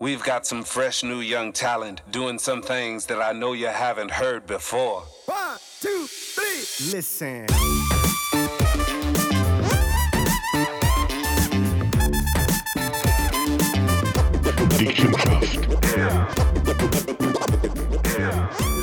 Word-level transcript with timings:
We've 0.00 0.22
got 0.22 0.46
some 0.46 0.62
fresh 0.62 1.02
new 1.02 1.18
young 1.18 1.52
talent 1.52 2.02
doing 2.12 2.38
some 2.38 2.62
things 2.62 3.06
that 3.06 3.20
I 3.20 3.32
know 3.32 3.52
you 3.52 3.66
haven't 3.66 4.12
heard 4.12 4.46
before. 4.46 5.02
One, 5.26 5.58
two, 5.80 6.06
three. 6.06 6.92
Listen. 6.92 7.46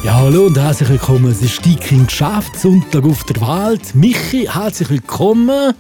Ja, 0.04 0.16
hallo 0.16 0.48
und 0.48 0.58
herzlich 0.58 0.90
willkommen. 0.90 1.32
Es 1.32 1.42
ist 1.42 1.64
die 1.64 1.78
King 1.78 2.10
Sonntag 2.10 3.06
auf 3.06 3.24
der 3.24 3.40
Welt. 3.40 3.96
Michi, 3.96 4.50
herzlich 4.52 4.90
willkommen. 4.90 5.76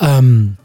Ähm, 0.00 0.56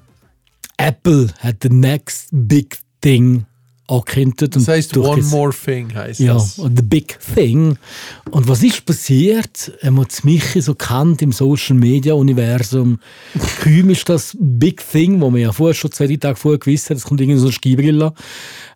Apple 0.77 1.33
hat 1.39 1.57
the 1.61 1.69
next 1.69 2.29
big 2.31 2.77
thing 3.01 3.45
angekündigt. 3.87 4.55
Das 4.55 4.67
heisst, 4.67 4.95
durch 4.95 5.07
One 5.07 5.21
das- 5.21 5.31
More 5.31 5.51
Thing 5.53 5.93
heisst 5.93 6.19
Ja, 6.19 6.33
das. 6.35 6.57
und 6.59 6.77
the 6.77 6.83
big 6.83 7.17
thing. 7.35 7.77
Und 8.31 8.47
was 8.47 8.63
ist 8.63 8.85
passiert? 8.85 9.71
Wenn 9.81 9.93
man 9.95 10.05
das 10.07 10.23
Michi 10.23 10.61
so 10.61 10.73
kennt 10.73 11.21
im 11.21 11.31
Social 11.31 11.75
Media 11.75 12.13
Universum, 12.13 12.99
Kühm 13.61 13.89
ist 13.89 14.07
das 14.07 14.37
Big 14.39 14.81
Thing, 14.89 15.19
wo 15.21 15.29
man 15.29 15.41
ja 15.41 15.51
vorher 15.51 15.73
schon 15.73 15.91
zwei 15.91 16.07
drei 16.07 16.15
Tage 16.17 16.35
vorher 16.37 16.59
gewusst 16.59 16.89
hat, 16.89 16.97
es 16.97 17.03
kommt 17.03 17.19
irgendwie 17.21 17.39
so 17.39 17.47
eine 17.47 17.53
Skibrille. 17.53 18.13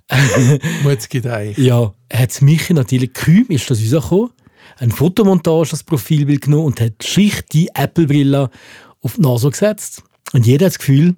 Muss 0.84 1.10
geht 1.10 1.26
eigentlich. 1.28 1.58
Ja, 1.66 1.94
hat 2.12 2.42
Michi 2.42 2.74
natürlich 2.74 3.14
Kühm 3.14 3.46
ist 3.50 3.70
das 3.70 3.80
rausgekommen, 3.82 4.32
eine 4.80 4.92
Fotomontage 4.94 5.72
als 5.72 5.84
Profilbild 5.84 6.42
genommen 6.42 6.66
und 6.66 6.82
hat 6.82 7.04
schlicht 7.04 7.52
die 7.54 7.70
Apple-Brille 7.74 8.50
auf 9.02 9.16
die 9.16 9.22
Nase 9.22 9.50
gesetzt. 9.50 10.04
Und 10.34 10.46
jeder 10.46 10.66
hat 10.66 10.74
das 10.74 10.80
Gefühl, 10.80 11.16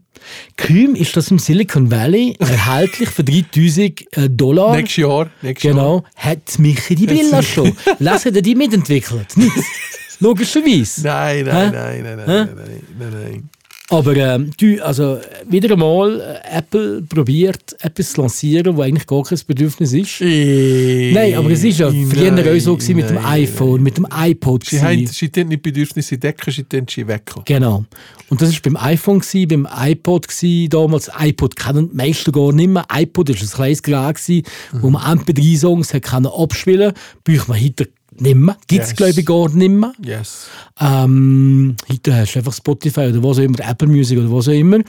Kühm 0.58 0.96
ist 0.96 1.16
das 1.18 1.32
im 1.32 1.40
Silicon 1.40 1.90
Valley 1.90 2.36
erhältlich 2.40 3.10
für 3.10 3.24
3000 3.24 4.18
äh, 4.18 4.30
Dollar. 4.30 4.76
Nächstes 4.76 4.98
Jahr. 4.98 5.32
Jahr. 5.42 5.54
Genau, 5.54 6.04
hat 6.16 6.60
Michi 6.60 6.96
die 6.96 7.08
Brille 7.08 7.42
schon. 7.42 7.76
Lassen 8.00 8.36
er 8.36 8.42
die 8.42 8.56
mitentwickelt? 8.56 9.36
Nicht? 9.38 9.52
Logischerweise. 10.20 11.02
Nein, 11.04 11.46
nein, 11.46 11.72
nein, 11.72 12.04
nein, 12.04 12.04
nein, 12.04 12.26
nein, 12.26 12.50
nein, 12.56 12.82
nein, 13.00 13.24
nein. 13.24 13.50
Aber 13.92 14.16
ähm, 14.16 14.52
du, 14.58 14.84
also, 14.84 15.20
wieder 15.48 15.74
einmal, 15.74 16.22
äh, 16.22 16.58
Apple 16.58 17.02
probiert 17.02 17.76
etwas 17.80 18.14
zu 18.14 18.22
lancieren, 18.22 18.78
wo 18.78 18.84
eigentlich 18.84 19.08
gar 19.08 19.24
kein 19.24 19.40
Bedürfnis 19.48 19.94
ist. 19.94 20.22
Nein, 20.22 21.34
aber 21.36 21.50
es 21.50 21.64
ist 21.64 21.80
ja 21.80 21.90
früher 21.90 22.32
auch 22.32 22.60
so 22.60 22.76
gewesen 22.76 22.96
mit 22.98 23.10
dem 23.10 23.18
iPhone, 23.18 23.82
mit 23.82 23.98
dem 23.98 24.08
iPod. 24.12 24.66
Sie 24.66 24.80
haben 24.80 25.08
sie 25.08 25.32
haben 25.36 25.48
nicht 25.48 25.64
Bedürfnisse 25.64 26.20
decken, 26.20 26.52
sie 26.52 26.66
haben 26.72 26.86
sie 26.88 27.08
wegkommen. 27.08 27.46
Genau. 27.46 27.86
Und 28.30 28.42
das 28.42 28.54
war 28.54 28.60
beim 28.64 28.78
iPhone, 28.78 29.20
gewesen, 29.20 29.48
beim 29.48 29.68
iPod 29.90 30.28
gewesen, 30.28 30.70
damals. 30.70 31.10
iPod 31.20 31.56
kennen 31.56 31.90
die 31.90 31.96
meisten 31.96 32.32
gar 32.32 32.52
nicht 32.52 32.70
mehr. 32.70 32.86
iPod 32.94 33.30
war 33.30 33.36
ein 33.36 33.50
kleines 33.50 33.82
Gerät, 33.82 34.16
gewesen, 34.16 34.44
wo 34.74 34.92
man 34.92 35.20
MP3-Songs 35.20 35.96
hat 35.96 36.04
können 36.04 36.28
abspielen 36.28 36.94
konnte. 36.94 37.02
Braucht 37.24 37.48
man 37.48 37.60
heute 37.64 37.90
nicht 38.22 38.36
mehr. 38.36 38.58
Gibt 38.68 38.84
es, 38.84 38.90
Yes. 38.90 38.98
glaube 38.98 39.20
ich, 39.20 39.26
gar 39.26 39.50
nicht 39.50 39.70
mehr. 39.72 39.94
Yes. 40.04 40.48
Ähm, 40.80 41.76
heute 41.92 42.16
hast 42.16 42.34
du 42.34 42.40
einfach 42.40 42.54
Spotify 42.54 43.02
oder 43.08 43.24
was 43.24 43.38
auch 43.40 43.44
immer, 43.44 43.60
Apple 43.68 43.88
Music 43.88 44.18
oder 44.20 44.32
was 44.32 44.48
auch 44.48 44.54
immer. 44.54 44.80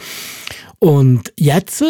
Und 0.83 1.31
jetzt 1.37 1.83
äh, 1.83 1.87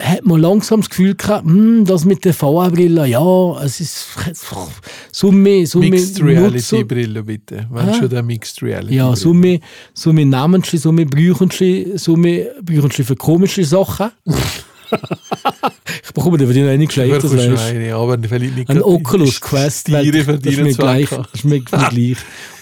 hat 0.00 0.24
man 0.24 0.40
langsam 0.40 0.80
das 0.80 0.88
Gefühl 0.88 1.14
gehabt, 1.14 1.44
hm, 1.44 1.84
das 1.84 2.06
mit 2.06 2.24
der 2.24 2.32
VR-Brille, 2.32 3.06
ja, 3.06 3.62
es 3.62 3.80
ist 3.80 4.06
so 5.12 5.30
mehr 5.30 5.66
Mixed 5.90 6.16
Nutzer- 6.16 6.24
Reality 6.24 6.84
Brille 6.84 7.22
bitte. 7.22 7.66
Wenn 7.70 7.88
Hä? 7.92 7.94
schon 7.98 8.08
der 8.08 8.22
Mixed 8.22 8.62
Reality. 8.62 8.94
ja, 8.94 9.14
mehr 10.92 11.04
brauchen 11.04 11.50
sie, 11.50 11.92
so 11.96 12.16
mehr 12.16 12.46
brauchen 12.62 12.90
sie 12.90 13.04
für 13.04 13.16
komische 13.16 13.62
Sachen. 13.64 14.10
ich 16.12 16.14
bekomme 16.14 16.36
dir 16.36 16.46
für 16.46 16.52
die 16.52 16.60
noch 16.60 16.76
nicht 16.76 16.88
gescheit, 16.88 17.10
das 17.22 17.32
rein, 17.32 17.92
aber 17.92 18.18
vielleicht 18.28 18.54
nicht 18.54 18.68
Ein 18.68 18.82
Oculus 18.82 19.40
Quest, 19.40 19.88
Stiere 19.88 20.02
das 20.02 20.06
ist 20.10 20.16
mir 20.16 20.24
verdienen 20.24 20.74
gleich. 20.76 21.08
Ist 21.32 21.44
mir, 21.44 21.60
gleich. 21.60 22.16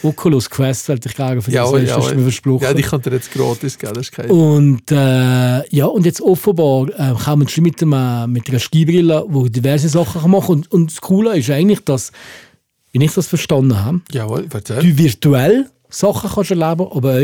Oculus 0.05 0.49
Quest, 0.49 0.89
wollte 0.89 1.09
ich 1.09 1.17
gerne 1.17 1.43
für 1.43 1.51
Ja, 1.51 1.63
das 1.63 1.69
aber- 1.71 1.83
ja, 1.83 1.99
ist 1.99 2.15
mir 2.15 2.23
versprochen. 2.23 2.63
ja, 2.63 2.73
die 2.75 2.83
kann 2.83 3.03
dir 3.03 3.11
jetzt 3.11 3.33
gratis 3.33 3.77
geben, 3.77 3.95
das 3.95 4.07
ist 4.07 4.13
kein 4.13 4.31
Und 4.31 4.91
äh, 4.93 5.69
ja, 5.77 5.87
und 5.87 6.07
jetzt 6.07 6.23
offenbar 6.23 6.89
äh, 6.97 7.13
kommen 7.25 7.49
sie 7.49 7.61
mit, 7.61 7.81
dem, 7.81 7.93
äh, 7.93 8.27
mit 8.29 8.49
einer 8.49 8.61
Skibrille, 8.61 9.25
wo 9.29 9.49
diverse 9.49 9.89
Sachen 9.89 10.21
kann 10.23 10.31
machen 10.31 10.53
und, 10.57 10.71
und 10.73 10.91
das 10.93 11.01
Coole 11.01 11.37
ist 11.37 11.51
eigentlich, 11.51 11.81
dass, 11.85 12.13
wenn 12.93 13.03
ich 13.03 13.13
das 13.13 13.27
verstanden 13.27 13.85
habe, 13.85 14.01
Jawohl, 14.13 14.47
du 14.49 14.97
virtuell 14.99 15.67
Sachen 15.89 16.31
kannst 16.33 16.51
erleben, 16.53 16.87
aber 16.93 17.15
auch 17.17 17.21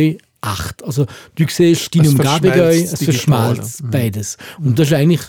echt. 0.59 0.85
Also 0.85 1.07
du 1.37 1.45
siehst 1.49 1.95
deine 1.95 2.09
Umgebung 2.11 2.53
verschmelzt 2.53 2.93
es 2.93 3.05
verschmelzt 3.05 3.83
Mhm. 3.85 3.91
beides. 3.91 4.37
Und 4.59 4.79
das 4.79 4.89
ist 4.89 4.93
eigentlich 4.95 5.21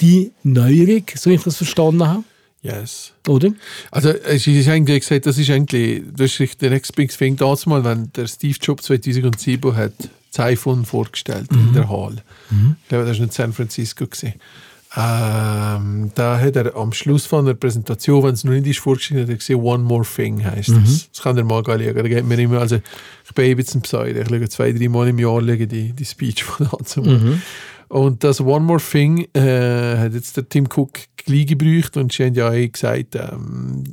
die 0.00 0.32
Neuerung, 0.42 1.04
so 1.14 1.30
wie 1.30 1.34
ich 1.34 1.42
das 1.42 1.56
verstanden 1.56 2.06
habe, 2.06 2.24
Yes. 2.62 3.12
oder? 3.28 3.50
Also 3.90 4.08
es 4.10 4.46
ist 4.46 4.68
eigentlich 4.68 5.00
gesagt, 5.00 5.26
das 5.26 5.38
ist 5.38 5.48
eigentlich, 5.50 6.02
das 6.14 6.38
ist 6.40 6.60
der 6.60 6.70
Next 6.70 6.94
Big 6.96 7.16
Thing 7.16 7.36
damals 7.36 7.66
mal, 7.66 7.84
wenn 7.84 8.10
der 8.12 8.26
Steve 8.26 8.56
Jobs 8.60 8.84
2007 8.86 9.76
hat 9.76 9.92
das 10.32 10.44
iPhone 10.44 10.84
vorgestellt 10.84 11.50
Mhm. 11.52 11.68
in 11.68 11.72
der 11.74 11.88
Hall. 11.88 12.16
Ich 12.50 12.88
glaube, 12.88 13.06
das 13.06 13.18
war 13.18 13.24
in 13.24 13.30
San 13.30 13.52
Francisco. 13.52 14.06
Gewesen. 14.06 14.34
Ähm, 14.96 16.10
da 16.14 16.38
hat 16.40 16.56
er 16.56 16.74
am 16.76 16.92
Schluss 16.92 17.26
von 17.26 17.44
der 17.46 17.54
Präsentation, 17.54 18.22
wenn 18.24 18.34
es 18.34 18.44
noch 18.44 18.52
nicht 18.52 18.66
ist, 18.66 18.78
vorgestellt, 18.80 19.22
hat 19.22 19.28
er 19.28 19.36
gesehen, 19.36 19.60
One 19.60 19.84
More 19.84 20.04
Thing 20.04 20.44
heisst 20.44 20.70
Mhm. 20.70 20.82
das. 20.84 21.08
Das 21.12 21.22
kann 21.22 21.36
er 21.36 21.44
mal 21.44 21.62
schauen. 21.64 21.94
Da 21.94 22.02
geht 22.02 22.24
mir 22.26 22.38
immer, 22.38 22.58
also 22.60 22.76
ich 22.76 23.34
bin 23.34 23.50
ein 23.50 23.56
bisschen 23.56 23.82
Pseudo. 23.82 24.20
Ich 24.20 24.28
schaue 24.28 24.48
zwei, 24.48 24.72
drei 24.72 24.88
Mal 24.88 25.08
im 25.08 25.18
Jahr 25.18 25.42
die, 25.42 25.92
die 25.92 26.04
Speech 26.04 26.42
von 26.44 26.68
dazu. 26.70 27.02
Mhm. 27.02 27.42
Und 27.88 28.22
das 28.22 28.40
One 28.40 28.64
More 28.64 28.80
Thing 28.80 29.26
äh, 29.32 29.96
hat 29.96 30.12
jetzt 30.12 30.36
der 30.36 30.48
Tim 30.48 30.66
Cook 30.66 30.90
gleich 31.16 31.46
gebraucht 31.46 31.96
und 31.96 32.12
sie 32.12 32.24
haben 32.24 32.34
ja 32.34 32.48
auch 32.48 32.72
gesagt, 32.72 33.14
ähm, 33.14 33.84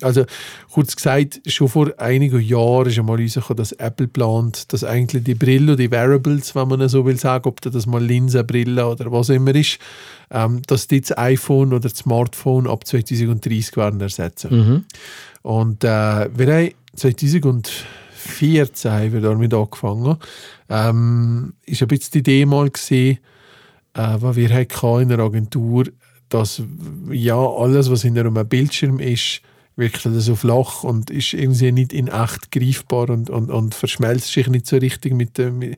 also 0.00 0.24
kurz 0.72 0.96
gesagt, 0.96 1.40
schon 1.46 1.68
vor 1.68 1.92
einigen 1.98 2.40
Jahren 2.40 2.86
ist 2.86 2.98
einmal 2.98 3.20
rausgekommen, 3.20 3.58
dass 3.58 3.72
Apple 3.72 4.08
plant, 4.08 4.72
dass 4.72 4.82
eigentlich 4.82 5.24
die 5.24 5.34
Brille, 5.34 5.76
die 5.76 5.90
Wearables, 5.90 6.54
wenn 6.54 6.68
man 6.68 6.88
so 6.88 7.04
will 7.04 7.18
sagen, 7.18 7.46
ob 7.48 7.60
das 7.60 7.86
mal 7.86 8.02
Linsenbrille 8.02 8.86
oder 8.86 9.12
was 9.12 9.28
immer 9.28 9.54
ist, 9.54 9.78
ähm, 10.30 10.62
dass 10.66 10.86
die 10.86 11.02
das 11.02 11.16
iPhone 11.16 11.68
oder 11.72 11.80
das 11.88 11.98
Smartphone 11.98 12.66
ab 12.66 12.86
2030 12.86 13.76
werden 13.76 14.00
ersetzen. 14.00 14.50
Und 15.42 15.84
äh, 15.84 16.28
wir 16.34 16.54
haben 16.54 16.70
2014 16.96 18.90
haben 18.90 19.12
wir 19.12 19.20
damit 19.20 19.52
angefangen. 19.52 20.16
Ähm, 20.70 21.52
ist 21.66 21.82
ein 21.82 21.88
bisschen 21.88 22.12
die 22.12 22.18
Idee 22.20 22.46
mal 22.46 22.70
gesehen, 22.70 23.18
äh, 23.94 24.16
was 24.18 24.36
wir 24.36 24.50
hatten 24.50 25.00
in 25.02 25.08
der 25.08 25.18
Agentur, 25.20 25.84
dass 26.28 26.62
ja 27.10 27.36
alles, 27.36 27.90
was 27.90 28.04
in 28.04 28.18
einem 28.18 28.34
Bildschirm 28.48 28.98
ist, 28.98 29.40
wirklich 29.76 30.02
so 30.04 30.36
flach 30.36 30.84
und 30.84 31.10
ist 31.10 31.32
irgendwie 31.32 31.72
nicht 31.72 31.92
in 31.92 32.08
echt 32.08 32.52
greifbar 32.52 33.10
und, 33.10 33.30
und, 33.30 33.50
und 33.50 33.74
verschmelzt 33.74 34.32
sich 34.32 34.46
nicht 34.48 34.66
so 34.66 34.76
richtig 34.76 35.14
mit 35.14 35.38
dem. 35.38 35.74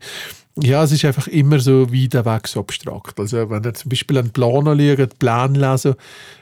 Ja, 0.59 0.85
es 0.85 0.93
ist 0.93 1.05
einfach 1.05 1.27
immer 1.29 1.61
so 1.61 1.93
wie 1.93 2.09
der 2.09 2.25
Weg 2.25 2.49
so 2.49 2.61
abstrakt. 2.61 3.21
Also 3.21 3.51
wenn 3.51 3.63
ihr 3.63 3.75
zum 3.75 3.91
Beispiel 3.91 4.17
einen 4.17 4.31
Plan 4.31 4.67
anschaut, 4.67 5.19
Plan 5.19 5.55
lesen, 5.55 5.95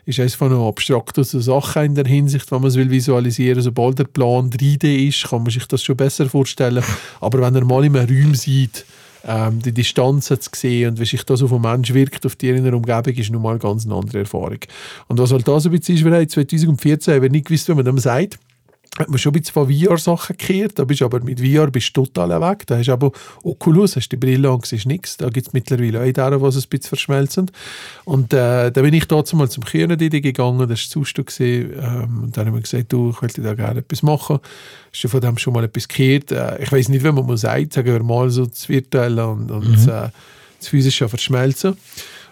ist 0.05 0.21
es 0.21 0.37
von 0.37 0.53
einer 0.53 0.65
abstrakten 0.65 1.25
so 1.25 1.41
Sache 1.41 1.85
in 1.85 1.97
der 1.97 2.05
Hinsicht, 2.05 2.51
wenn 2.53 2.61
man 2.61 2.69
es 2.69 2.77
will 2.77 2.91
visualisieren. 2.91 3.61
Sobald 3.61 3.99
der 3.99 4.05
Plan 4.05 4.51
3D 4.51 5.09
ist, 5.09 5.29
kann 5.29 5.43
man 5.43 5.51
sich 5.51 5.67
das 5.67 5.83
schon 5.83 5.97
besser 5.97 6.29
vorstellen. 6.29 6.85
Aber 7.21 7.41
wenn 7.41 7.56
ihr 7.56 7.65
mal 7.65 7.85
in 7.85 7.97
einem 7.97 8.09
Raum 8.09 8.35
sieht, 8.37 8.87
ähm, 9.27 9.61
die 9.61 9.73
Distanzen 9.73 10.41
zu 10.41 10.51
sehen 10.55 10.91
und 10.91 11.01
wie 11.01 11.05
sich 11.05 11.25
das 11.25 11.43
auf 11.43 11.53
einen 11.53 11.62
Mensch 11.62 11.93
wirkt, 11.95 12.25
auf 12.27 12.37
die 12.37 12.51
in 12.51 12.65
der 12.65 12.75
Umgebung, 12.75 13.15
ist 13.15 13.31
nochmal 13.31 13.59
ganz 13.59 13.85
eine 13.85 13.95
andere 13.95 14.21
Erfahrung. 14.21 14.59
Und 15.09 15.19
was 15.19 15.33
halt 15.33 15.49
da 15.49 15.59
so 15.59 15.69
ein 15.69 15.73
bisschen 15.73 15.97
ist, 15.97 16.05
wir 16.05 16.12
haben 16.12 16.29
2014 16.29 17.15
haben 17.15 17.23
wir 17.23 17.31
nicht 17.31 17.47
gewusst, 17.47 17.69
wie 17.69 17.75
man 17.75 17.85
dem 17.85 17.99
sagt, 17.99 18.39
hat 18.99 19.09
man 19.09 19.19
schon 19.19 19.34
ein 19.34 19.41
bisschen 19.41 19.55
von 19.55 19.72
VR-Sachen 19.72 20.37
gekehrt, 20.37 20.78
da 20.78 20.84
bist 20.84 21.03
aber 21.03 21.21
mit 21.21 21.41
VR 21.41 21.69
bist 21.71 21.97
du 21.97 22.06
total 22.06 22.41
weg. 22.41 22.65
Da 22.66 22.78
hast 22.78 22.87
du 22.87 22.93
aber 22.93 23.10
Oculus, 23.43 23.97
hast 23.97 24.10
die 24.10 24.16
Brille 24.16 24.49
an, 24.49 24.60
siehst 24.62 24.87
nichts. 24.87 25.16
Da 25.16 25.28
gibt 25.31 25.49
es 25.49 25.53
mittlerweile 25.53 26.00
auch 26.00 26.12
deren, 26.12 26.41
was 26.41 26.56
ein 26.56 26.62
bisschen 26.69 26.88
verschmelzen. 26.88 27.50
Und 28.05 28.32
äh, 28.32 28.71
da 28.71 28.82
bin 28.82 28.94
ich 28.94 29.06
dazu 29.06 29.37
mal 29.37 29.50
zum 29.50 29.64
Kühnendidi 29.64 30.20
gegangen, 30.20 30.69
das 30.69 30.94
war 30.94 31.02
gewesen, 31.02 31.73
Ähm, 31.75 32.23
und 32.25 32.37
dann 32.37 32.46
haben 32.46 32.55
wir 32.55 32.61
gesagt, 32.61 32.93
du, 32.93 33.11
ich 33.11 33.20
wollte 33.20 33.43
da 33.43 33.55
gerne 33.55 33.81
etwas 33.81 34.02
machen. 34.02 34.38
Hast 34.93 35.02
du 35.02 35.08
von 35.08 35.20
dem 35.20 35.38
schon 35.38 35.55
mal 35.55 35.64
etwas 35.64 35.88
gekehrt? 35.88 36.31
Äh, 36.31 36.62
ich 36.62 36.70
weiß 36.70 36.88
nicht, 36.88 37.05
wie 37.05 37.11
man 37.11 37.26
muss 37.26 37.41
sagt, 37.41 37.73
sagen 37.73 37.93
wir 37.93 38.02
mal 38.02 38.31
so 38.31 38.46
das 38.46 38.69
Virtuelle 38.69 39.26
und, 39.26 39.50
und 39.50 39.88
äh, 39.88 40.08
das 40.58 40.69
Physische 40.69 41.08
verschmelzen. 41.08 41.76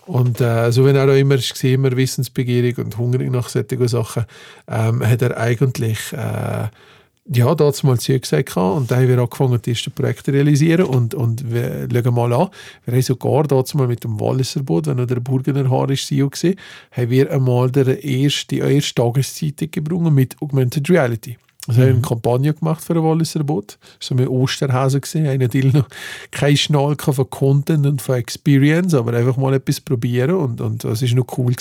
Und 0.07 0.41
äh, 0.41 0.73
so 0.73 0.85
wie 0.85 0.91
er 0.91 1.05
auch 1.09 1.15
immer 1.15 1.37
ist, 1.37 1.63
immer 1.65 1.97
wissensbegierig 1.97 2.79
und 2.79 2.99
hungrig 2.99 3.31
nach 3.31 3.49
solchen 3.49 3.89
Sachen, 3.89 4.25
ähm, 4.69 5.07
hat 5.07 5.23
er 5.23 5.37
eigentlich 5.37 6.13
äh, 6.13 6.69
ja, 7.27 7.55
dazu 7.55 7.87
mal 7.87 7.99
zu 8.01 8.19
gesagt 8.19 8.57
und 8.57 8.91
dann 8.91 8.99
haben 8.99 9.09
wir 9.09 9.19
angefangen, 9.19 9.63
die 9.63 9.71
ersten 9.71 9.93
Projekte 9.93 10.25
zu 10.25 10.31
realisieren 10.33 10.87
und, 10.87 11.15
und 11.15 11.53
wir 11.53 11.89
schauen 11.93 12.15
mal 12.15 12.33
an, 12.33 12.49
wir 12.85 12.95
haben 12.95 13.03
sogar 13.03 13.45
dazu 13.45 13.77
mal 13.77 13.87
mit 13.87 14.03
dem 14.03 14.19
Walliser 14.19 14.63
Boot, 14.63 14.87
wenn 14.87 14.97
noch 14.97 15.07
der 15.07 15.21
Burgener 15.21 15.71
Haar 15.71 15.89
ist 15.91 16.07
CEO 16.09 16.29
gewesen, 16.31 16.57
haben 16.91 17.11
wir 17.11 17.31
einmal 17.31 17.71
der 17.71 18.03
erste, 18.03 18.57
die 18.57 18.59
erste 18.59 18.95
Tageszeitung 18.95 19.71
gebrungen 19.71 20.15
mit 20.15 20.37
Augmented 20.43 20.91
Reality. 20.91 21.39
Also 21.69 21.81
mhm. 21.81 21.85
haben 21.85 21.93
eine 21.93 22.03
Kampagne 22.03 22.55
gemacht 22.55 22.83
für 22.83 22.95
ein 22.95 23.03
Walliser 23.05 23.45
Boot. 23.45 23.79
Das 24.01 24.11
war 24.11 24.19
so 24.19 24.23
ein 24.25 24.29
Osterhase. 24.29 25.01
Einer 25.15 25.39
natürlich 25.39 25.73
noch 25.73 25.89
kein 26.31 26.57
Schnall 26.57 26.97
von 26.99 27.31
Content 27.31 27.87
und 27.87 28.03
von 28.03 28.17
Experience, 28.17 28.95
aber 28.95 29.13
einfach 29.13 29.37
mal 29.37 29.55
etwas 29.55 29.81
probieren 29.81 30.33
und, 30.33 30.61
und 30.61 30.85
das 30.85 31.03
ist 31.03 31.15
noch 31.15 31.27
cool. 31.39 31.55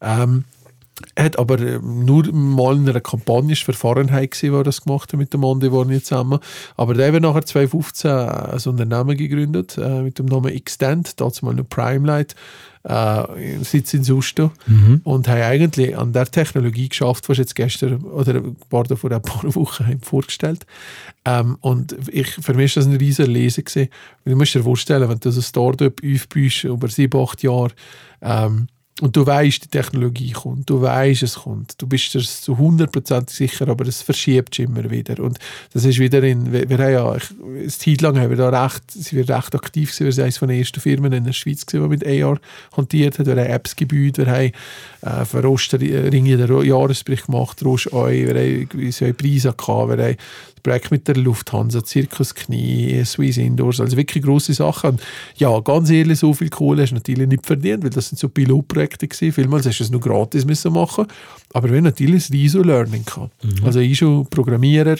Ähm, 0.00 0.44
er 1.14 1.24
hat 1.24 1.38
aber 1.38 1.58
ähm, 1.58 2.04
nur 2.04 2.32
mal 2.32 2.76
in 2.76 2.88
einer 2.88 3.00
Kampagne, 3.00 3.56
für 3.56 3.72
Fahrenheit 3.72 4.32
gesehen, 4.32 4.52
wo 4.52 4.58
er 4.58 4.64
das 4.64 4.82
gemacht 4.82 5.12
hat 5.12 5.18
mit 5.18 5.32
dem 5.32 5.40
Mondi 5.40 5.72
Warni 5.72 6.00
zusammen. 6.02 6.38
Aber 6.76 6.94
der 6.94 7.12
hat 7.12 7.22
nachher 7.22 7.44
2015 7.44 8.10
ein 8.10 8.60
Unternehmen 8.66 9.16
gegründet 9.16 9.76
äh, 9.76 10.02
mit 10.02 10.18
dem 10.18 10.26
Namen 10.26 10.52
Extend, 10.52 11.20
dazu 11.20 11.44
mal 11.44 11.54
noch 11.54 11.68
Primelight, 11.68 12.36
äh, 12.84 13.62
Sitz 13.62 13.94
in 13.94 14.04
Susto 14.04 14.52
mhm. 14.66 15.00
und 15.04 15.26
haben 15.26 15.42
eigentlich 15.42 15.96
an 15.96 16.12
der 16.12 16.26
Technologie 16.26 16.88
geschafft, 16.88 17.28
was 17.28 17.38
jetzt 17.38 17.54
gestern 17.54 18.02
oder 18.02 18.42
war 18.70 18.84
vor 18.96 19.10
ein 19.10 19.22
paar 19.22 19.54
Wochen 19.54 19.86
haben 19.86 20.00
vorgestellt. 20.00 20.66
Ähm, 21.24 21.56
und 21.60 21.96
ich, 22.08 22.28
für 22.28 22.54
mich 22.54 22.76
war 22.76 22.82
das 22.82 22.90
ein 22.90 22.96
riesiger 22.96 23.28
Lesen 23.28 23.64
gewesen. 23.64 23.88
Du 24.24 24.36
musst 24.36 24.54
dir 24.54 24.62
vorstellen, 24.62 25.08
wenn 25.08 25.18
du 25.18 25.30
so 25.30 25.40
ein 25.40 25.42
Startup 25.42 25.94
aufbaust 26.04 26.64
über 26.64 26.88
sieben, 26.88 27.20
acht 27.20 27.42
Jahre, 27.42 27.70
ähm, 28.20 28.68
und 29.00 29.16
du 29.16 29.26
weißt, 29.26 29.64
die 29.64 29.68
Technologie 29.68 30.30
kommt, 30.30 30.70
du 30.70 30.80
weißt, 30.80 31.24
es 31.24 31.34
kommt, 31.34 31.82
du 31.82 31.86
bist 31.88 32.14
dir 32.14 32.20
zu 32.20 32.52
100% 32.52 33.28
sicher, 33.28 33.66
aber 33.66 33.88
es 33.88 34.02
verschiebt 34.02 34.54
sich 34.54 34.66
immer 34.66 34.88
wieder. 34.88 35.18
Und 35.18 35.40
das 35.72 35.84
ist 35.84 35.98
wieder 35.98 36.22
in, 36.22 36.52
wir, 36.52 36.68
wir 36.68 36.78
haben 36.78 36.92
ja, 36.92 37.10
eine 37.10 37.66
Zeit 37.66 38.00
lang 38.02 38.20
haben 38.20 38.30
wir 38.30 38.36
da 38.36 38.64
recht, 38.64 38.88
sind 38.92 39.12
wir 39.12 39.36
recht 39.36 39.52
aktiv 39.52 39.90
gewesen, 39.90 40.04
wir 40.04 40.12
sind 40.12 40.24
eines 40.24 40.38
von 40.38 40.48
den 40.48 40.60
ersten 40.60 40.78
Firmen 40.78 41.12
in 41.12 41.24
der 41.24 41.32
Schweiz 41.32 41.66
gewesen, 41.66 41.82
die 41.82 41.88
mit 41.88 42.24
AR 42.24 42.38
hantiert 42.76 43.18
hat, 43.18 43.26
wir 43.26 43.34
haben 43.34 43.50
Apps 43.50 43.74
gebaut, 43.74 44.16
wir 44.16 44.26
haben 44.26 44.52
äh, 45.00 45.24
für 45.24 45.50
Osterring 45.50 46.24
den 46.24 46.64
Jahresbericht 46.64 47.26
gemacht, 47.26 47.64
Eu, 47.64 47.76
wir 47.76 48.34
haben 48.34 48.92
so 48.92 49.12
Preise 49.12 49.54
gehabt, 49.54 49.98
wir 49.98 50.04
haben 50.04 50.16
Projekt 50.64 50.90
mit 50.90 51.06
der 51.06 51.14
Lufthansa, 51.14 51.84
Zirkus 51.84 52.34
Knie, 52.34 53.04
Swiss 53.04 53.36
Indoors, 53.36 53.80
also 53.80 53.96
wirklich 53.96 54.24
grosse 54.24 54.54
Sachen. 54.54 54.90
Und 54.90 55.02
ja, 55.36 55.60
ganz 55.60 55.90
ehrlich, 55.90 56.18
so 56.18 56.32
viel 56.34 56.50
Kohle 56.50 56.82
hast 56.82 56.90
du 56.90 56.96
natürlich 56.96 57.28
nicht 57.28 57.46
verdient, 57.46 57.84
weil 57.84 57.90
das 57.90 58.08
sind 58.08 58.18
so 58.18 58.28
Pilotprojekte 58.28 59.06
gewesen. 59.06 59.32
Vielmals 59.32 59.66
hast 59.66 59.78
du 59.78 59.84
es 59.84 59.90
nur 59.90 60.00
gratis 60.00 60.44
müssen 60.44 60.72
machen 60.72 61.06
aber 61.54 61.70
wir 61.70 61.76
haben 61.76 61.84
natürlich 61.84 62.28
ein 62.28 62.32
riesen 62.32 62.64
Learning 62.64 63.04
gehabt. 63.04 63.32
Mhm. 63.42 63.64
Also 63.64 63.78
ich 63.78 63.96
schon 63.96 64.26
Programmierer, 64.26 64.96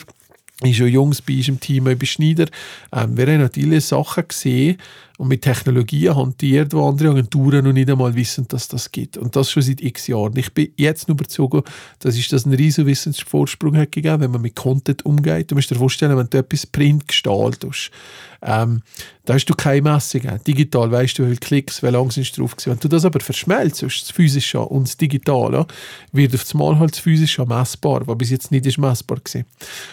ich 0.63 0.77
schon 0.77 0.87
Jungs 0.87 1.21
bei 1.21 1.35
uns 1.35 1.49
im 1.49 1.59
Team, 1.59 1.87
ich 1.87 1.99
bin 1.99 2.07
Schneider. 2.07 2.45
Ähm, 2.93 3.17
wir 3.17 3.27
haben 3.27 3.41
natürlich 3.41 3.85
Sachen 3.85 4.27
gesehen, 4.27 4.77
und 5.17 5.29
mit 5.29 5.43
Technologien 5.43 6.15
hantiert, 6.15 6.73
wo 6.73 6.87
andere 6.87 7.09
Agenturen 7.09 7.63
noch 7.63 7.73
nicht 7.73 7.89
einmal 7.89 8.15
wissen, 8.15 8.47
dass 8.49 8.67
das 8.67 8.91
gibt. 8.91 9.17
Und 9.17 9.35
das 9.35 9.49
schon 9.49 9.63
seit 9.63 9.81
x 9.81 10.07
Jahren. 10.07 10.35
Ich 10.35 10.53
bin 10.53 10.69
jetzt 10.75 11.07
nur 11.07 11.15
überzeugt, 11.15 11.69
dass 11.99 12.17
es 12.17 12.27
das 12.27 12.45
einen 12.45 12.55
riesen 12.55 12.85
Wissensvorsprung 12.85 13.77
hat 13.77 13.91
gegeben, 13.93 14.21
wenn 14.21 14.31
man 14.31 14.41
mit 14.41 14.55
Content 14.55 15.05
umgeht. 15.05 15.51
Du 15.51 15.55
musst 15.55 15.71
dir 15.71 15.75
vorstellen, 15.75 16.17
wenn 16.17 16.29
du 16.29 16.37
etwas 16.37 16.65
Print 16.67 17.07
gestaltest, 17.07 17.91
ähm, 18.41 18.81
da 19.25 19.33
hast 19.33 19.45
du 19.45 19.55
keine 19.55 19.81
Messung. 19.81 20.21
Digital 20.45 20.91
weißt 20.91 21.17
du, 21.17 21.23
wie 21.23 21.27
viele 21.29 21.39
Klicks, 21.39 21.81
wie 21.81 21.87
lange 21.87 22.11
sind 22.11 22.37
drauf 22.37 22.55
gewesen. 22.55 22.71
Wenn 22.73 22.79
du 22.79 22.87
das 22.87 23.05
aber 23.05 23.19
verschmelzt, 23.19 23.81
das 23.81 24.11
Physische 24.11 24.59
und 24.59 24.87
das 24.87 24.97
Digitale, 24.97 25.65
wird 26.11 26.35
auf 26.35 26.43
das 26.43 26.53
Mal 26.53 26.77
halt 26.77 26.91
das 26.91 26.99
Physische 26.99 27.43
messbar, 27.45 28.05
was 28.05 28.17
bis 28.17 28.29
jetzt 28.29 28.51
nicht 28.51 28.77
messbar 28.77 29.17
war. 29.17 29.41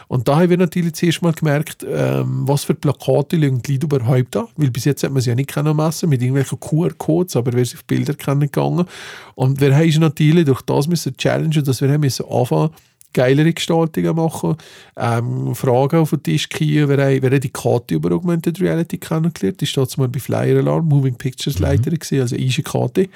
Und 0.08 0.28
da 0.28 0.36
haben 0.36 0.50
wir 0.50 0.58
natürlich 0.58 0.94
zuerst 0.94 1.22
mal 1.22 1.32
gemerkt, 1.32 1.86
ähm, 1.88 2.46
was 2.46 2.64
für 2.64 2.74
Plakate 2.74 3.36
liegen 3.36 3.62
die 3.62 3.72
Leute 3.74 3.86
überhaupt 3.86 4.34
da, 4.34 4.48
weil 4.56 4.70
bis 4.70 4.84
jetzt 4.84 5.02
hat 5.12 5.14
man 5.14 5.22
sie 5.22 5.30
ja 5.30 5.36
nicht 5.36 5.54
messen 5.74 6.08
mit 6.08 6.22
irgendwelchen 6.22 6.58
QR-Codes, 6.58 7.36
aber 7.36 7.52
wir 7.52 7.64
sind 7.64 7.78
auf 7.78 7.84
Bilder 7.84 8.14
kennengegangen. 8.14 8.86
Und 9.34 9.60
wir 9.60 9.76
haben 9.76 10.00
natürlich 10.00 10.46
durch 10.46 10.62
das 10.62 10.88
müssen 10.88 11.16
challengen, 11.16 11.64
dass 11.64 11.80
wir 11.80 11.90
haben 11.90 12.00
müssen 12.00 12.24
anfangen, 12.28 12.70
geilere 13.12 13.52
Gestaltungen 13.52 14.16
machen, 14.16 14.56
ähm, 14.96 15.54
Fragen 15.54 16.00
auf 16.00 16.10
den 16.10 16.22
Tisch 16.22 16.48
kriegen, 16.48 16.88
wer, 16.88 17.22
wer 17.22 17.30
hat 17.30 17.44
die 17.44 17.50
Karte 17.50 17.94
über 17.94 18.10
Augmented 18.14 18.58
Reality 18.58 18.96
kennengelernt, 18.96 19.60
die 19.60 19.66
steht 19.66 19.98
mal 19.98 20.08
bei 20.08 20.18
Flyer 20.18 20.58
Alarm, 20.58 20.88
Moving 20.88 21.16
Pictures 21.16 21.58
mhm. 21.58 21.64
Leiter 21.66 21.90
gewesen, 21.90 22.20
also 22.20 22.36
Easy 22.36 22.62
Karte. 22.62 23.10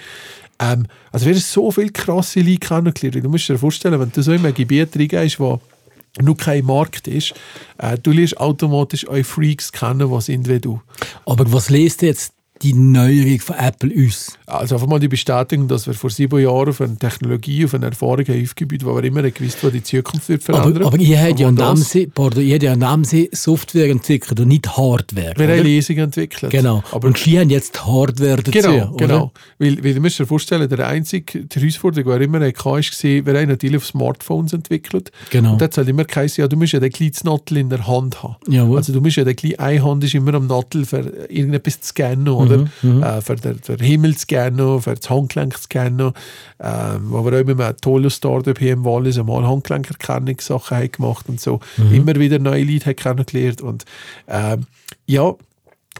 Ähm, 0.58 0.86
also 1.12 1.24
wir 1.24 1.32
haben 1.32 1.40
so 1.40 1.70
viele 1.70 1.90
krasse 1.90 2.40
Leute 2.40 2.58
kennengelernt. 2.58 3.24
Du 3.24 3.30
musst 3.30 3.48
dir 3.48 3.56
vorstellen, 3.56 3.98
wenn 3.98 4.12
du 4.12 4.22
so 4.22 4.32
in 4.32 4.44
ein 4.44 4.52
Gebiet 4.52 4.94
reingehst, 4.96 5.40
wo 5.40 5.60
nur 6.20 6.36
kein 6.36 6.64
Markt 6.64 7.08
ist, 7.08 7.34
äh, 7.78 7.98
du 7.98 8.12
lernst 8.12 8.38
automatisch 8.38 9.06
eure 9.08 9.24
Freaks 9.24 9.72
kennen, 9.72 10.10
was 10.10 10.26
sind 10.26 10.48
wie 10.48 10.60
du. 10.60 10.80
Aber 11.24 11.52
was 11.52 11.70
lest 11.70 12.02
jetzt 12.02 12.35
die 12.62 12.72
Neuerung 12.72 13.40
von 13.40 13.56
Apple 13.56 13.92
uns? 13.94 14.38
Also 14.46 14.76
einfach 14.76 14.86
mal 14.86 15.00
die 15.00 15.08
Bestätigung, 15.08 15.68
dass 15.68 15.86
wir 15.86 15.94
vor 15.94 16.10
sieben 16.10 16.40
Jahren 16.40 16.68
auf 16.68 16.80
eine 16.80 16.96
Technologie, 16.96 17.64
auf 17.64 17.74
eine 17.74 17.86
Erfahrung 17.86 18.24
haben 18.26 18.42
aufgebaut, 18.42 18.84
wo 18.84 18.94
wir 18.94 19.04
immer 19.04 19.22
gewusst 19.22 19.62
wo 19.62 19.70
die 19.70 19.82
Zukunft 19.82 20.28
wird 20.28 20.42
verändern. 20.42 20.76
Aber, 20.84 20.86
aber 20.86 20.98
ihr 20.98 21.20
habt 21.20 21.40
ja 21.40 21.50
Namensee, 21.50 22.06
pardon, 22.06 22.44
ihr 22.44 22.58
ja 22.58 22.76
Software 23.32 23.90
entwickelt 23.90 24.38
und 24.40 24.48
nicht 24.48 24.76
Hardware. 24.76 25.34
Wir 25.36 25.44
oder? 25.46 25.56
haben 25.56 25.64
Lesungen 25.64 26.04
entwickelt. 26.04 26.52
Genau. 26.52 26.82
Aber 26.92 27.08
und 27.08 27.18
Sie 27.18 27.38
haben 27.38 27.50
jetzt 27.50 27.84
Hardware 27.86 28.42
dazu, 28.42 28.50
Genau, 28.50 28.88
oder? 28.92 28.96
genau. 28.96 29.32
Weil, 29.58 29.82
weil 29.84 29.94
du 29.94 30.00
musst 30.00 30.18
dir 30.18 30.26
vorstellen, 30.26 30.68
der 30.68 30.86
einzige 30.86 31.44
die 31.44 31.60
Herausforderung, 31.60 32.18
die 32.18 32.24
immer 32.24 32.40
hatte, 32.40 32.64
war, 32.64 32.80
wir 32.80 33.40
haben 33.40 33.48
natürlich 33.48 33.76
auf 33.76 33.86
Smartphones 33.86 34.52
entwickelt. 34.52 35.10
Genau. 35.30 35.52
Und 35.52 35.60
das 35.60 35.76
hat 35.76 35.88
immer 35.88 36.04
geheißen, 36.04 36.42
ja, 36.42 36.48
du 36.48 36.56
musst 36.56 36.72
ja 36.72 36.80
den 36.80 36.92
kleinen 36.92 37.12
Nattel 37.24 37.56
in 37.58 37.68
der 37.68 37.86
Hand 37.86 38.22
haben. 38.22 38.36
Jawohl. 38.48 38.78
Also 38.78 38.92
du 38.92 39.00
musst 39.00 39.16
ja 39.16 39.24
den 39.24 39.36
kleinen, 39.36 39.58
eine 39.58 39.84
Hand 39.84 40.04
ist 40.04 40.14
immer 40.14 40.34
am 40.34 40.46
Nattel 40.46 40.84
für 40.84 41.00
irgendetwas 41.28 41.80
zu 41.80 41.88
scannen, 41.88 42.28
oder? 42.46 42.58
Mhm, 42.58 42.96
mhm. 42.96 43.02
Äh, 43.02 43.20
für 43.20 43.36
den, 43.36 43.60
den 43.60 43.78
Himmel 43.78 44.14
zu 44.14 44.20
scannen, 44.20 44.80
für 44.80 44.94
das 44.94 45.10
Handgelenk 45.10 45.56
zu 45.56 45.62
scannen. 45.64 46.12
Ähm, 46.58 47.00
wo 47.10 47.24
wir 47.24 47.40
auch 47.40 47.48
immer 47.48 47.66
ein 47.68 47.76
tolles 47.76 48.16
Startup 48.16 48.58
hier 48.58 48.72
im 48.72 48.84
Wallis 48.84 49.18
einmal 49.18 49.46
Handgelenkerkennungssachen 49.46 50.92
gemacht 50.92 51.28
und 51.28 51.40
so. 51.40 51.60
Mhm. 51.76 51.94
Immer 51.94 52.14
wieder 52.16 52.38
neue 52.38 52.64
Leute 52.64 52.94
kennengelernt. 52.94 53.60
Und 53.60 53.84
ähm, 54.28 54.66
ja, 55.06 55.34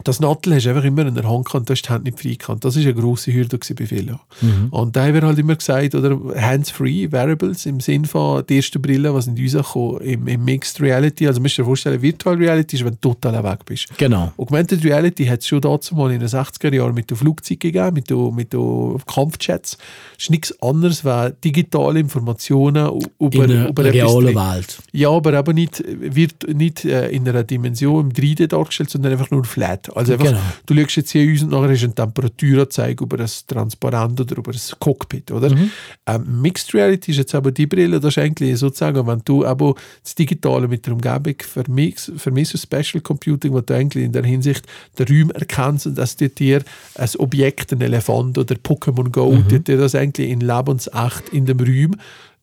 das 0.03 0.19
Nattel 0.19 0.55
hast 0.55 0.65
du 0.65 0.69
einfach 0.69 0.83
immer 0.83 1.05
in 1.05 1.15
der 1.15 1.29
Hand 1.29 1.45
gehabt, 1.45 1.69
du 1.69 1.73
hast 1.73 1.83
die 1.83 1.89
Hand 1.89 2.05
nicht 2.05 2.19
frei 2.19 2.35
gehabt. 2.35 2.63
Das 2.63 2.75
war 2.75 2.83
eine 2.83 2.93
grosse 2.93 3.33
Hürde 3.33 3.57
bei 3.57 3.85
vielen. 3.85 4.19
Mhm. 4.41 4.67
Und 4.69 4.95
da 4.95 5.05
haben 5.05 5.13
wir 5.13 5.21
halt 5.21 5.39
immer 5.39 5.55
gesagt, 5.55 5.95
oder 5.95 6.17
hands-free 6.35 7.11
Variables 7.11 7.65
im 7.65 7.79
Sinn 7.79 8.05
von 8.05 8.45
die 8.47 8.57
ersten 8.57 8.81
Brillen, 8.81 9.13
was 9.13 9.27
in 9.27 9.37
uns 9.37 9.71
kam, 9.73 9.97
im, 9.99 10.27
im 10.27 10.45
Mixed 10.45 10.81
Reality. 10.81 11.27
Also, 11.27 11.41
musst 11.41 11.57
du 11.57 11.61
dir 11.61 11.65
vorstellen, 11.65 12.01
Virtual 12.01 12.35
Reality 12.35 12.77
ist, 12.77 12.85
wenn 12.85 12.97
du 12.99 13.13
total 13.13 13.43
weg 13.43 13.65
bist. 13.65 13.87
Genau. 13.97 14.31
Augmented 14.37 14.83
Reality 14.83 15.25
hat 15.25 15.41
es 15.41 15.47
schon 15.47 15.61
dazu 15.61 15.95
mal 15.95 16.11
in 16.11 16.19
den 16.19 16.29
60er 16.29 16.73
Jahren 16.73 16.93
mit 16.93 17.09
den 17.09 17.17
Flugzeugen 17.17 17.59
gegeben, 17.59 17.93
mit 17.93 18.09
den, 18.09 18.35
mit 18.35 18.53
den 18.53 18.97
Kampfjets. 19.05 19.77
Das 19.77 20.23
ist 20.23 20.29
nichts 20.29 20.61
anderes 20.61 21.05
als 21.05 21.39
digitale 21.43 21.99
Informationen 21.99 23.01
über, 23.19 23.43
in 23.43 23.49
der 23.49 23.69
über 23.69 23.83
realen 23.85 24.35
Welt. 24.35 24.77
ja, 24.91 25.09
aber 25.09 25.33
aber 25.37 25.53
nicht, 25.53 25.83
wird 25.87 26.47
nicht 26.53 26.85
äh, 26.85 27.09
in 27.09 27.27
einer 27.27 27.43
Dimension 27.43 28.05
im 28.05 28.11
3D 28.11 28.47
dargestellt, 28.47 28.89
sondern 28.89 29.11
einfach 29.11 29.31
nur 29.31 29.43
flat. 29.45 29.86
Also 29.95 30.13
einfach, 30.13 30.25
Genau. 30.27 30.39
du 30.65 30.75
schaust 30.75 30.95
jetzt 30.97 31.11
hier 31.11 31.29
uns 31.29 31.43
und 31.43 31.51
nachher 31.51 31.69
hast 31.69 31.81
du 31.81 31.85
eine 31.85 31.95
Temperaturanzeige 31.95 33.03
über 33.03 33.17
das 33.17 33.45
Transparent 33.45 34.19
oder 34.19 34.37
über 34.37 34.51
das 34.51 34.75
Cockpit, 34.79 35.31
oder? 35.31 35.53
Mhm. 35.53 35.71
Ähm, 36.05 36.41
Mixed 36.41 36.73
Reality 36.73 37.11
ist 37.11 37.17
jetzt 37.17 37.35
aber 37.35 37.51
die 37.51 37.65
Brille, 37.67 37.99
das 37.99 38.13
ist 38.13 38.17
eigentlich 38.23 38.57
sozusagen, 38.57 39.05
wenn 39.07 39.21
du 39.25 39.45
aber 39.45 39.75
das 40.03 40.15
Digitale 40.15 40.67
mit 40.67 40.85
der 40.85 40.93
Umgebung 40.93 41.35
vermisst, 41.39 42.11
vermisst 42.17 42.57
Special 42.57 43.01
Computing, 43.01 43.53
wo 43.53 43.61
du 43.61 43.73
eigentlich 43.75 44.03
in 44.05 44.11
der 44.11 44.23
Hinsicht 44.23 44.65
den 44.99 45.07
Raum 45.07 45.31
erkennst 45.31 45.87
und 45.87 45.97
dass 45.97 46.15
dir 46.15 46.29
dir 46.29 46.61
ein 46.95 47.09
Objekt, 47.17 47.71
ein 47.73 47.81
Elefant 47.81 48.37
oder 48.37 48.55
Pokémon 48.55 49.09
Go, 49.09 49.31
Mhm. 49.31 49.47
dir, 49.47 49.59
dir 49.59 49.77
das 49.77 49.95
eigentlich 49.95 50.29
in 50.29 50.39
lebensecht 50.41 51.29
in 51.31 51.45
dem 51.45 51.59
Raum 51.59 51.95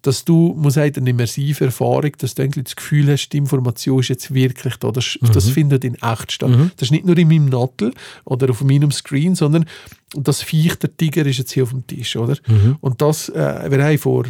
dass 0.06 0.24
du, 0.24 0.54
muss 0.56 0.74
sagen, 0.74 0.94
eine 0.98 1.10
immersive 1.10 1.64
Erfahrung, 1.64 2.12
dass 2.18 2.34
du 2.34 2.42
eigentlich 2.42 2.64
das 2.64 2.76
Gefühl 2.76 3.10
hast, 3.10 3.30
die 3.30 3.38
Information 3.38 4.00
ist 4.00 4.08
jetzt 4.08 4.32
wirklich 4.34 4.76
da. 4.76 4.90
Das, 4.92 5.18
das 5.32 5.48
findet 5.48 5.82
in 5.84 5.94
echt 5.94 6.32
statt. 6.32 6.50
Das 6.76 6.88
ist 6.88 6.92
nicht 6.92 7.06
nur 7.06 7.16
in 7.18 7.26
meinem 7.28 7.46
Nattel 7.46 7.92
oder 8.24 8.50
auf 8.50 8.62
meinem 8.62 8.90
Screen, 8.92 9.34
sondern 9.34 9.64
das 10.14 10.42
Viech, 10.42 10.76
der 10.76 10.96
Tiger, 10.96 11.24
ist 11.26 11.38
jetzt 11.38 11.52
hier 11.52 11.62
auf 11.64 11.70
dem 11.70 11.86
Tisch, 11.86 12.16
oder? 12.16 12.36
Und 12.80 13.00
das, 13.00 13.28
äh, 13.30 13.70
wir 13.70 13.82
haben 13.84 13.98
vor 13.98 14.24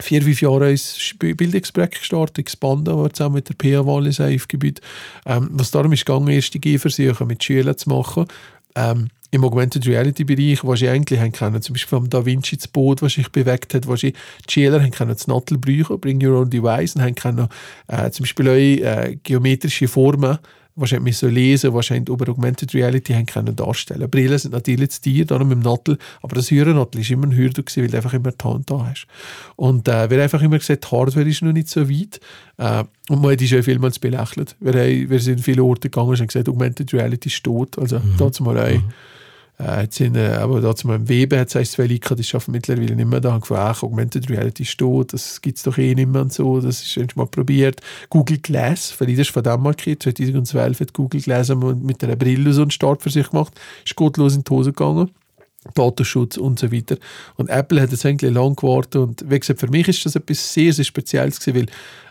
vier, 0.00 0.22
fünf 0.22 0.42
Jahren 0.42 0.64
ein 0.64 0.74
Sp- 0.76 1.34
Bildungsprojekt 1.34 2.00
gestartet, 2.00 2.38
Expanda, 2.38 2.94
wo 2.96 3.04
wir 3.04 3.12
zusammen 3.12 3.36
mit 3.36 3.48
der 3.48 3.54
PA 3.54 3.86
Wallis 3.86 4.18
haben 4.18 4.34
aufgebaut, 4.34 4.80
ähm, 5.24 5.48
was 5.52 5.70
darum 5.70 5.92
ist 5.92 6.04
gegangen, 6.04 6.28
erste 6.28 6.58
Gehversuche 6.58 7.24
mit 7.24 7.42
Schülern 7.42 7.76
zu 7.78 7.88
machen. 7.88 8.26
Ähm, 8.74 9.08
im 9.30 9.44
Augmented 9.44 9.86
Reality 9.86 10.24
Bereich, 10.24 10.64
was 10.64 10.82
ich 10.82 10.88
eigentlich 10.88 11.20
haben 11.20 11.32
können, 11.32 11.62
zum 11.62 11.74
Beispiel 11.74 11.98
vom 11.98 12.10
Da 12.10 12.24
Vinci 12.24 12.56
das 12.56 12.68
Boot, 12.68 13.02
was 13.02 13.14
sich 13.14 13.30
bewegt 13.30 13.74
hat, 13.74 13.86
was 13.86 14.02
ich 14.02 14.14
die 14.48 14.52
Schüler 14.52 14.80
haben 14.80 14.90
können 14.90 15.12
das 15.12 15.26
Nattel 15.26 15.58
brauchen, 15.58 16.00
Bring 16.00 16.24
Your 16.24 16.40
Own 16.40 16.50
Device, 16.50 16.94
und 16.96 17.02
haben 17.02 17.14
können 17.14 17.48
äh, 17.88 18.10
zum 18.10 18.24
Beispiel 18.24 18.48
auch 18.48 18.52
äh, 18.52 19.18
geometrische 19.22 19.88
Formen 19.88 20.38
wahrscheinlich 20.76 21.16
so 21.16 21.26
lesen, 21.26 21.72
wahrscheinlich 21.72 22.10
über 22.10 22.30
Augmented 22.30 22.74
Reality 22.74 23.14
haben 23.14 23.26
können 23.26 23.56
darstellen. 23.56 24.08
Brillen 24.10 24.38
sind 24.38 24.52
natürlich 24.52 24.88
das 24.88 25.00
Tier, 25.00 25.24
darum 25.24 25.50
im 25.50 25.60
Nattel, 25.60 25.98
aber 26.22 26.36
das 26.36 26.50
Hörernattel 26.50 27.00
ist 27.00 27.10
immer 27.10 27.26
ein 27.26 27.34
Hürde 27.34 27.62
gewesen, 27.62 27.82
weil 27.82 27.90
du 27.90 27.96
einfach 27.96 28.12
immer 28.12 28.30
die 28.30 28.44
Hand 28.44 28.70
da 28.70 28.86
hast. 28.86 29.06
Und 29.56 29.88
äh, 29.88 30.10
wir 30.10 30.18
haben 30.18 30.24
einfach 30.24 30.42
immer 30.42 30.58
gesagt, 30.58 30.84
die 30.84 30.94
Hardware 30.94 31.28
ist 31.28 31.42
noch 31.42 31.52
nicht 31.52 31.68
so 31.68 31.88
weit. 31.88 32.20
Äh, 32.58 32.84
und 33.08 33.22
man 33.22 33.32
hat 33.32 33.40
die 33.40 33.48
schon 33.48 33.62
vielmals 33.62 33.98
belächelt. 33.98 34.54
Wir, 34.60 34.74
haben, 34.74 35.10
wir 35.10 35.20
sind 35.20 35.40
viele 35.40 35.64
Orte 35.64 35.88
gegangen 35.88 36.10
und 36.10 36.20
haben 36.20 36.26
gesagt, 36.26 36.48
Augmented 36.48 36.92
Reality 36.92 37.30
ist 37.30 37.42
tot. 37.42 37.78
Also 37.78 37.98
mhm. 37.98 38.14
dazu 38.18 38.42
mal 38.42 38.58
ein 38.58 38.84
Äh, 39.58 39.82
jetzt 39.82 39.96
sind, 39.96 40.16
äh, 40.16 40.34
aber 40.34 40.60
da 40.60 40.76
zum 40.76 41.08
Weben 41.08 41.38
hat 41.38 41.54
es 41.54 41.72
zwei 41.72 41.86
Leute, 41.86 42.14
die 42.14 42.34
arbeiten 42.34 42.52
mittlerweile 42.52 42.94
nicht 42.94 43.08
mehr 43.08 43.20
da, 43.20 43.32
haben 43.32 43.40
gefunden, 43.40 43.62
ach, 43.64 43.82
Augmented 43.82 44.28
Reality 44.28 44.66
steht, 44.66 45.14
das 45.14 45.40
gibt 45.40 45.56
es 45.56 45.64
doch 45.64 45.78
eh 45.78 45.94
nicht 45.94 46.10
mehr 46.10 46.22
und 46.22 46.32
so, 46.32 46.60
das 46.60 46.82
ist 46.82 46.92
schon 46.92 47.06
mal 47.14 47.26
probiert. 47.26 47.80
Google 48.10 48.38
Glass, 48.38 48.90
vielleicht 48.90 49.18
ist 49.18 49.30
von 49.30 49.42
markiert, 49.62 50.02
2012 50.02 50.80
hat 50.80 50.92
Google 50.92 51.22
Glass 51.22 51.48
mit 51.54 52.04
einer 52.04 52.16
Brille 52.16 52.52
so 52.52 52.62
einen 52.62 52.70
Start 52.70 53.02
für 53.02 53.10
sich 53.10 53.30
gemacht, 53.30 53.58
ist 53.84 53.96
gottlos 53.96 54.36
in 54.36 54.44
die 54.44 54.50
Hose 54.50 54.72
gegangen. 54.72 55.10
Datenschutz 55.74 56.36
und 56.36 56.58
so 56.58 56.72
weiter. 56.72 56.96
Und 57.36 57.48
Apple 57.50 57.80
hat 57.80 57.90
jetzt 57.90 58.06
eigentlich 58.06 58.32
lang 58.32 58.56
gewartet 58.56 58.96
und 58.96 59.24
wie 59.28 59.38
gesagt, 59.38 59.60
für 59.60 59.68
mich 59.68 59.88
ist 59.88 60.04
das 60.04 60.16
etwas 60.16 60.52
sehr, 60.52 60.72
sehr 60.72 60.84
Spezielles 60.84 61.40
gewesen, 61.40 61.60
weil 61.60 61.66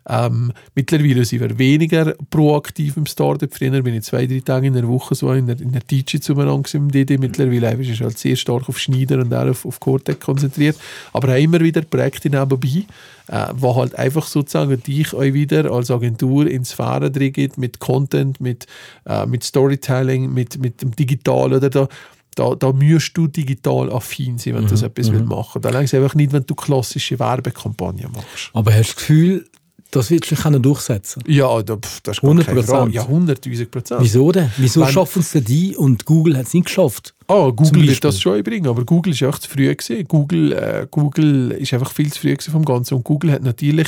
ähm, 0.07 0.53
mittlerweile 0.75 1.25
sind 1.25 1.41
wir 1.41 1.57
weniger 1.57 2.13
proaktiv 2.29 2.95
im 2.95 3.07
Startup. 3.07 3.51
Früher 3.51 3.81
bin 3.81 3.95
ich 3.95 4.03
zwei, 4.03 4.27
drei 4.27 4.39
Tage 4.39 4.67
in 4.67 4.73
der 4.73 4.87
Woche 4.87 5.15
so 5.15 5.31
in 5.31 5.47
der, 5.47 5.59
in 5.59 5.71
der 5.71 5.81
DJ 5.81 6.17
zueinander 6.19 6.69
im 6.73 6.91
DD. 6.91 7.17
Mittlerweile 7.17 7.73
ist 7.73 7.89
es 7.89 8.01
halt 8.01 8.17
sehr 8.17 8.35
stark 8.35 8.69
auf 8.69 8.77
Schneider 8.77 9.17
und 9.17 9.33
auch 9.33 9.47
auf, 9.47 9.65
auf 9.65 9.79
Cortex 9.79 10.23
konzentriert. 10.23 10.77
Aber 11.11 11.33
auch 11.33 11.39
immer 11.39 11.59
wieder 11.59 11.81
Projekte 11.81 12.29
nebenbei, 12.29 12.85
äh, 13.27 13.47
wo 13.55 13.75
halt 13.75 13.95
einfach 13.95 14.27
sozusagen 14.27 14.81
dich 14.83 15.13
euch 15.13 15.33
wieder 15.33 15.71
als 15.71 15.89
Agentur 15.89 16.45
ins 16.45 16.73
Fahren 16.73 17.11
drin 17.11 17.33
geht 17.33 17.57
mit 17.57 17.79
Content, 17.79 18.39
mit, 18.39 18.67
äh, 19.07 19.25
mit 19.25 19.43
Storytelling, 19.43 20.31
mit, 20.31 20.59
mit 20.59 20.83
dem 20.83 20.95
Digital 20.95 21.53
oder 21.53 21.69
da 21.71 21.87
da, 22.35 22.53
da 22.55 22.71
musst 22.71 23.15
du 23.17 23.27
digital 23.27 23.91
affin 23.91 24.37
sein, 24.37 24.55
wenn 24.55 24.63
du 24.63 24.69
das 24.69 24.81
etwas 24.81 25.09
mhm. 25.09 25.25
machen 25.25 25.55
willst. 25.55 25.65
Da 25.65 25.69
längst 25.69 25.93
einfach 25.93 26.15
nicht, 26.15 26.33
wenn 26.33 26.45
du 26.45 26.53
klassische 26.53 27.17
Werbekampagnen 27.17 28.11
machst. 28.11 28.51
Aber 28.53 28.71
hast 28.73 28.89
du 28.89 28.93
das 28.93 28.95
Gefühl, 28.95 29.45
das 29.91 30.11
wird 30.11 30.25
sich 30.25 30.39
durchsetzen 30.39 31.23
Ja, 31.25 31.63
das 31.63 31.79
ist 32.05 32.23
100 32.23 32.47
Prozent. 32.47 32.93
Ja, 32.93 33.03
100'000 33.03 33.65
Prozent. 33.67 34.01
Wieso 34.01 34.31
denn? 34.31 34.51
Wieso 34.57 34.85
schaffen 34.87 35.21
es 35.21 35.31
denn 35.31 35.45
die 35.45 35.75
und 35.75 36.05
Google 36.05 36.37
hat 36.37 36.47
es 36.47 36.53
nicht 36.53 36.65
geschafft? 36.65 37.15
Ah, 37.27 37.49
Google 37.49 37.87
wird 37.87 38.03
das 38.03 38.21
schon 38.21 38.43
bringen, 38.43 38.67
aber 38.67 38.85
Google 38.85 39.11
ist 39.13 39.21
echt 39.23 39.41
zu 39.41 39.49
früh 39.49 39.73
gewesen. 39.73 40.07
Google, 40.07 40.53
äh, 40.53 40.87
Google 40.91 41.51
ist 41.53 41.73
einfach 41.73 41.91
viel 41.91 42.13
zu 42.13 42.19
früh 42.19 42.35
vom 42.51 42.63
Ganzen 42.63 42.93
und 42.93 43.03
Google 43.03 43.31
hat 43.31 43.41
natürlich 43.41 43.87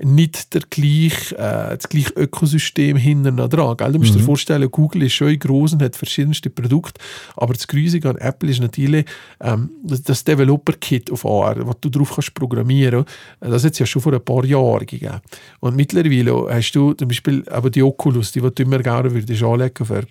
nicht 0.00 0.54
der 0.54 0.62
gleich, 0.70 1.32
äh, 1.32 1.76
das 1.76 1.88
gleiche 1.88 2.12
Ökosystem 2.14 2.96
hinten 2.96 3.36
dran. 3.36 3.76
Gell? 3.76 3.92
Du 3.92 3.98
musst 3.98 4.14
mhm. 4.14 4.18
dir 4.18 4.24
vorstellen, 4.24 4.70
Google 4.70 5.02
ist 5.02 5.14
schon 5.14 5.36
groß 5.36 5.72
und 5.72 5.82
hat 5.82 5.96
verschiedenste 5.96 6.50
Produkte, 6.50 7.00
aber 7.36 7.54
das 7.54 7.66
Grüßige 7.66 8.06
an 8.06 8.16
Apple 8.18 8.48
ist 8.48 8.60
natürlich 8.60 9.06
ähm, 9.40 9.70
das 9.82 10.22
Developer-Kit 10.22 11.10
auf 11.10 11.26
AR, 11.26 11.66
was 11.66 11.76
du 11.80 11.88
drauf 11.88 12.12
kannst 12.14 12.34
programmieren. 12.34 13.04
Das 13.40 13.64
hat 13.64 13.72
es 13.72 13.80
ja 13.80 13.86
schon 13.86 14.02
vor 14.02 14.12
ein 14.12 14.24
paar 14.24 14.44
Jahren 14.44 14.86
gegeben. 14.86 15.20
Und 15.58 15.74
mittlerweile 15.74 16.46
hast 16.54 16.72
du 16.72 16.92
zum 16.92 17.08
Beispiel 17.08 17.42
aber 17.48 17.70
die 17.70 17.82
Oculus, 17.82 18.30
die, 18.30 18.40
die 18.40 18.54
du 18.54 18.62
immer 18.62 18.78
gerne 18.78 19.12
würdest 19.12 19.42
anlegen 19.42 19.84
für 19.84 20.04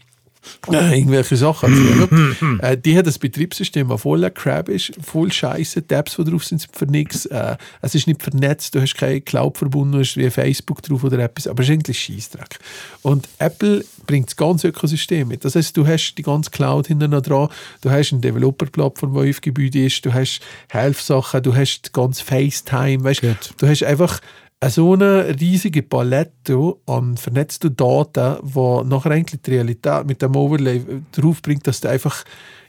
äh, 0.72 0.98
irgendwelche 0.98 1.38
Sachen 1.38 1.72
erzählen. 1.72 2.60
äh, 2.62 2.78
die 2.78 2.98
hat 2.98 3.08
das 3.08 3.20
Betriebssystem, 3.20 3.88
das 3.88 4.02
voller 4.02 4.30
Crap 4.30 4.70
ist, 4.70 4.92
voll 5.02 5.32
Scheiße, 5.32 5.82
die 5.82 5.94
Apps, 5.94 6.16
die 6.16 6.24
drauf 6.24 6.44
sind, 6.44 6.58
sind 6.62 6.76
für 6.76 6.86
nichts. 6.86 7.26
Äh, 7.26 7.58
es 7.82 7.96
ist 7.96 8.08
nicht 8.08 8.22
vernetzt, 8.22 8.76
du 8.76 8.82
hast 8.82 8.96
keine 8.96 9.22
Cloud 9.22 9.58
verbunden, 9.58 10.00
hast 10.00 10.18
wie 10.18 10.30
Facebook 10.30 10.82
drauf 10.82 11.04
oder 11.04 11.20
etwas, 11.20 11.48
aber 11.48 11.64
es 11.64 11.70
ist 11.70 11.74
eigentlich 11.74 12.00
Scheißdreck. 12.00 12.60
Und 13.02 13.28
Apple 13.40 13.84
bringt 14.06 14.28
das 14.28 14.36
ganze 14.36 14.70
Ökosystem 14.70 15.28
mit. 15.28 15.46
Das 15.46 15.56
heißt, 15.56 15.76
du 15.76 15.86
hast 15.86 16.16
die 16.16 16.24
ganze 16.24 16.50
Cloud 16.50 16.88
hinten 16.88 17.12
dran, 17.12 17.50
du 17.82 17.90
hast 17.90 18.12
eine 18.12 18.22
Developer-Plattform, 18.22 19.14
die 19.14 19.30
auf 19.30 19.42
Gebäude 19.42 19.86
ist, 19.86 20.06
du 20.06 20.14
hast 20.14 20.42
Helfsachen, 20.70 21.44
du 21.44 21.56
hast 21.56 21.94
ganz 21.94 22.22
FaceTime, 22.22 23.04
weißt, 23.04 23.22
du 23.58 23.68
hast 23.68 23.84
einfach 23.84 24.20
so 24.66 24.94
eine 24.94 25.40
riesige 25.40 25.84
Palette 25.84 26.76
an 26.88 27.16
vernetzten 27.16 27.76
Daten, 27.76 28.38
die 28.44 28.90
nachher 28.90 29.12
eigentlich 29.12 29.42
die 29.42 29.52
Realität 29.52 30.08
mit 30.08 30.22
dem 30.22 30.36
Overlay 30.36 30.82
draufbringt, 31.12 31.68
dass 31.68 31.82
du 31.82 31.90
einfach 31.90 32.24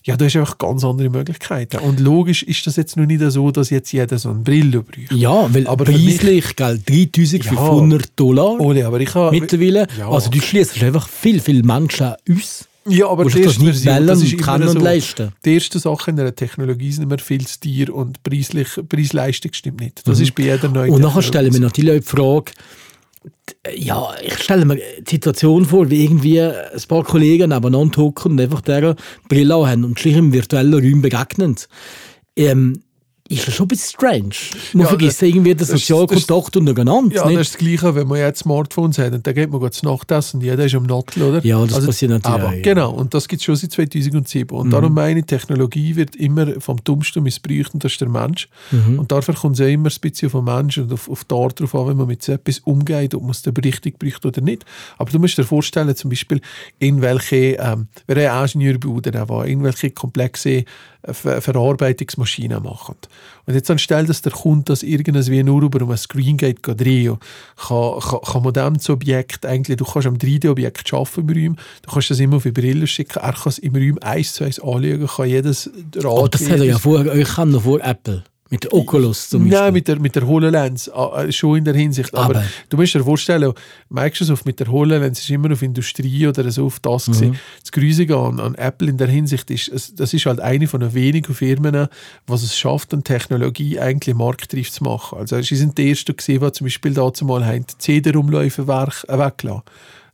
ja, 0.04 0.16
du 0.16 0.24
hast 0.24 0.36
einfach 0.36 0.56
ganz 0.56 0.84
andere 0.84 1.10
Möglichkeiten. 1.10 1.78
Und 1.78 2.00
logisch 2.00 2.42
ist 2.42 2.66
das 2.66 2.76
jetzt 2.76 2.96
noch 2.96 3.04
nicht 3.04 3.20
so, 3.30 3.50
dass 3.50 3.68
jetzt 3.68 3.92
jeder 3.92 4.18
so 4.18 4.30
eine 4.30 4.38
Brille 4.38 4.82
braucht. 4.82 5.12
Ja, 5.12 5.52
weil 5.52 5.66
aber 5.66 5.84
preislich, 5.84 6.56
gell, 6.56 6.78
3500 6.78 8.00
ja, 8.00 8.06
Dollar 8.16 8.58
Ole, 8.58 8.86
aber 8.86 9.00
ich 9.00 9.14
habe, 9.14 9.38
mittlerweile. 9.38 9.86
Ja. 9.98 10.08
Also 10.08 10.30
du 10.30 10.40
schließt 10.40 10.82
einfach 10.82 11.08
viel, 11.08 11.40
viel 11.40 11.62
Menschen 11.62 12.14
aus. 12.30 12.68
Ja, 12.88 13.08
aber 13.08 13.24
die 13.24 13.42
erste 13.42 13.64
Version, 13.64 13.94
wählen, 13.94 14.06
das 14.06 14.22
ist 14.22 14.38
kann 14.38 14.62
und 14.66 14.80
leisten. 14.80 15.32
Die 15.44 15.54
erste 15.54 15.78
Sache 15.78 16.10
in 16.10 16.16
der 16.16 16.34
Technologie 16.34 16.92
sind 16.92 17.04
immer 17.04 17.18
viel 17.18 17.46
zu 17.46 17.60
teuer 17.60 17.94
und 17.94 18.22
preislich, 18.22 18.68
Preis-Leistung 18.88 19.52
stimmt 19.52 19.80
nicht. 19.80 20.06
Das 20.06 20.18
mhm. 20.18 20.24
ist 20.24 20.34
bei 20.34 20.44
jeder 20.44 20.68
neuen 20.68 20.92
Und 20.92 21.00
nachher 21.00 21.22
stelle 21.22 21.48
ich 21.48 21.54
mir 21.54 21.60
natürlich 21.60 21.92
auch 21.92 22.04
die 22.04 22.16
Frage, 22.16 22.52
ja, 23.74 24.10
ich 24.22 24.38
stelle 24.38 24.64
mir 24.64 24.76
die 24.76 25.10
Situation 25.10 25.64
vor, 25.64 25.90
wie 25.90 26.04
irgendwie 26.04 26.40
ein 26.40 26.82
paar 26.88 27.04
Kollegen 27.04 27.50
nebeneinander 27.50 28.02
hocken 28.02 28.32
und 28.32 28.40
einfach 28.40 28.60
dieser 28.60 28.96
Brille 29.28 29.66
haben 29.66 29.84
und 29.84 29.98
sich 29.98 30.16
im 30.16 30.32
virtuellen 30.32 30.74
Raum 30.74 31.02
begegnen. 31.02 31.56
Ähm, 32.36 32.82
ist 33.28 33.46
das 33.46 33.54
schon 33.54 33.66
ein 33.66 33.68
bisschen 33.68 33.90
strange. 33.90 34.34
Man 34.72 34.82
ja, 34.82 34.88
vergisst 34.88 35.20
das, 35.20 35.28
irgendwie 35.28 35.54
den 35.54 35.66
Sozialkontakt 35.66 36.56
untereinander. 36.56 37.14
Ja, 37.14 37.26
nicht? 37.26 37.38
das 37.38 37.48
ist 37.48 37.54
das 37.54 37.58
Gleiche, 37.58 37.94
wenn 37.94 38.08
man 38.08 38.18
jetzt 38.18 38.40
Smartphones 38.40 38.98
hat 38.98 39.12
und 39.12 39.26
dann 39.26 39.34
geht 39.34 39.50
man 39.50 39.70
zu 39.70 39.84
Nacht 39.84 40.10
essen 40.10 40.38
und 40.38 40.44
jeder 40.44 40.64
ist 40.64 40.74
am 40.74 40.84
Nattel, 40.84 41.22
oder? 41.22 41.44
Ja, 41.44 41.62
das 41.64 41.74
also, 41.74 41.88
passiert 41.88 42.10
natürlich 42.10 42.42
aber, 42.42 42.54
ja. 42.54 42.62
Genau, 42.62 42.90
und 42.92 43.12
das 43.12 43.28
gibt 43.28 43.40
es 43.40 43.44
schon 43.44 43.56
seit 43.56 43.72
2007. 43.72 44.56
Und 44.56 44.68
mhm. 44.68 44.70
darum 44.70 44.94
meine 44.94 45.20
ich, 45.20 45.26
Technologie 45.26 45.96
wird 45.96 46.16
immer 46.16 46.58
vom 46.60 46.82
Dummsten 46.82 47.22
missbraucht 47.22 47.74
und 47.74 47.84
das 47.84 47.92
ist 47.92 48.00
der 48.00 48.08
Mensch. 48.08 48.48
Mhm. 48.70 48.98
Und 48.98 49.12
dafür 49.12 49.34
kommt 49.34 49.56
es 49.56 49.60
ja 49.60 49.66
immer 49.66 49.90
ein 49.90 50.00
bisschen 50.00 50.30
vom 50.30 50.46
Menschen 50.46 50.84
und 50.84 50.92
auf, 50.94 51.10
auf 51.10 51.24
die 51.24 51.34
Art 51.34 51.60
darauf 51.60 51.74
an, 51.74 51.88
wenn 51.88 51.96
man 51.98 52.06
mit 52.06 52.22
so 52.22 52.32
etwas 52.32 52.60
umgeht, 52.60 53.14
ob 53.14 53.22
man 53.22 53.32
es 53.32 53.42
dann 53.42 53.54
richtig 53.56 53.98
braucht 53.98 54.24
oder 54.24 54.40
nicht. 54.40 54.64
Aber 54.96 55.10
du 55.10 55.18
musst 55.18 55.36
dir 55.36 55.44
vorstellen, 55.44 55.94
zum 55.94 56.08
Beispiel 56.08 56.40
in 56.78 57.02
welche, 57.02 57.56
ähm, 57.58 57.88
wer 58.06 58.34
ein 58.34 58.44
Ingenieurbauer, 58.44 59.02
der 59.02 59.44
in 59.44 59.62
welche 59.62 59.90
komplexe 59.90 60.64
Ver 61.04 61.40
Verarbeitungsmaschinen 61.40 62.62
machen. 62.62 62.96
Und 63.46 63.54
jetzt 63.54 63.70
anstelle, 63.70 64.06
dass 64.06 64.20
der 64.22 64.32
Kunde 64.32 64.64
das 64.64 64.82
irgendwie 64.82 65.42
nur 65.42 65.62
über 65.62 65.80
ein 65.88 65.96
Screen 65.96 66.36
geht, 66.36 66.58
drehen 66.62 67.18
kann, 67.56 68.00
kann, 68.00 68.20
kann 68.20 68.42
man 68.42 68.52
dem 68.52 68.74
das 68.74 68.90
Objekt 68.90 69.46
eigentlich, 69.46 69.76
du 69.76 69.84
kannst 69.84 70.08
am 70.08 70.16
3D-Objekt 70.16 70.92
arbeiten 70.92 71.28
im 71.28 71.28
Raum, 71.28 71.56
du 71.82 71.90
kannst 71.92 72.10
das 72.10 72.18
immer 72.18 72.36
auf 72.36 72.42
die 72.42 72.50
Brille 72.50 72.86
schicken, 72.86 73.20
er 73.20 73.32
kann 73.32 73.50
es 73.50 73.58
im 73.58 73.76
Raum 73.76 73.98
eins 74.00 74.34
zu 74.34 74.44
eins 74.44 74.58
anschauen, 74.58 75.06
kann 75.06 75.28
jedes 75.28 75.70
Rad... 75.94 76.04
Aber 76.04 76.28
das 76.28 76.50
hat 76.50 76.58
er 76.58 76.64
ja 76.64 76.78
vor, 76.78 77.06
euch 77.06 77.36
noch 77.38 77.62
vor 77.62 77.80
Apple. 77.80 78.24
Mit 78.50 78.64
der 78.64 78.72
Oculus 78.72 79.28
zum 79.28 79.42
Beispiel? 79.42 79.58
Nein, 79.58 79.72
mit 79.74 79.88
der, 79.88 80.00
mit 80.00 80.16
der 80.16 80.26
HoloLens, 80.26 80.88
ah, 80.90 81.24
äh, 81.24 81.32
schon 81.32 81.58
in 81.58 81.64
der 81.64 81.74
Hinsicht. 81.74 82.14
Aber, 82.14 82.36
Aber 82.36 82.44
du 82.70 82.76
musst 82.78 82.94
dir 82.94 83.04
vorstellen, 83.04 83.52
Microsoft 83.90 84.46
mit 84.46 84.58
der 84.58 84.68
HoloLens 84.68 85.18
ist 85.18 85.28
immer 85.30 85.52
auf 85.52 85.60
Industrie 85.60 86.26
oder 86.26 86.50
so 86.50 86.66
auf 86.66 86.80
das 86.80 87.08
mhm. 87.08 87.12
gesehen. 87.12 87.38
Das 87.60 87.72
Grüßige 87.72 88.10
an, 88.12 88.40
an 88.40 88.54
Apple 88.54 88.88
in 88.88 88.96
der 88.96 89.08
Hinsicht 89.08 89.50
ist, 89.50 90.00
das 90.00 90.14
ist 90.14 90.24
halt 90.24 90.40
eine 90.40 90.66
von 90.66 90.80
den 90.80 90.94
wenigen 90.94 91.34
Firmen, 91.34 91.88
was 92.26 92.42
es 92.42 92.56
schafft, 92.56 92.94
an 92.94 93.04
Technologie 93.04 93.78
eigentlich 93.78 94.14
marktreif 94.14 94.70
zu 94.70 94.82
machen. 94.82 95.18
Also 95.18 95.40
sie 95.42 95.56
sind 95.56 95.76
die 95.76 95.90
Ersten 95.90 96.16
gesehen, 96.16 96.40
die 96.40 96.52
zum 96.52 96.64
Beispiel 96.64 96.94
dazu 96.94 97.26
mal 97.26 97.62
CD-Rumläufe 97.78 98.66
weggelassen 98.66 99.62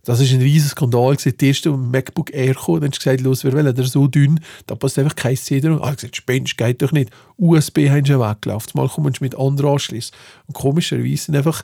das 0.04 0.20
ist 0.20 0.32
ein 0.32 0.40
riesiger 0.40 0.70
Skandal. 0.70 1.16
Der 1.16 1.48
erste 1.48 1.70
MacBook 1.70 2.32
Air 2.32 2.54
kam, 2.54 2.80
dann 2.80 2.90
hast 2.90 2.98
du 2.98 3.04
gesagt, 3.04 3.20
los, 3.22 3.44
wir 3.44 3.52
wollen 3.52 3.74
der 3.74 3.84
so 3.84 4.06
dünn, 4.06 4.40
da 4.66 4.74
passt 4.74 4.98
einfach 4.98 5.16
kein 5.16 5.36
CD 5.36 5.68
dran. 5.68 5.80
Ah, 5.82 5.90
ich 5.90 5.96
gesagt, 5.96 6.16
spinnst, 6.16 6.56
geht 6.56 6.82
doch 6.82 6.92
nicht. 6.92 7.10
USB 7.36 7.88
haben 7.88 8.04
sie 8.04 8.18
weggelaufen. 8.18 8.72
Mal 8.74 8.88
kommst 8.88 9.20
du 9.20 9.24
mit 9.24 9.36
anderen 9.36 9.72
anschließen. 9.72 10.14
Und 10.46 10.54
komischerweise 10.54 11.24
sind 11.24 11.36
einfach, 11.36 11.62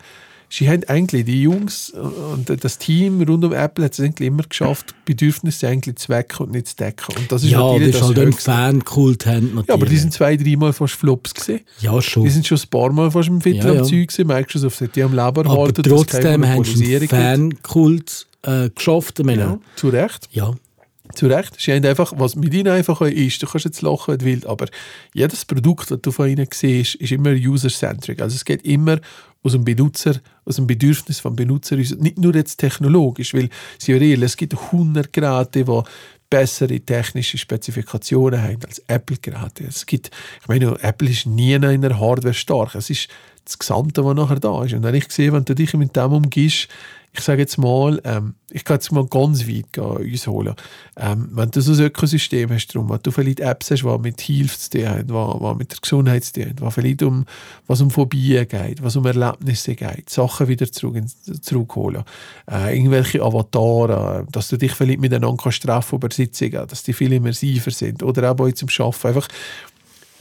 sie 0.48 0.68
haben 0.68 0.84
eigentlich, 0.88 1.24
die 1.24 1.42
Jungs 1.42 1.90
und 1.90 2.64
das 2.64 2.78
Team 2.78 3.22
rund 3.22 3.44
um 3.44 3.52
Apple 3.52 3.84
hat 3.84 3.92
es 3.92 4.00
eigentlich 4.00 4.28
immer 4.28 4.42
geschafft, 4.42 4.94
Bedürfnisse 5.04 5.68
eigentlich 5.68 5.96
zu 5.96 6.08
wecken 6.08 6.46
und 6.46 6.52
nicht 6.52 6.68
zu 6.68 6.76
decken. 6.76 7.16
Und 7.16 7.30
das 7.30 7.44
ist 7.44 7.50
ja, 7.50 7.78
das 7.78 7.88
ist 7.88 8.02
halt 8.02 8.18
ein 8.18 8.32
Fankult 8.32 9.26
haben 9.26 9.54
natürlich. 9.54 9.68
Ja, 9.68 9.74
aber 9.74 9.86
die 9.86 9.96
sind 9.96 10.12
zwei, 10.12 10.36
dreimal 10.36 10.72
fast 10.72 10.94
Flops 10.94 11.34
gesehen. 11.34 11.60
Ja, 11.80 12.00
schon. 12.02 12.24
Die 12.24 12.30
sind 12.30 12.46
schon 12.46 12.58
ein 12.58 12.68
paar 12.68 12.90
Mal 12.90 13.10
fast 13.10 13.28
im 13.28 13.40
Viertel 13.40 13.66
ja, 13.66 13.74
ja. 13.74 13.80
am 13.80 13.86
Zeug 13.86 14.08
gewesen. 14.08 14.26
Microsoft 14.26 14.80
hat 14.80 14.96
die 14.96 15.02
am 15.02 15.12
Leben 15.12 15.20
erhalten. 15.20 15.48
Aber 15.48 15.72
trotzdem 15.72 16.46
haben 16.46 16.64
sie 16.64 16.96
einen 16.96 17.08
Fankult 17.08 18.26
äh, 18.42 18.70
geschafft. 18.70 19.18
Meine, 19.24 19.40
ja, 19.40 19.58
zu 19.76 19.88
Recht. 19.88 20.28
Ja. 20.32 20.52
Zu 21.14 21.26
Recht. 21.26 21.60
Sie 21.60 21.72
haben 21.72 21.84
einfach, 21.84 22.12
was 22.16 22.36
mit 22.36 22.54
ihnen 22.54 22.68
einfach 22.68 23.00
ist, 23.00 23.42
du 23.42 23.46
kannst 23.46 23.64
jetzt 23.64 23.82
lachen, 23.82 24.12
wenn 24.12 24.18
du 24.18 24.24
willst, 24.26 24.46
aber 24.46 24.66
jedes 25.12 25.44
Produkt, 25.44 25.90
das 25.90 26.00
du 26.00 26.12
von 26.12 26.28
ihnen 26.28 26.46
siehst, 26.52 26.94
ist 26.96 27.10
immer 27.10 27.30
user-centric. 27.30 28.22
Also 28.22 28.36
es 28.36 28.44
geht 28.44 28.64
immer 28.64 29.00
aus 29.42 29.52
dem 29.52 29.64
Benutzer, 29.64 30.20
aus 30.44 30.56
dem 30.56 30.66
Bedürfnis 30.66 31.18
vom 31.18 31.34
Benutzer, 31.34 31.76
nicht 31.76 32.18
nur 32.18 32.34
jetzt 32.34 32.58
technologisch, 32.58 33.34
weil, 33.34 33.48
sie 33.78 33.94
real, 33.94 34.22
es 34.22 34.36
gibt 34.36 34.54
100 34.54 35.12
Geräte, 35.12 35.64
die 35.64 35.82
bessere 36.30 36.78
technische 36.80 37.36
Spezifikationen 37.36 38.40
haben 38.40 38.64
als 38.64 38.78
Apple-Geräte. 38.86 39.64
Es 39.64 39.84
gibt, 39.84 40.10
ich 40.40 40.48
meine, 40.48 40.78
Apple 40.80 41.10
ist 41.10 41.26
nie 41.26 41.54
in 41.54 41.82
der 41.82 41.98
Hardware 41.98 42.34
stark. 42.34 42.76
Es 42.76 42.88
ist 42.88 43.08
das 43.44 43.58
Gesamte, 43.58 44.04
was 44.04 44.14
nachher 44.14 44.40
da 44.40 44.64
ist. 44.64 44.74
Und 44.74 44.82
wenn 44.82 44.94
ich 44.94 45.10
sehe, 45.10 45.32
wenn 45.32 45.44
du 45.44 45.54
dich 45.54 45.74
mit 45.74 45.96
dem 45.96 46.12
umgehst, 46.12 46.68
ich 47.12 47.20
sage 47.22 47.42
jetzt 47.42 47.58
mal, 47.58 48.00
ähm, 48.04 48.34
ich 48.50 48.64
kann 48.64 48.76
jetzt 48.76 48.92
mal 48.92 49.04
ganz 49.04 49.46
weit 49.48 49.72
gehen, 49.72 49.84
uns 49.84 50.26
holen. 50.28 50.54
Ähm, 50.96 51.28
wenn 51.32 51.50
du 51.50 51.60
so 51.60 51.72
ein 51.72 51.80
Ökosystem 51.80 52.50
hast, 52.50 52.68
drum, 52.68 52.88
wenn 52.88 53.00
du 53.02 53.10
vielleicht 53.10 53.40
Apps 53.40 53.72
hast, 53.72 53.82
die 53.82 53.98
mit 53.98 54.20
Hilfe 54.20 54.56
zu 54.56 54.70
tun 54.70 54.88
haben, 54.88 55.06
die, 55.06 55.12
die 55.12 55.54
mit 55.58 55.72
der 55.72 55.78
Gesundheit 55.82 56.24
zu 56.24 56.34
tun 56.34 56.44
haben, 56.44 56.66
die 56.66 56.70
vielleicht 56.70 57.02
um, 57.02 57.24
was 57.66 57.80
um 57.80 57.90
Phobien 57.90 58.46
geht, 58.46 58.82
was 58.82 58.94
um 58.94 59.06
Erlebnisse 59.06 59.74
geht, 59.74 60.08
Sachen 60.08 60.46
wieder 60.46 60.70
zurück, 60.70 61.02
zurückholen, 61.40 62.04
äh, 62.48 62.76
irgendwelche 62.76 63.22
Avatare, 63.22 64.24
dass 64.30 64.48
du 64.48 64.56
dich 64.56 64.72
vielleicht 64.72 65.00
miteinander 65.00 65.42
kannst 65.42 65.64
treffen 65.64 65.96
über 65.96 66.10
Sitzungen, 66.12 66.66
dass 66.68 66.84
die 66.84 66.92
viel 66.92 67.12
immersiver 67.12 67.72
sind 67.72 68.04
oder 68.04 68.30
auch 68.30 68.36
bei 68.36 68.52
zum 68.52 68.68
Arbeiten, 68.78 69.08
einfach 69.08 69.28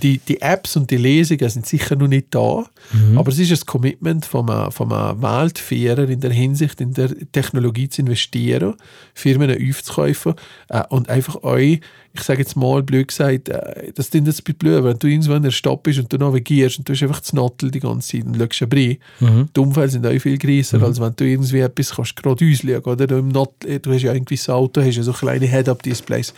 die, 0.01 0.19
die 0.19 0.41
Apps 0.41 0.75
und 0.75 0.89
die 0.91 0.97
Lesungen 0.97 1.49
sind 1.49 1.65
sicher 1.65 1.95
noch 1.95 2.07
nicht 2.07 2.27
da, 2.31 2.65
mhm. 2.91 3.17
aber 3.17 3.29
es 3.29 3.39
ist 3.39 3.51
ein 3.51 3.65
Commitment 3.65 4.25
von 4.25 4.49
einem, 4.49 4.71
von 4.71 4.91
einem 4.91 5.21
Weltführer 5.21 6.07
in 6.09 6.19
der 6.19 6.31
Hinsicht, 6.31 6.81
in 6.81 6.93
der 6.93 7.09
Technologie 7.31 7.89
zu 7.89 8.01
investieren, 8.01 8.75
Firmen 9.13 9.51
aufzukaufen 9.51 10.35
äh, 10.69 10.83
und 10.89 11.09
einfach 11.09 11.43
euch, 11.43 11.81
ich 12.13 12.21
sage 12.21 12.39
jetzt 12.39 12.55
mal 12.55 12.81
blöd 12.81 13.09
gesagt, 13.09 13.49
äh, 13.49 13.91
das 13.93 14.07
ist 14.07 14.13
jetzt 14.13 14.43
blöd, 14.59 14.83
wenn 14.83 14.97
du 14.97 15.07
irgendwo 15.07 15.33
in 15.33 15.43
der 15.43 15.51
Stadt 15.51 15.83
bist 15.83 15.99
und 15.99 16.11
du 16.11 16.17
navigierst 16.17 16.79
und 16.79 16.87
du 16.87 16.93
hast 16.93 17.03
einfach 17.03 17.19
das 17.19 17.33
Nattel 17.33 17.71
die 17.71 17.79
ganze 17.79 18.17
Zeit 18.17 18.25
und 18.25 18.37
schaust 18.37 18.73
ein 18.73 18.97
mhm. 19.19 19.49
die 19.55 19.59
Umfälle 19.59 19.89
sind 19.89 20.05
auch 20.05 20.19
viel 20.19 20.37
größer, 20.37 20.77
mhm. 20.77 20.83
als 20.85 20.99
wenn 20.99 21.15
du 21.15 21.25
irgendwie 21.25 21.59
etwas 21.59 21.91
kannst 21.91 22.15
gerade 22.15 22.45
ausschauen 22.45 22.83
oder 22.83 23.07
du, 23.07 23.17
im 23.17 23.29
Nattel, 23.29 23.79
du 23.79 23.93
hast 23.93 24.01
ja 24.01 24.13
irgendwie 24.13 24.39
ein 24.47 24.53
Auto, 24.53 24.81
hast 24.81 24.95
ja 24.95 25.03
so 25.03 25.13
kleine 25.13 25.45
Head-Up-Displays 25.45 26.33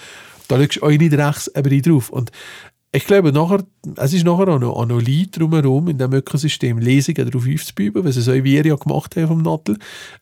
da 0.52 0.58
schaust 0.58 0.78
du 0.78 0.86
auch 0.86 0.90
nicht 0.90 1.14
rechts 1.14 1.50
ein 1.56 1.82
drauf. 1.82 2.10
Und 2.10 2.32
ich 2.94 3.06
glaube, 3.06 3.32
nachher, 3.32 3.64
es 3.96 4.14
ist 4.14 4.26
nachher 4.26 4.50
auch 4.50 4.60
noch, 4.60 5.02
Leid 5.02 5.38
drumherum 5.38 5.88
in 5.88 5.98
diesem 5.98 6.14
Ökosystem, 6.14 6.78
Lesungen 6.78 7.30
darauf 7.30 7.48
aufzubauen, 7.48 8.04
was 8.06 8.18
es 8.18 8.28
auch 8.28 8.44
wir 8.44 8.66
ja 8.66 8.76
gemacht 8.76 9.16
haben 9.16 9.28
vom 9.28 9.42
Nattel, 9.42 9.78